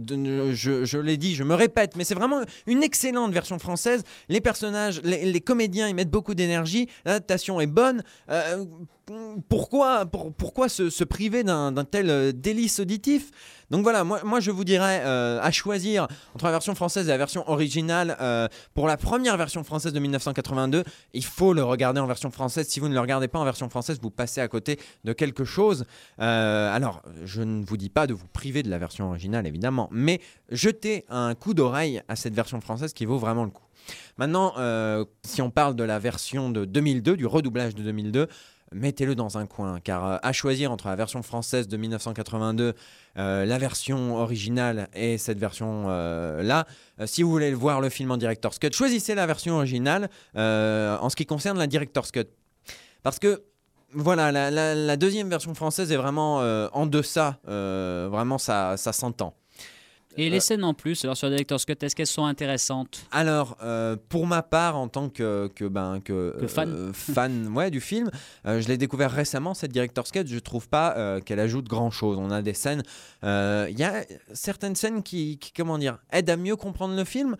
je, 0.53 0.97
l'ai 0.97 1.17
dit, 1.17 1.33
je 1.33 1.43
me 1.43 1.55
répète, 1.55 1.95
mais 1.95 2.03
c'est 2.03 2.15
vraiment 2.15 2.41
une 2.65 2.83
excellente 2.83 3.31
version 3.31 3.57
française. 3.57 4.03
Les 4.27 4.41
personnages, 4.41 5.01
les, 5.03 5.41
comédiens, 5.41 5.87
ils 5.87 5.95
mettent 5.95 6.11
beaucoup 6.11 6.35
d'énergie, 6.35 6.87
l'adaptation 7.05 7.61
est 7.61 7.67
bonne. 7.67 8.03
Euh, 8.29 8.65
pourquoi, 9.47 10.05
pour- 10.05 10.33
pourquoi 10.33 10.67
se, 10.67 11.03
priver 11.05 11.43
d'un 11.43 11.85
tel 11.85 12.33
délice 12.33 12.79
auditif? 12.79 13.31
Donc 13.69 13.83
voilà, 13.83 14.03
moi, 14.05 14.39
je 14.39 14.49
vous 14.49 14.63
dirais 14.63 15.01
euh, 15.03 15.41
à 15.41 15.51
choisir 15.51 16.07
entre 16.33 16.45
la 16.45 16.51
version 16.51 16.73
française 16.73 17.07
et 17.07 17.11
la 17.11 17.17
version 17.17 17.49
originale. 17.49 18.15
euh, 18.21 18.47
pour 18.73 18.87
la 18.87 18.95
première 18.95 19.35
version 19.35 19.63
française 19.63 19.91
de 19.91 19.99
1982, 19.99 20.85
il 21.13 21.25
faut 21.25 21.53
le 21.53 21.63
regarder 21.63 21.99
en 21.99 22.07
version 22.07 22.31
française. 22.31 22.67
Si 22.69 22.79
vous 22.79 22.87
ne 22.87 22.93
le 22.93 22.99
regardez 22.99 23.27
pas 23.27 23.39
en 23.39 23.43
version 23.43 23.69
française, 23.69 23.99
vous 24.01 24.09
passez 24.09 24.39
à 24.39 24.47
côté 24.47 24.79
de 25.03 25.11
quelque 25.11 25.43
chose. 25.43 25.85
Euh, 26.21 26.73
alors, 26.73 27.01
je 27.25 27.41
ne 27.41 27.65
vous 27.65 27.75
dis 27.75 27.89
pas 27.89 28.07
de 28.07 28.13
vous 28.13 28.27
priver 28.27 28.63
de 28.63 28.69
la 28.69 28.77
version 28.77 29.09
originale, 29.09 29.45
évidemment, 29.47 29.89
mais 29.91 30.21
jetez 30.49 31.05
un 31.09 31.35
coup 31.35 31.53
d'oreille 31.53 32.01
à 32.07 32.15
cette 32.15 32.33
version 32.33 32.61
française 32.61 32.93
qui 32.93 33.05
vaut 33.05 33.17
vraiment 33.17 33.43
le 33.43 33.51
coup. 33.51 33.63
Maintenant, 34.17 34.53
si 35.23 35.41
on 35.41 35.49
parle 35.49 35.75
de 35.75 35.83
la 35.83 35.99
version 35.99 36.49
de 36.49 36.65
2002, 36.65 37.15
du 37.15 37.25
redoublage 37.25 37.73
de 37.75 37.83
2002, 37.83 38.27
mettez-le 38.73 39.15
dans 39.15 39.37
un 39.37 39.45
coin, 39.45 39.79
car 39.79 40.05
euh, 40.05 40.17
à 40.21 40.33
choisir 40.33 40.71
entre 40.71 40.87
la 40.87 40.95
version 40.95 41.23
française 41.23 41.67
de 41.67 41.77
1982, 41.77 42.73
euh, 43.17 43.45
la 43.45 43.57
version 43.57 44.15
originale 44.17 44.89
et 44.93 45.17
cette 45.17 45.39
version-là, 45.39 46.65
si 47.05 47.23
vous 47.23 47.31
voulez 47.31 47.53
voir 47.53 47.81
le 47.81 47.89
film 47.89 48.11
en 48.11 48.17
Director's 48.17 48.59
Cut, 48.59 48.73
choisissez 48.73 49.15
la 49.15 49.25
version 49.25 49.55
originale 49.55 50.09
euh, 50.35 50.97
en 50.99 51.09
ce 51.09 51.15
qui 51.15 51.25
concerne 51.25 51.57
la 51.57 51.67
Director's 51.67 52.11
Cut. 52.11 52.27
Parce 53.03 53.19
que 53.19 53.43
voilà, 53.93 54.31
la, 54.51 54.97
deuxième 54.97 55.29
version 55.29 55.53
française 55.53 55.91
est 55.91 55.95
vraiment 55.95 56.41
euh, 56.41 56.67
en 56.73 56.85
deçà, 56.85 57.39
euh, 57.47 58.09
vraiment 58.11 58.37
ça, 58.37 58.75
ça 58.77 58.91
s'entend. 58.91 59.33
Et 60.15 60.29
les 60.31 60.39
scènes 60.39 60.63
en 60.63 60.73
plus, 60.73 61.03
alors 61.03 61.15
sur 61.15 61.29
Director's 61.29 61.63
Cut, 61.65 61.75
est-ce 61.81 61.95
qu'elles 61.95 62.07
sont 62.07 62.25
intéressantes 62.25 63.05
Alors, 63.11 63.55
euh, 63.61 63.95
pour 64.09 64.25
ma 64.25 64.41
part, 64.41 64.75
en 64.75 64.87
tant 64.87 65.09
que, 65.09 65.47
que, 65.53 65.65
ben, 65.65 65.99
que, 66.03 66.35
Que 66.39 66.47
fan. 66.47 66.69
euh, 66.73 66.91
fan 66.93 67.47
ouais, 67.55 67.69
du 67.69 67.79
film, 67.81 68.09
euh, 68.47 68.59
je 68.59 68.67
l'ai 68.67 68.77
découvert 68.77 69.11
récemment, 69.11 69.53
cette 69.53 69.71
Director's 69.71 70.09
Cut. 70.11 70.25
Je 70.25 70.39
trouve 70.39 70.69
pas 70.69 70.95
euh, 70.97 71.19
qu'elle 71.19 71.39
ajoute 71.39 71.67
grand-chose. 71.67 72.17
On 72.19 72.31
a 72.31 72.41
des 72.41 72.55
scènes... 72.55 72.81
euh, 73.23 73.67
Il 73.69 73.77
y 73.77 73.83
a 73.83 74.05
certaines 74.33 74.75
scènes 74.75 75.03
qui, 75.03 75.37
qui, 75.37 75.51
comment 75.51 75.77
dire, 75.77 75.99
aident 76.11 76.31
à 76.31 76.37
mieux 76.37 76.55
comprendre 76.55 76.95
le 76.95 77.03
film, 77.03 77.35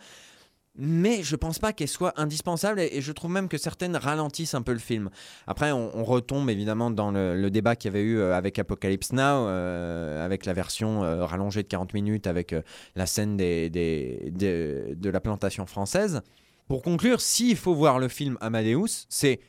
mais 0.77 1.23
je 1.23 1.35
pense 1.35 1.59
pas 1.59 1.73
qu'elles 1.73 1.87
soient 1.87 2.13
indispensables 2.17 2.79
et, 2.79 3.01
je 3.01 3.11
trouve 3.11 3.31
même 3.31 3.47
que 3.47 3.57
certaines 3.57 3.95
ralentissent 3.95 4.53
un 4.53 4.61
peu 4.61 4.73
le 4.73 4.79
film. 4.79 5.09
Après, 5.47 5.71
on, 5.71 6.03
retombe 6.03 6.49
évidemment 6.49 6.91
dans 6.91 7.11
le, 7.11 7.49
débat 7.49 7.75
qu'il 7.75 7.91
y 7.91 7.95
avait 7.95 8.03
eu 8.03 8.17
euh, 8.17 8.35
avec 8.35 8.59
Apocalypse 8.59 9.11
Now, 9.13 9.21
euh, 9.21 10.23
avec 10.23 10.45
la 10.45 10.53
version 10.53 11.03
euh, 11.03 11.25
rallongée 11.25 11.63
de 11.63 11.67
40 11.67 11.93
minutes, 11.93 12.27
avec 12.27 12.55
la 12.95 13.05
scène 13.05 13.37
de 13.37 15.09
la 15.09 15.19
plantation 15.19 15.65
française. 15.65 16.21
Pour 16.67 16.81
conclure, 16.81 17.21
s'il 17.21 17.55
faut 17.55 17.73
voir 17.73 17.99
le 17.99 18.07
film 18.07 18.37
Amadeus, 18.41 19.05
c'est 19.09 19.39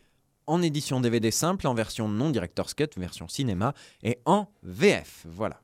en 0.46 0.62
édition 0.62 1.00
DVD 1.00 1.30
simple, 1.30 1.66
en 1.66 1.74
version 1.74 2.08
non 2.08 2.30
director's 2.30 2.74
cut, 2.74 2.86
version 2.96 3.28
cinéma, 3.28 3.74
et 4.02 4.18
en 4.24 4.48
VF. 4.62 5.26
Voilà. 5.28 5.60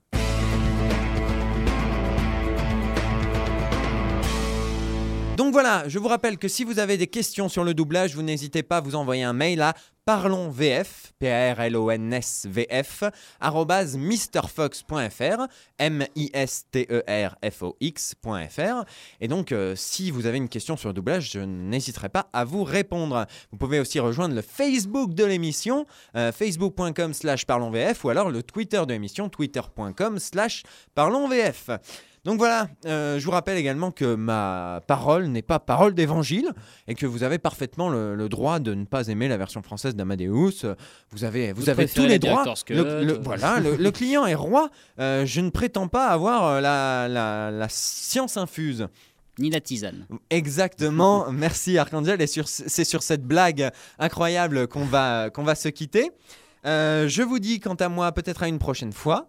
Donc 5.37 5.53
voilà, 5.53 5.89
je 5.89 5.99
vous 5.99 6.07
rappelle 6.07 6.39
que 6.39 6.47
si 6.47 6.62
vous 6.62 6.78
avez 6.78 6.97
des 6.97 7.09
questions 7.09 7.49
sur 7.49 7.64
le 7.64 7.74
doublage, 7.74 8.14
vous 8.14 8.22
n'hésitez 8.22 8.62
pas 8.62 8.76
à 8.76 8.80
vous 8.80 8.95
envoyer 8.95 9.24
un 9.24 9.32
mail 9.32 9.61
à 9.62 9.74
parlonsvf, 10.05 11.12
p 11.18 11.28
a 11.28 11.55
r 11.55 11.61
l 11.62 11.76
o 11.76 11.91
n 11.91 12.12
s 12.12 12.47
v 12.49 12.68
f 12.70 13.03
arobase 13.41 13.97
misterfox.fr, 13.97 15.47
e. 15.80 15.99
Et 19.20 19.28
donc 19.28 19.51
euh, 19.51 19.74
si 19.74 20.12
vous 20.12 20.26
avez 20.26 20.37
une 20.39 20.49
question 20.49 20.76
sur 20.76 20.91
le 20.91 20.95
doublage, 20.95 21.32
je 21.32 21.41
n'hésiterai 21.41 22.11
pas 22.11 22.28
à 22.32 22.45
vous 22.45 22.62
répondre. 22.62 23.26
Vous 23.51 23.59
pouvez 23.59 23.80
aussi 23.80 23.99
rejoindre 23.99 24.37
le 24.37 24.43
Facebook 24.43 25.14
de 25.14 25.24
l'émission, 25.24 25.85
euh, 26.16 26.30
facebook.com 26.30 27.12
slash 27.12 27.45
parlonsvf 27.45 28.05
ou 28.05 28.11
alors 28.11 28.30
le 28.30 28.45
Twitter 28.45 28.82
de 28.87 28.93
l'émission, 28.93 29.28
twitter.com 29.28 30.20
slash 30.20 30.62
parlonsvf. 30.95 31.70
Donc 32.25 32.39
voilà, 32.39 32.68
euh, 32.87 33.18
je 33.18 33.25
vous 33.25 33.31
rappelle 33.33 33.59
également 33.59 33.91
que 33.91 34.14
ma 34.14 34.81
parole 34.87 35.27
n'est 35.27 35.43
pas 35.43 35.59
parole 35.59 35.95
d'évangile 35.95 36.53
et 36.89 36.95
que 36.95 37.05
vous 37.05 37.22
avez 37.22 37.39
parfaitement 37.39 37.91
le, 37.91 38.14
le 38.14 38.29
droit 38.31 38.61
de 38.61 38.72
ne 38.72 38.85
pas 38.87 39.09
aimer 39.09 39.29
la 39.29 39.37
version 39.37 39.61
française 39.62 39.95
d'Amadeus. 39.95 40.64
Vous 41.11 41.25
avez, 41.25 41.53
vous 41.53 41.62
Vous 41.62 41.68
avez 41.68 41.87
tous 41.87 42.07
les 42.07 42.18
droits. 42.18 42.45
Le- 42.70 43.05
le- 43.05 43.20
voilà, 43.22 43.61
le, 43.61 43.91
client 43.91 44.25
est 44.25 44.35
roi. 44.35 44.70
Euh, 44.99 45.27
je 45.27 45.41
ne 45.43 45.51
prétends 45.51 45.89
pas 45.89 46.07
avoir 46.09 46.45
euh, 46.45 46.61
la, 46.62 47.09
la- 47.09 47.51
la 47.51 47.66
science 47.68 48.37
infuse. 48.39 48.87
Ni 49.39 49.51
la 49.51 49.61
tisane. 49.61 50.07
Exactement, 50.31 51.27
merci 51.33 51.77
Archangel. 51.77 52.22
Et 52.22 52.27
c'est 52.27 52.85
sur 52.85 53.03
cette 53.03 53.25
blague 53.25 53.70
incroyable 53.99 54.66
qu'on 54.68 54.85
va, 54.85 55.29
qu'on 55.31 55.43
va 55.43 55.55
se 55.57 55.68
quitter. 55.68 56.11
Euh, 56.64 57.09
je 57.09 57.20
vous 57.22 57.39
dis 57.39 57.61
quant 57.61 57.75
à 57.75 57.89
moi 57.89 58.12
peut-être 58.12 58.43
à 58.45 58.49
une 58.49 58.59
prochaine 58.59 58.93
fois. 58.93 59.29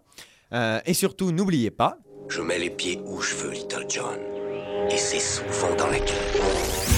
Euh, 0.52 0.78
et 0.86 0.94
surtout, 0.94 1.32
n'oubliez 1.32 1.72
pas, 1.72 1.98
Je 2.28 2.42
mets 2.42 2.58
les 2.58 2.70
pieds 2.70 3.00
où 3.06 3.20
je 3.20 3.34
veux, 3.36 3.52
Little 3.52 3.86
John. 3.88 4.18
Et 4.90 4.96
c'est 4.96 5.20
souvent 5.20 5.74
dans 5.76 5.86
la 5.86 5.98
gueule. 5.98 6.95